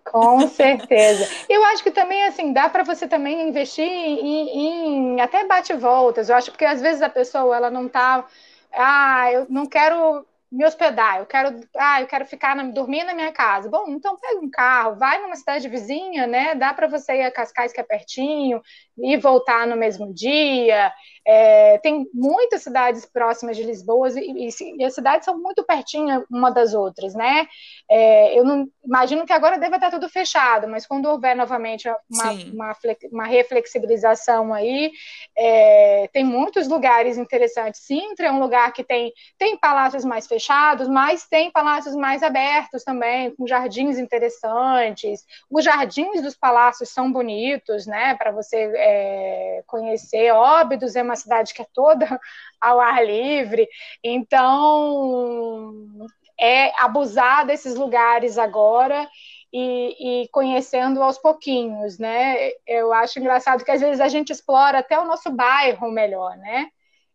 Com 0.06 0.46
certeza. 0.50 1.28
Eu 1.50 1.64
acho 1.66 1.82
que 1.82 1.92
também, 1.92 2.24
assim, 2.24 2.54
dá 2.54 2.70
para 2.70 2.84
você 2.84 3.08
também 3.08 3.50
investir 3.50 3.84
em, 3.84 5.16
em 5.16 5.22
até 5.22 5.46
bate-voltas. 5.48 6.30
Eu 6.30 6.36
acho 6.36 6.52
porque 6.52 6.66
às 6.66 6.80
vezes 6.80 7.02
a 7.02 7.10
pessoa, 7.10 7.56
ela 7.56 7.72
não 7.72 7.88
tá. 7.90 8.26
Ah, 8.72 9.32
eu 9.32 9.48
não 9.50 9.66
quero 9.66 10.26
me 10.52 10.66
hospedar, 10.66 11.20
eu 11.20 11.26
quero, 11.26 11.62
ah, 11.78 12.02
eu 12.02 12.08
quero 12.08 12.26
ficar 12.26 12.56
na, 12.56 12.64
dormir 12.64 13.04
na 13.06 13.14
minha 13.14 13.32
casa. 13.32 13.70
Bom, 13.70 13.86
então 13.90 14.18
pega 14.20 14.40
um 14.40 14.50
carro, 14.50 14.96
vai 14.98 15.22
numa 15.22 15.36
cidade 15.36 15.70
vizinha, 15.70 16.28
né? 16.28 16.56
Dá 16.56 16.74
para 16.74 16.88
você 16.88 17.14
ir 17.18 17.24
a 17.24 17.32
Cascais 17.32 17.72
que 17.72 17.80
é 17.80 17.84
pertinho 17.84 18.62
e 18.98 19.18
voltar 19.18 19.68
no 19.68 19.76
mesmo 19.76 20.14
dia. 20.14 20.92
É, 21.26 21.78
tem 21.80 22.08
muitas 22.14 22.64
cidades 22.64 23.06
próximas 23.06 23.56
de 23.56 23.64
Lisboa 23.64 24.10
e, 24.20 24.50
e, 24.78 24.84
as 24.84 24.96
cidades 24.96 25.26
são 25.26 25.38
muito 25.38 25.64
pertinhas 25.64 26.24
uma 26.32 26.50
das 26.50 26.74
outras, 26.74 27.14
né? 27.14 27.48
É, 27.90 28.38
eu 28.38 28.44
não 28.44 28.68
imagino 28.84 29.26
que 29.26 29.34
agora 29.34 29.60
deva 29.60 29.76
estar 29.76 29.92
tudo 29.92 30.10
fechado, 30.10 30.68
mas 30.68 30.88
quando 30.88 31.06
houver 31.06 31.36
novamente 31.36 31.88
uma, 32.10 32.32
uma, 32.32 32.78
uma 33.12 33.26
reflexibilização 33.26 34.52
aí, 34.52 34.92
é, 35.38 36.10
tem 36.12 36.24
muitos 36.24 36.68
lugares 36.68 37.18
interessantes. 37.18 37.82
Sintra 37.82 38.28
é 38.28 38.32
um 38.32 38.40
lugar 38.40 38.74
que 38.74 38.84
tem, 38.84 39.14
tem 39.38 39.58
palácios 39.58 40.04
mais 40.04 40.26
fechados, 40.26 40.88
mas 40.88 41.28
tem 41.28 41.52
palácios 41.52 41.96
mais 41.96 42.24
abertos 42.24 42.84
também, 42.84 43.36
com 43.36 43.46
jardins 43.46 44.00
interessantes. 44.00 45.24
Os 45.50 45.64
jardins 45.64 46.22
dos 46.22 46.36
palácios 46.36 46.90
são 46.90 47.12
bonitos, 47.12 47.86
né? 47.86 48.16
Para 48.16 48.32
você 48.32 48.72
é, 48.82 49.64
conhecer. 49.68 50.32
Óbidos 50.32 50.96
é 50.96 51.04
uma 51.04 51.16
cidade 51.16 51.54
que 51.54 51.62
é 51.62 51.68
toda 51.74 52.06
ao 52.60 52.80
ar 52.80 53.06
livre, 53.06 53.68
então 54.04 56.08
é 56.40 56.72
abusar 56.82 57.46
desses 57.46 57.76
lugares 57.76 58.38
agora 58.38 59.08
e, 59.54 60.24
e, 60.24 60.28
conhecendo 60.30 61.04
aos 61.04 61.18
pouquinhos, 61.18 62.00
né? 62.00 62.52
Eu 62.66 62.94
acho 62.94 63.20
engraçado 63.20 63.64
que 63.64 63.72
às 63.72 63.82
vezes 63.82 64.00
a 64.00 64.08
gente 64.08 64.32
explora 64.32 64.80
até 64.80 64.98
o 64.98 65.06
nosso 65.06 65.30
bairro 65.30 65.92
melhor, 65.92 66.36
né? 66.38 66.68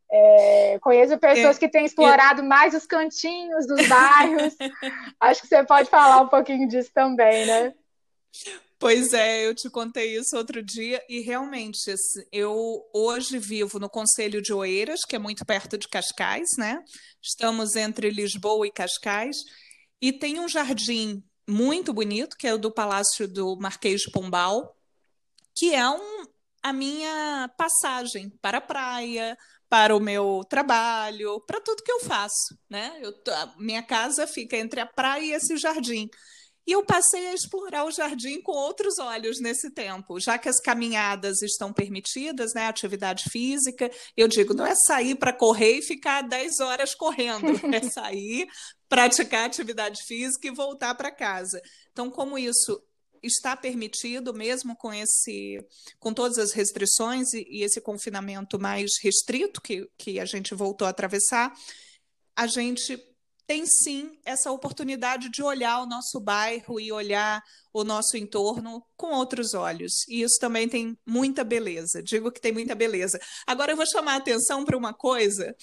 É, 0.08 0.78
conheço 0.80 1.18
pessoas 1.18 1.56
é, 1.56 1.58
que 1.58 1.68
têm 1.68 1.84
explorado 1.84 2.44
mais 2.44 2.74
os 2.74 2.86
cantinhos 2.86 3.66
dos 3.66 3.88
bairros. 3.88 4.56
acho 5.18 5.42
que 5.42 5.48
você 5.48 5.64
pode 5.64 5.90
falar 5.90 6.20
um 6.20 6.28
pouquinho 6.28 6.68
disso 6.68 6.92
também, 6.94 7.46
né? 7.46 7.74
Pois 8.78 9.14
é, 9.14 9.46
eu 9.46 9.54
te 9.54 9.70
contei 9.70 10.18
isso 10.18 10.36
outro 10.36 10.62
dia 10.62 11.02
e 11.08 11.20
realmente 11.20 11.78
eu 12.30 12.84
hoje 12.92 13.38
vivo 13.38 13.78
no 13.78 13.88
Conselho 13.88 14.42
de 14.42 14.52
Oeiras, 14.52 15.00
que 15.00 15.16
é 15.16 15.18
muito 15.18 15.46
perto 15.46 15.78
de 15.78 15.88
Cascais, 15.88 16.50
né? 16.58 16.78
Estamos 17.22 17.74
entre 17.74 18.10
Lisboa 18.10 18.66
e 18.66 18.70
Cascais 18.70 19.38
e 20.00 20.12
tem 20.12 20.38
um 20.38 20.48
jardim 20.48 21.24
muito 21.48 21.92
bonito 21.92 22.36
que 22.36 22.46
é 22.46 22.52
o 22.52 22.58
do 22.58 22.70
Palácio 22.70 23.26
do 23.26 23.56
Marquês 23.56 24.02
de 24.02 24.10
Pombal, 24.10 24.76
que 25.54 25.74
é 25.74 25.88
um, 25.88 26.24
a 26.62 26.70
minha 26.70 27.50
passagem 27.56 28.28
para 28.42 28.58
a 28.58 28.60
praia, 28.60 29.38
para 29.70 29.96
o 29.96 30.00
meu 30.00 30.42
trabalho, 30.48 31.40
para 31.40 31.62
tudo 31.62 31.82
que 31.82 31.92
eu 31.92 32.00
faço, 32.00 32.58
né? 32.68 32.98
Eu, 33.00 33.14
minha 33.58 33.82
casa 33.82 34.26
fica 34.26 34.56
entre 34.56 34.80
a 34.80 34.86
praia 34.86 35.24
e 35.24 35.32
esse 35.32 35.56
jardim. 35.56 36.10
E 36.66 36.72
eu 36.72 36.84
passei 36.84 37.28
a 37.28 37.34
explorar 37.34 37.84
o 37.84 37.90
jardim 37.92 38.40
com 38.40 38.50
outros 38.50 38.98
olhos 38.98 39.40
nesse 39.40 39.70
tempo, 39.70 40.18
já 40.18 40.36
que 40.36 40.48
as 40.48 40.58
caminhadas 40.58 41.40
estão 41.40 41.72
permitidas, 41.72 42.54
né? 42.54 42.66
Atividade 42.66 43.30
física. 43.30 43.88
Eu 44.16 44.26
digo, 44.26 44.52
não 44.52 44.66
é 44.66 44.74
sair 44.74 45.14
para 45.14 45.32
correr 45.32 45.78
e 45.78 45.82
ficar 45.82 46.22
10 46.22 46.58
horas 46.60 46.94
correndo, 46.94 47.46
é 47.72 47.82
sair, 47.88 48.48
praticar 48.88 49.46
atividade 49.46 50.02
física 50.02 50.48
e 50.48 50.54
voltar 50.54 50.94
para 50.96 51.12
casa. 51.12 51.62
Então, 51.92 52.10
como 52.10 52.36
isso 52.36 52.82
está 53.22 53.56
permitido 53.56 54.34
mesmo 54.34 54.76
com 54.76 54.92
esse 54.92 55.58
com 55.98 56.12
todas 56.12 56.38
as 56.38 56.52
restrições 56.52 57.32
e, 57.32 57.46
e, 57.48 57.62
esse 57.62 57.80
confinamento 57.80 58.58
mais 58.58 58.92
restrito 59.02 59.60
que, 59.60 59.88
que 59.96 60.20
a 60.20 60.24
gente 60.24 60.54
voltou 60.54 60.86
a 60.86 60.90
atravessar, 60.90 61.52
a 62.36 62.46
gente 62.46 62.98
tem 63.46 63.64
sim 63.66 64.18
essa 64.24 64.50
oportunidade 64.50 65.30
de 65.30 65.42
olhar 65.42 65.80
o 65.80 65.86
nosso 65.86 66.20
bairro 66.20 66.80
e 66.80 66.90
olhar 66.90 67.42
o 67.72 67.84
nosso 67.84 68.16
entorno 68.16 68.84
com 68.96 69.12
outros 69.12 69.54
olhos. 69.54 70.06
E 70.08 70.22
isso 70.22 70.38
também 70.40 70.68
tem 70.68 70.98
muita 71.06 71.44
beleza. 71.44 72.02
Digo 72.02 72.32
que 72.32 72.40
tem 72.40 72.52
muita 72.52 72.74
beleza. 72.74 73.18
Agora 73.46 73.72
eu 73.72 73.76
vou 73.76 73.86
chamar 73.86 74.14
a 74.14 74.16
atenção 74.16 74.64
para 74.64 74.76
uma 74.76 74.92
coisa. 74.92 75.54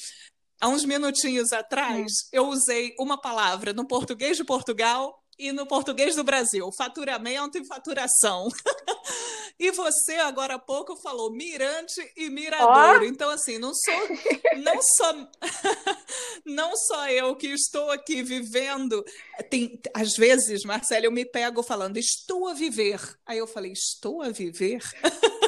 Há 0.61 0.69
uns 0.69 0.85
minutinhos 0.85 1.51
atrás, 1.51 2.11
hum. 2.11 2.29
eu 2.31 2.47
usei 2.47 2.95
uma 2.97 3.19
palavra 3.19 3.73
no 3.73 3.85
português 3.85 4.37
de 4.37 4.45
Portugal 4.45 5.22
e 5.37 5.51
no 5.51 5.65
português 5.65 6.15
do 6.15 6.23
Brasil, 6.23 6.69
faturamento 6.71 7.57
e 7.57 7.65
faturação. 7.65 8.47
e 9.59 9.71
você 9.71 10.15
agora 10.15 10.55
há 10.55 10.59
pouco 10.59 10.95
falou 10.95 11.31
Mirante 11.31 12.01
e 12.15 12.29
Miradouro. 12.29 13.01
Oh. 13.01 13.05
Então 13.05 13.29
assim, 13.29 13.57
não 13.57 13.73
sou 13.73 13.93
não 14.57 14.81
só 14.81 15.13
não 16.45 16.75
só 16.75 17.09
eu 17.09 17.35
que 17.35 17.47
estou 17.47 17.91
aqui 17.91 18.21
vivendo, 18.23 19.03
tem 19.49 19.79
às 19.93 20.13
vezes, 20.13 20.63
Marcelo, 20.63 21.05
eu 21.05 21.11
me 21.11 21.25
pego 21.25 21.63
falando 21.63 21.97
estou 21.97 22.47
a 22.47 22.53
viver. 22.53 22.99
Aí 23.25 23.37
eu 23.37 23.47
falei, 23.47 23.71
estou 23.71 24.21
a 24.21 24.29
viver? 24.29 24.81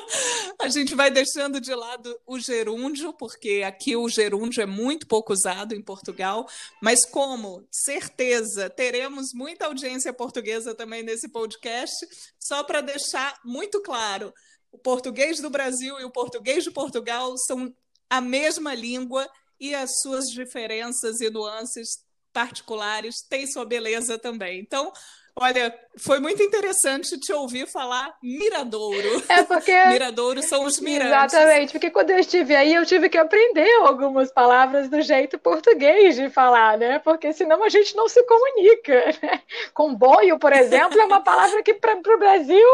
a 0.65 0.69
gente 0.69 0.95
vai 0.95 1.11
deixando 1.11 1.61
de 1.61 1.73
lado 1.75 2.19
o 2.25 2.39
gerúndio, 2.39 3.13
porque 3.13 3.61
aqui 3.63 3.95
o 3.95 4.09
gerúndio 4.09 4.63
é 4.63 4.65
muito 4.65 5.05
pouco 5.05 5.31
usado 5.31 5.75
em 5.75 5.81
Portugal, 5.81 6.49
mas 6.81 7.05
como 7.05 7.67
certeza 7.69 8.67
teremos 8.67 9.27
muita 9.31 9.67
audiência 9.67 10.11
portuguesa 10.11 10.73
também 10.73 11.03
nesse 11.03 11.29
podcast, 11.29 11.95
só 12.39 12.63
para 12.63 12.81
deixar 12.81 13.39
muito 13.45 13.79
claro, 13.83 14.33
o 14.71 14.77
português 14.79 15.39
do 15.39 15.51
Brasil 15.51 15.99
e 15.99 16.03
o 16.03 16.11
português 16.11 16.63
de 16.63 16.71
Portugal 16.71 17.37
são 17.37 17.71
a 18.09 18.19
mesma 18.19 18.73
língua 18.73 19.29
e 19.59 19.75
as 19.75 19.99
suas 20.01 20.25
diferenças 20.25 21.21
e 21.21 21.29
nuances 21.29 22.03
particulares 22.33 23.21
têm 23.29 23.45
sua 23.45 23.65
beleza 23.65 24.17
também. 24.17 24.59
Então, 24.59 24.91
Olha, 25.37 25.77
foi 25.97 26.21
muito 26.21 26.41
interessante 26.41 27.19
te 27.19 27.33
ouvir 27.33 27.67
falar 27.67 28.15
Miradouro. 28.23 29.21
É 29.27 29.43
porque. 29.43 29.71
Miradouro 29.91 30.41
são 30.41 30.63
os 30.63 30.79
mirantes. 30.79 31.33
Exatamente, 31.33 31.71
porque 31.73 31.91
quando 31.91 32.11
eu 32.11 32.19
estive 32.19 32.55
aí, 32.55 32.73
eu 32.73 32.85
tive 32.85 33.09
que 33.09 33.17
aprender 33.17 33.69
algumas 33.81 34.31
palavras 34.31 34.87
do 34.89 35.01
jeito 35.01 35.37
português 35.37 36.15
de 36.15 36.29
falar, 36.29 36.77
né? 36.77 36.99
Porque 36.99 37.33
senão 37.33 37.61
a 37.65 37.69
gente 37.69 37.97
não 37.97 38.07
se 38.07 38.23
comunica. 38.23 38.95
Né? 39.25 39.41
Comboio, 39.73 40.37
por 40.37 40.51
exemplo, 40.51 40.99
é 40.99 41.05
uma 41.05 41.21
palavra 41.21 41.63
que 41.63 41.73
para 41.73 41.95
o 41.95 42.19
Brasil 42.19 42.67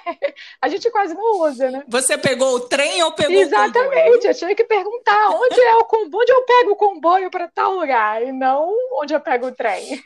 a 0.60 0.68
gente 0.68 0.90
quase 0.90 1.14
não 1.14 1.40
usa, 1.40 1.70
né? 1.70 1.82
Você 1.88 2.18
pegou 2.18 2.54
o 2.54 2.60
trem 2.60 3.02
ou 3.02 3.12
pegou 3.12 3.34
Exatamente, 3.34 3.78
o 3.78 4.04
comboio? 4.04 4.26
eu 4.26 4.34
tinha 4.34 4.54
que 4.54 4.64
perguntar 4.64 5.30
onde 5.30 5.60
é 5.60 5.74
o 5.76 5.84
comboio, 5.84 6.22
onde 6.22 6.32
eu 6.32 6.42
pego 6.42 6.70
o 6.72 6.76
comboio 6.76 7.30
para 7.30 7.48
tal 7.48 7.74
lugar, 7.74 8.22
e 8.22 8.30
não 8.30 8.72
onde 9.00 9.14
eu 9.14 9.20
pego 9.20 9.46
o 9.46 9.52
trem. 9.52 10.02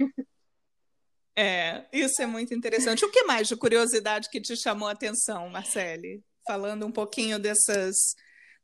É, 1.36 1.84
isso 1.92 2.20
é 2.20 2.26
muito 2.26 2.54
interessante. 2.54 3.04
O 3.04 3.10
que 3.10 3.24
mais 3.24 3.48
de 3.48 3.56
curiosidade 3.56 4.28
que 4.30 4.40
te 4.40 4.56
chamou 4.56 4.88
a 4.88 4.92
atenção, 4.92 5.48
Marcele? 5.48 6.22
Falando 6.46 6.86
um 6.86 6.92
pouquinho 6.92 7.38
dessas 7.38 7.94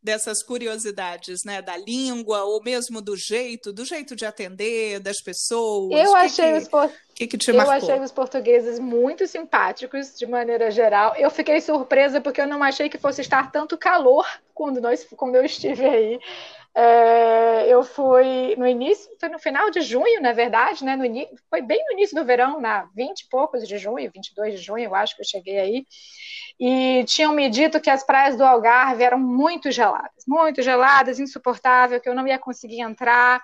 dessas 0.07 0.41
curiosidades, 0.41 1.41
né, 1.45 1.61
da 1.61 1.77
língua 1.77 2.45
ou 2.45 2.63
mesmo 2.63 3.03
do 3.03 3.17
jeito, 3.17 3.73
do 3.73 3.85
jeito 3.85 4.15
de 4.15 4.25
atender 4.25 5.01
das 5.01 5.21
pessoas. 5.21 5.99
Eu 5.99 6.13
que 6.13 6.17
achei 6.17 6.53
que, 6.53 6.59
os 6.59 6.69
por... 6.69 6.93
que, 7.13 7.27
que 7.27 7.37
te 7.37 7.51
eu 7.51 7.57
marcou? 7.57 7.75
achei 7.75 8.01
os 8.01 8.13
portugueses 8.13 8.79
muito 8.79 9.27
simpáticos 9.27 10.15
de 10.17 10.25
maneira 10.25 10.71
geral. 10.71 11.17
Eu 11.17 11.29
fiquei 11.29 11.61
surpresa 11.61 12.21
porque 12.21 12.41
eu 12.41 12.47
não 12.47 12.63
achei 12.63 12.89
que 12.89 12.99
fosse 12.99 13.21
estar 13.21 13.51
tanto 13.51 13.77
calor 13.77 14.25
quando 14.55 14.81
nós 14.81 15.05
quando 15.17 15.35
eu 15.35 15.45
estive 15.45 15.85
aí. 15.85 16.21
É, 16.79 17.67
eu 17.73 17.83
fui 17.83 18.55
no 18.57 18.67
início, 18.67 19.11
foi 19.19 19.31
no 19.31 19.39
final 19.39 19.71
de 19.71 19.81
junho, 19.81 20.21
na 20.21 20.33
verdade, 20.33 20.85
né? 20.85 20.95
No 20.95 21.05
foi 21.49 21.63
bem 21.63 21.83
no 21.87 21.93
início 21.93 22.15
do 22.15 22.23
verão, 22.25 22.61
na 22.61 22.85
20 22.95 23.21
e 23.23 23.29
poucos 23.31 23.67
de 23.67 23.79
junho, 23.79 24.11
22 24.15 24.55
de 24.59 24.63
junho, 24.65 24.85
eu 24.85 24.95
acho 24.95 25.17
que 25.17 25.23
eu 25.23 25.27
cheguei 25.27 25.59
aí 25.59 25.87
e 26.61 27.05
tinham 27.05 27.33
me 27.35 27.49
dito 27.49 27.81
que 27.81 27.91
as 27.91 28.05
praias 28.05 28.37
do 28.37 28.45
Algarve 28.45 29.03
eram 29.05 29.19
muito 29.19 29.71
geladas, 29.71 30.25
muito 30.27 30.63
geladas, 30.63 31.19
insuportável, 31.21 32.01
que 32.01 32.09
eu 32.09 32.15
não 32.15 32.27
ia 32.27 32.39
conseguir 32.39 32.81
entrar. 32.81 33.43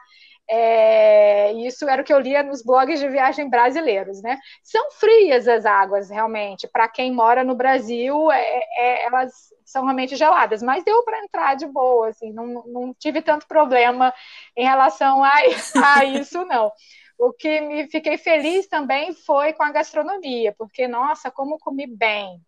É, 0.49 1.53
isso 1.53 1.88
era 1.88 2.03
o 2.03 2.05
que 2.05 2.12
eu 2.12 2.18
lia 2.18 2.43
nos 2.43 2.62
blogs 2.62 3.01
de 3.01 3.09
viagem 3.09 3.49
brasileiros, 3.49 4.20
né? 4.22 4.38
São 4.62 4.90
frias 4.93 5.49
as 5.49 5.64
águas, 5.64 6.11
realmente. 6.11 6.68
Para 6.68 6.88
quem 6.88 7.12
mora 7.12 7.43
no 7.45 7.55
Brasil, 7.55 8.30
é, 8.30 8.61
é, 8.76 9.05
elas 9.07 9.32
são 9.64 9.84
realmente 9.84 10.16
geladas, 10.16 10.62
mas 10.62 10.84
deu 10.84 11.03
para 11.05 11.24
entrar 11.24 11.55
de 11.57 11.66
boa, 11.66 12.09
assim, 12.09 12.32
não, 12.32 12.47
não 12.66 12.95
tive 12.95 13.22
tanto 13.22 13.47
problema 13.47 14.12
em 14.57 14.64
relação 14.64 15.24
a, 15.24 15.32
a 15.97 16.05
isso, 16.05 16.45
não. 16.45 16.70
O 17.18 17.32
que 17.32 17.61
me 17.61 17.88
fiquei 17.88 18.18
feliz 18.18 18.66
também 18.66 19.14
foi 19.14 19.53
com 19.55 19.62
a 19.62 19.70
gastronomia, 19.72 20.55
porque, 20.59 20.86
nossa, 20.88 21.30
como 21.30 21.59
comi 21.59 21.86
bem, 21.86 22.40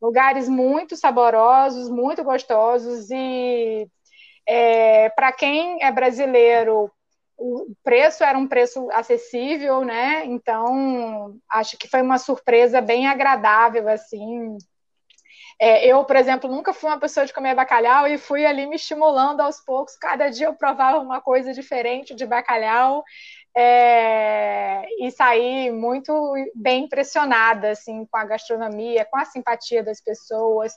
lugares 0.00 0.48
muito 0.48 0.96
saborosos, 0.96 1.88
muito 1.88 2.24
gostosos 2.24 3.10
e 3.10 3.88
é, 4.46 5.08
para 5.10 5.32
quem 5.32 5.82
é 5.82 5.92
brasileiro 5.92 6.90
o 7.40 7.74
preço 7.82 8.22
era 8.22 8.36
um 8.36 8.46
preço 8.46 8.90
acessível, 8.92 9.82
né? 9.82 10.26
Então 10.26 11.34
acho 11.50 11.78
que 11.78 11.88
foi 11.88 12.02
uma 12.02 12.18
surpresa 12.18 12.82
bem 12.82 13.06
agradável 13.06 13.88
assim. 13.88 14.58
É, 15.58 15.86
eu, 15.86 16.04
por 16.04 16.16
exemplo, 16.16 16.50
nunca 16.50 16.72
fui 16.72 16.90
uma 16.90 17.00
pessoa 17.00 17.24
de 17.24 17.32
comer 17.32 17.54
bacalhau 17.54 18.06
e 18.06 18.18
fui 18.18 18.44
ali 18.44 18.66
me 18.66 18.76
estimulando 18.76 19.40
aos 19.40 19.60
poucos. 19.60 19.96
Cada 19.96 20.28
dia 20.28 20.46
eu 20.46 20.54
provava 20.54 20.98
uma 20.98 21.20
coisa 21.20 21.52
diferente 21.54 22.14
de 22.14 22.26
bacalhau 22.26 23.02
é, 23.56 24.86
e 24.98 25.10
saí 25.10 25.70
muito 25.70 26.12
bem 26.54 26.84
impressionada 26.84 27.70
assim 27.70 28.06
com 28.06 28.18
a 28.18 28.24
gastronomia, 28.24 29.06
com 29.10 29.18
a 29.18 29.24
simpatia 29.24 29.82
das 29.82 30.00
pessoas, 30.00 30.74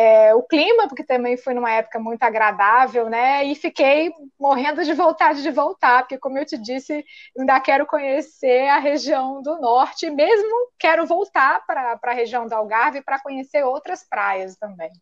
é, 0.00 0.32
o 0.32 0.44
clima, 0.44 0.86
porque 0.86 1.02
também 1.02 1.36
foi 1.36 1.54
numa 1.54 1.72
época 1.72 1.98
muito 1.98 2.22
agradável, 2.22 3.10
né? 3.10 3.44
E 3.44 3.56
fiquei 3.56 4.12
morrendo 4.38 4.84
de 4.84 4.92
vontade 4.94 5.42
de 5.42 5.50
voltar, 5.50 6.04
porque 6.04 6.16
como 6.16 6.38
eu 6.38 6.46
te 6.46 6.56
disse, 6.56 7.04
ainda 7.36 7.58
quero 7.58 7.84
conhecer 7.84 8.68
a 8.68 8.78
região 8.78 9.42
do 9.42 9.60
norte, 9.60 10.08
mesmo 10.08 10.70
quero 10.78 11.04
voltar 11.04 11.66
para 11.66 11.98
a 12.00 12.12
região 12.12 12.46
do 12.46 12.52
Algarve 12.52 13.02
para 13.02 13.20
conhecer 13.20 13.64
outras 13.64 14.04
praias 14.08 14.56
também. 14.56 14.92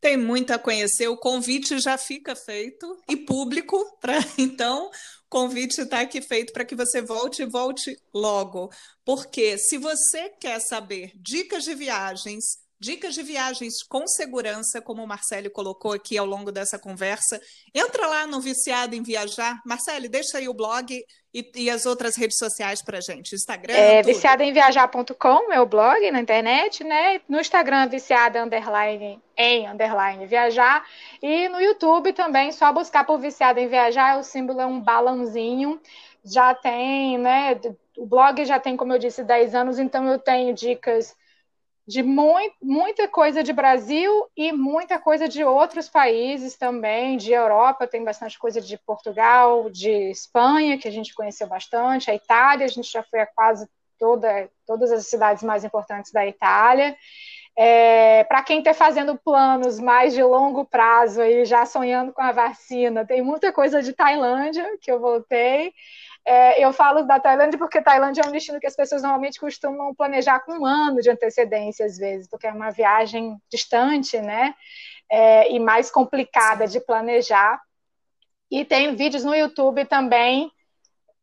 Tem 0.00 0.16
muito 0.16 0.54
a 0.54 0.58
conhecer, 0.58 1.08
o 1.08 1.18
convite 1.18 1.78
já 1.80 1.98
fica 1.98 2.34
feito 2.34 2.98
e 3.06 3.18
público, 3.18 3.76
para 4.00 4.14
então 4.38 4.90
convite 5.28 5.82
está 5.82 6.00
aqui 6.00 6.22
feito 6.22 6.54
para 6.54 6.64
que 6.64 6.74
você 6.74 7.02
volte 7.02 7.42
e 7.42 7.46
volte 7.46 8.00
logo. 8.14 8.70
Porque 9.04 9.58
se 9.58 9.76
você 9.76 10.30
quer 10.40 10.58
saber 10.58 11.12
dicas 11.14 11.64
de 11.64 11.74
viagens, 11.74 12.66
dicas 12.80 13.14
de 13.14 13.22
viagens 13.22 13.82
com 13.82 14.06
segurança, 14.06 14.80
como 14.80 15.02
o 15.02 15.06
Marcelo 15.06 15.50
colocou 15.50 15.92
aqui 15.92 16.16
ao 16.16 16.26
longo 16.26 16.52
dessa 16.52 16.78
conversa. 16.78 17.40
Entra 17.74 18.06
lá 18.06 18.26
no 18.26 18.40
Viciado 18.40 18.94
em 18.94 19.02
Viajar. 19.02 19.60
Marcelo, 19.66 20.08
deixa 20.08 20.38
aí 20.38 20.48
o 20.48 20.54
blog 20.54 20.94
e, 21.34 21.50
e 21.54 21.70
as 21.70 21.86
outras 21.86 22.16
redes 22.16 22.38
sociais 22.38 22.82
para 22.82 23.00
gente. 23.00 23.34
Instagram. 23.34 23.74
É 23.74 24.02
viciadaemviajar.com, 24.02 25.48
meu 25.48 25.66
blog 25.66 26.10
na 26.10 26.20
internet, 26.20 26.84
né? 26.84 27.20
No 27.28 27.40
Instagram, 27.40 27.88
viciada 27.88 28.42
underline 28.42 29.20
em 29.36 29.68
underline 29.68 30.26
viajar. 30.26 30.84
E 31.22 31.48
no 31.48 31.60
YouTube 31.60 32.12
também, 32.12 32.52
só 32.52 32.72
buscar 32.72 33.04
por 33.04 33.18
Viciada 33.18 33.60
em 33.60 33.68
Viajar, 33.68 34.18
o 34.18 34.24
símbolo 34.24 34.60
é 34.60 34.66
um 34.66 34.80
balãozinho. 34.80 35.80
Já 36.24 36.54
tem, 36.54 37.18
né? 37.18 37.58
O 37.96 38.06
blog 38.06 38.44
já 38.44 38.58
tem, 38.58 38.76
como 38.76 38.92
eu 38.92 38.98
disse, 38.98 39.22
10 39.22 39.54
anos, 39.54 39.78
então 39.78 40.08
eu 40.08 40.18
tenho 40.18 40.54
dicas 40.54 41.16
de 41.88 42.02
muito, 42.02 42.54
muita 42.60 43.08
coisa 43.08 43.42
de 43.42 43.50
Brasil 43.50 44.12
e 44.36 44.52
muita 44.52 44.98
coisa 44.98 45.26
de 45.26 45.42
outros 45.42 45.88
países 45.88 46.54
também, 46.54 47.16
de 47.16 47.32
Europa, 47.32 47.86
tem 47.86 48.04
bastante 48.04 48.38
coisa 48.38 48.60
de 48.60 48.76
Portugal, 48.76 49.70
de 49.70 50.10
Espanha, 50.10 50.76
que 50.76 50.86
a 50.86 50.90
gente 50.90 51.14
conheceu 51.14 51.46
bastante, 51.46 52.10
a 52.10 52.14
Itália, 52.14 52.66
a 52.66 52.68
gente 52.68 52.92
já 52.92 53.02
foi 53.02 53.20
a 53.20 53.26
quase 53.26 53.66
toda, 53.98 54.50
todas 54.66 54.92
as 54.92 55.06
cidades 55.06 55.42
mais 55.42 55.64
importantes 55.64 56.12
da 56.12 56.26
Itália. 56.26 56.94
É, 57.56 58.22
para 58.24 58.42
quem 58.42 58.58
está 58.58 58.74
fazendo 58.74 59.16
planos 59.16 59.80
mais 59.80 60.12
de 60.12 60.22
longo 60.22 60.66
prazo 60.66 61.22
aí, 61.22 61.46
já 61.46 61.64
sonhando 61.64 62.12
com 62.12 62.20
a 62.20 62.32
vacina, 62.32 63.06
tem 63.06 63.22
muita 63.22 63.50
coisa 63.50 63.82
de 63.82 63.94
Tailândia 63.94 64.76
que 64.82 64.92
eu 64.92 65.00
voltei. 65.00 65.72
É, 66.24 66.62
eu 66.62 66.72
falo 66.72 67.02
da 67.04 67.18
Tailândia 67.18 67.58
porque 67.58 67.80
Tailândia 67.80 68.22
é 68.22 68.28
um 68.28 68.32
destino 68.32 68.60
que 68.60 68.66
as 68.66 68.76
pessoas 68.76 69.02
normalmente 69.02 69.40
costumam 69.40 69.94
planejar 69.94 70.40
com 70.40 70.52
um 70.52 70.66
ano 70.66 71.00
de 71.00 71.10
antecedência, 71.10 71.86
às 71.86 71.96
vezes, 71.96 72.28
porque 72.28 72.46
é 72.46 72.52
uma 72.52 72.70
viagem 72.70 73.40
distante, 73.50 74.20
né? 74.20 74.54
É, 75.10 75.50
e 75.50 75.58
mais 75.58 75.90
complicada 75.90 76.66
de 76.66 76.80
planejar. 76.80 77.60
E 78.50 78.64
tem 78.64 78.94
vídeos 78.94 79.24
no 79.24 79.34
YouTube 79.34 79.84
também 79.86 80.50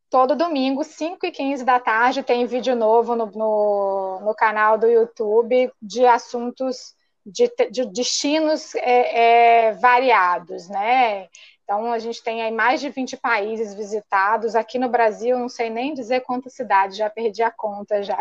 todo 0.10 0.36
domingo, 0.36 0.84
5 0.84 1.26
e 1.26 1.32
15 1.32 1.64
da 1.66 1.80
tarde, 1.80 2.24
tem 2.24 2.46
vídeo 2.46 2.76
novo 2.76 3.16
no, 3.16 3.26
no, 3.26 4.22
no 4.22 4.36
canal 4.36 4.78
do 4.78 4.88
YouTube 4.88 5.72
de 5.82 6.06
assuntos 6.06 6.96
de, 7.26 7.52
de 7.72 7.86
destinos 7.86 8.76
é, 8.76 9.68
é, 9.68 9.72
variados, 9.74 10.70
né? 10.70 11.28
Então, 11.66 11.92
a 11.92 11.98
gente 11.98 12.22
tem 12.22 12.44
aí 12.44 12.52
mais 12.52 12.80
de 12.80 12.90
20 12.90 13.18
países 13.18 13.74
visitados. 13.74 14.56
Aqui 14.56 14.78
no 14.78 14.88
Brasil, 14.88 15.38
não 15.40 15.50
sei 15.50 15.68
nem 15.68 15.96
dizer 15.96 16.22
quantas 16.22 16.54
cidades, 16.54 16.96
já 16.96 17.10
perdi 17.10 17.42
a 17.42 17.50
conta 17.50 18.04
já. 18.04 18.20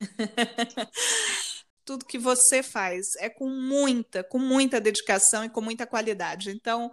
Tudo 1.84 2.06
que 2.06 2.16
você 2.16 2.62
faz 2.62 3.16
é 3.18 3.28
com 3.28 3.48
muita, 3.48 4.22
com 4.22 4.38
muita 4.38 4.80
dedicação 4.80 5.44
e 5.44 5.50
com 5.50 5.60
muita 5.60 5.84
qualidade. 5.84 6.50
Então, 6.50 6.92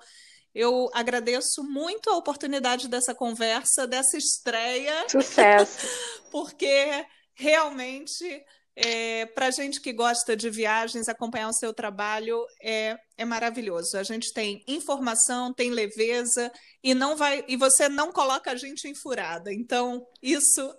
eu 0.54 0.90
agradeço 0.96 1.64
muito 1.64 2.10
a 2.10 2.18
oportunidade 2.18 2.88
dessa 2.88 3.14
conversa, 3.14 3.86
dessa 3.86 4.18
estreia. 4.18 5.08
Sucesso! 5.08 5.88
porque 6.32 7.06
realmente, 7.36 8.44
é, 8.80 9.26
para 9.26 9.50
gente 9.50 9.82
que 9.82 9.92
gosta 9.92 10.36
de 10.36 10.52
viagens, 10.52 11.10
acompanhar 11.10 11.50
o 11.50 11.54
seu 11.54 11.74
trabalho 11.74 12.46
é, 12.62 12.96
é 13.18 13.26
maravilhoso. 13.26 13.98
A 13.98 14.04
gente 14.04 14.32
tem 14.32 14.64
informação, 14.68 15.52
tem 15.52 15.72
leveza 15.72 16.52
e 16.84 16.94
não 16.94 17.18
vai 17.18 17.44
e 17.48 17.58
você 17.58 17.90
não 17.90 18.12
coloca 18.12 18.52
a 18.52 18.56
gente 18.56 18.88
em 18.88 18.94
furada. 18.94 19.52
Então, 19.52 20.06
isso 20.22 20.72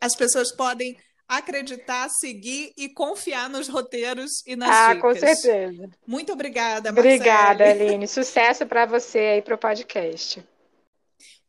as 0.00 0.14
pessoas 0.14 0.54
podem 0.54 0.96
acreditar, 1.26 2.08
seguir 2.10 2.72
e 2.76 2.88
confiar 2.88 3.50
nos 3.50 3.66
roteiros 3.66 4.46
e 4.46 4.54
nas 4.54 4.70
ah, 4.70 4.94
dicas. 4.94 5.02
com 5.02 5.18
certeza. 5.18 5.90
Muito 6.06 6.32
obrigada, 6.32 6.92
Marcele. 6.92 7.14
Obrigada, 7.16 7.64
Aline. 7.70 8.06
Sucesso 8.06 8.64
para 8.66 8.86
você 8.86 9.18
aí 9.18 9.42
para 9.42 9.56
o 9.56 9.58
podcast. 9.58 10.44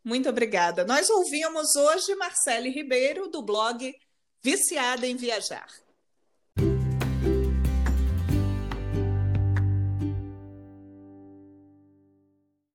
Muito 0.03 0.27
obrigada. 0.27 0.83
Nós 0.85 1.07
ouvimos 1.07 1.75
hoje 1.75 2.15
Marcele 2.15 2.71
Ribeiro, 2.71 3.27
do 3.29 3.43
blog 3.43 3.93
Viciada 4.41 5.05
em 5.05 5.15
Viajar. 5.15 5.67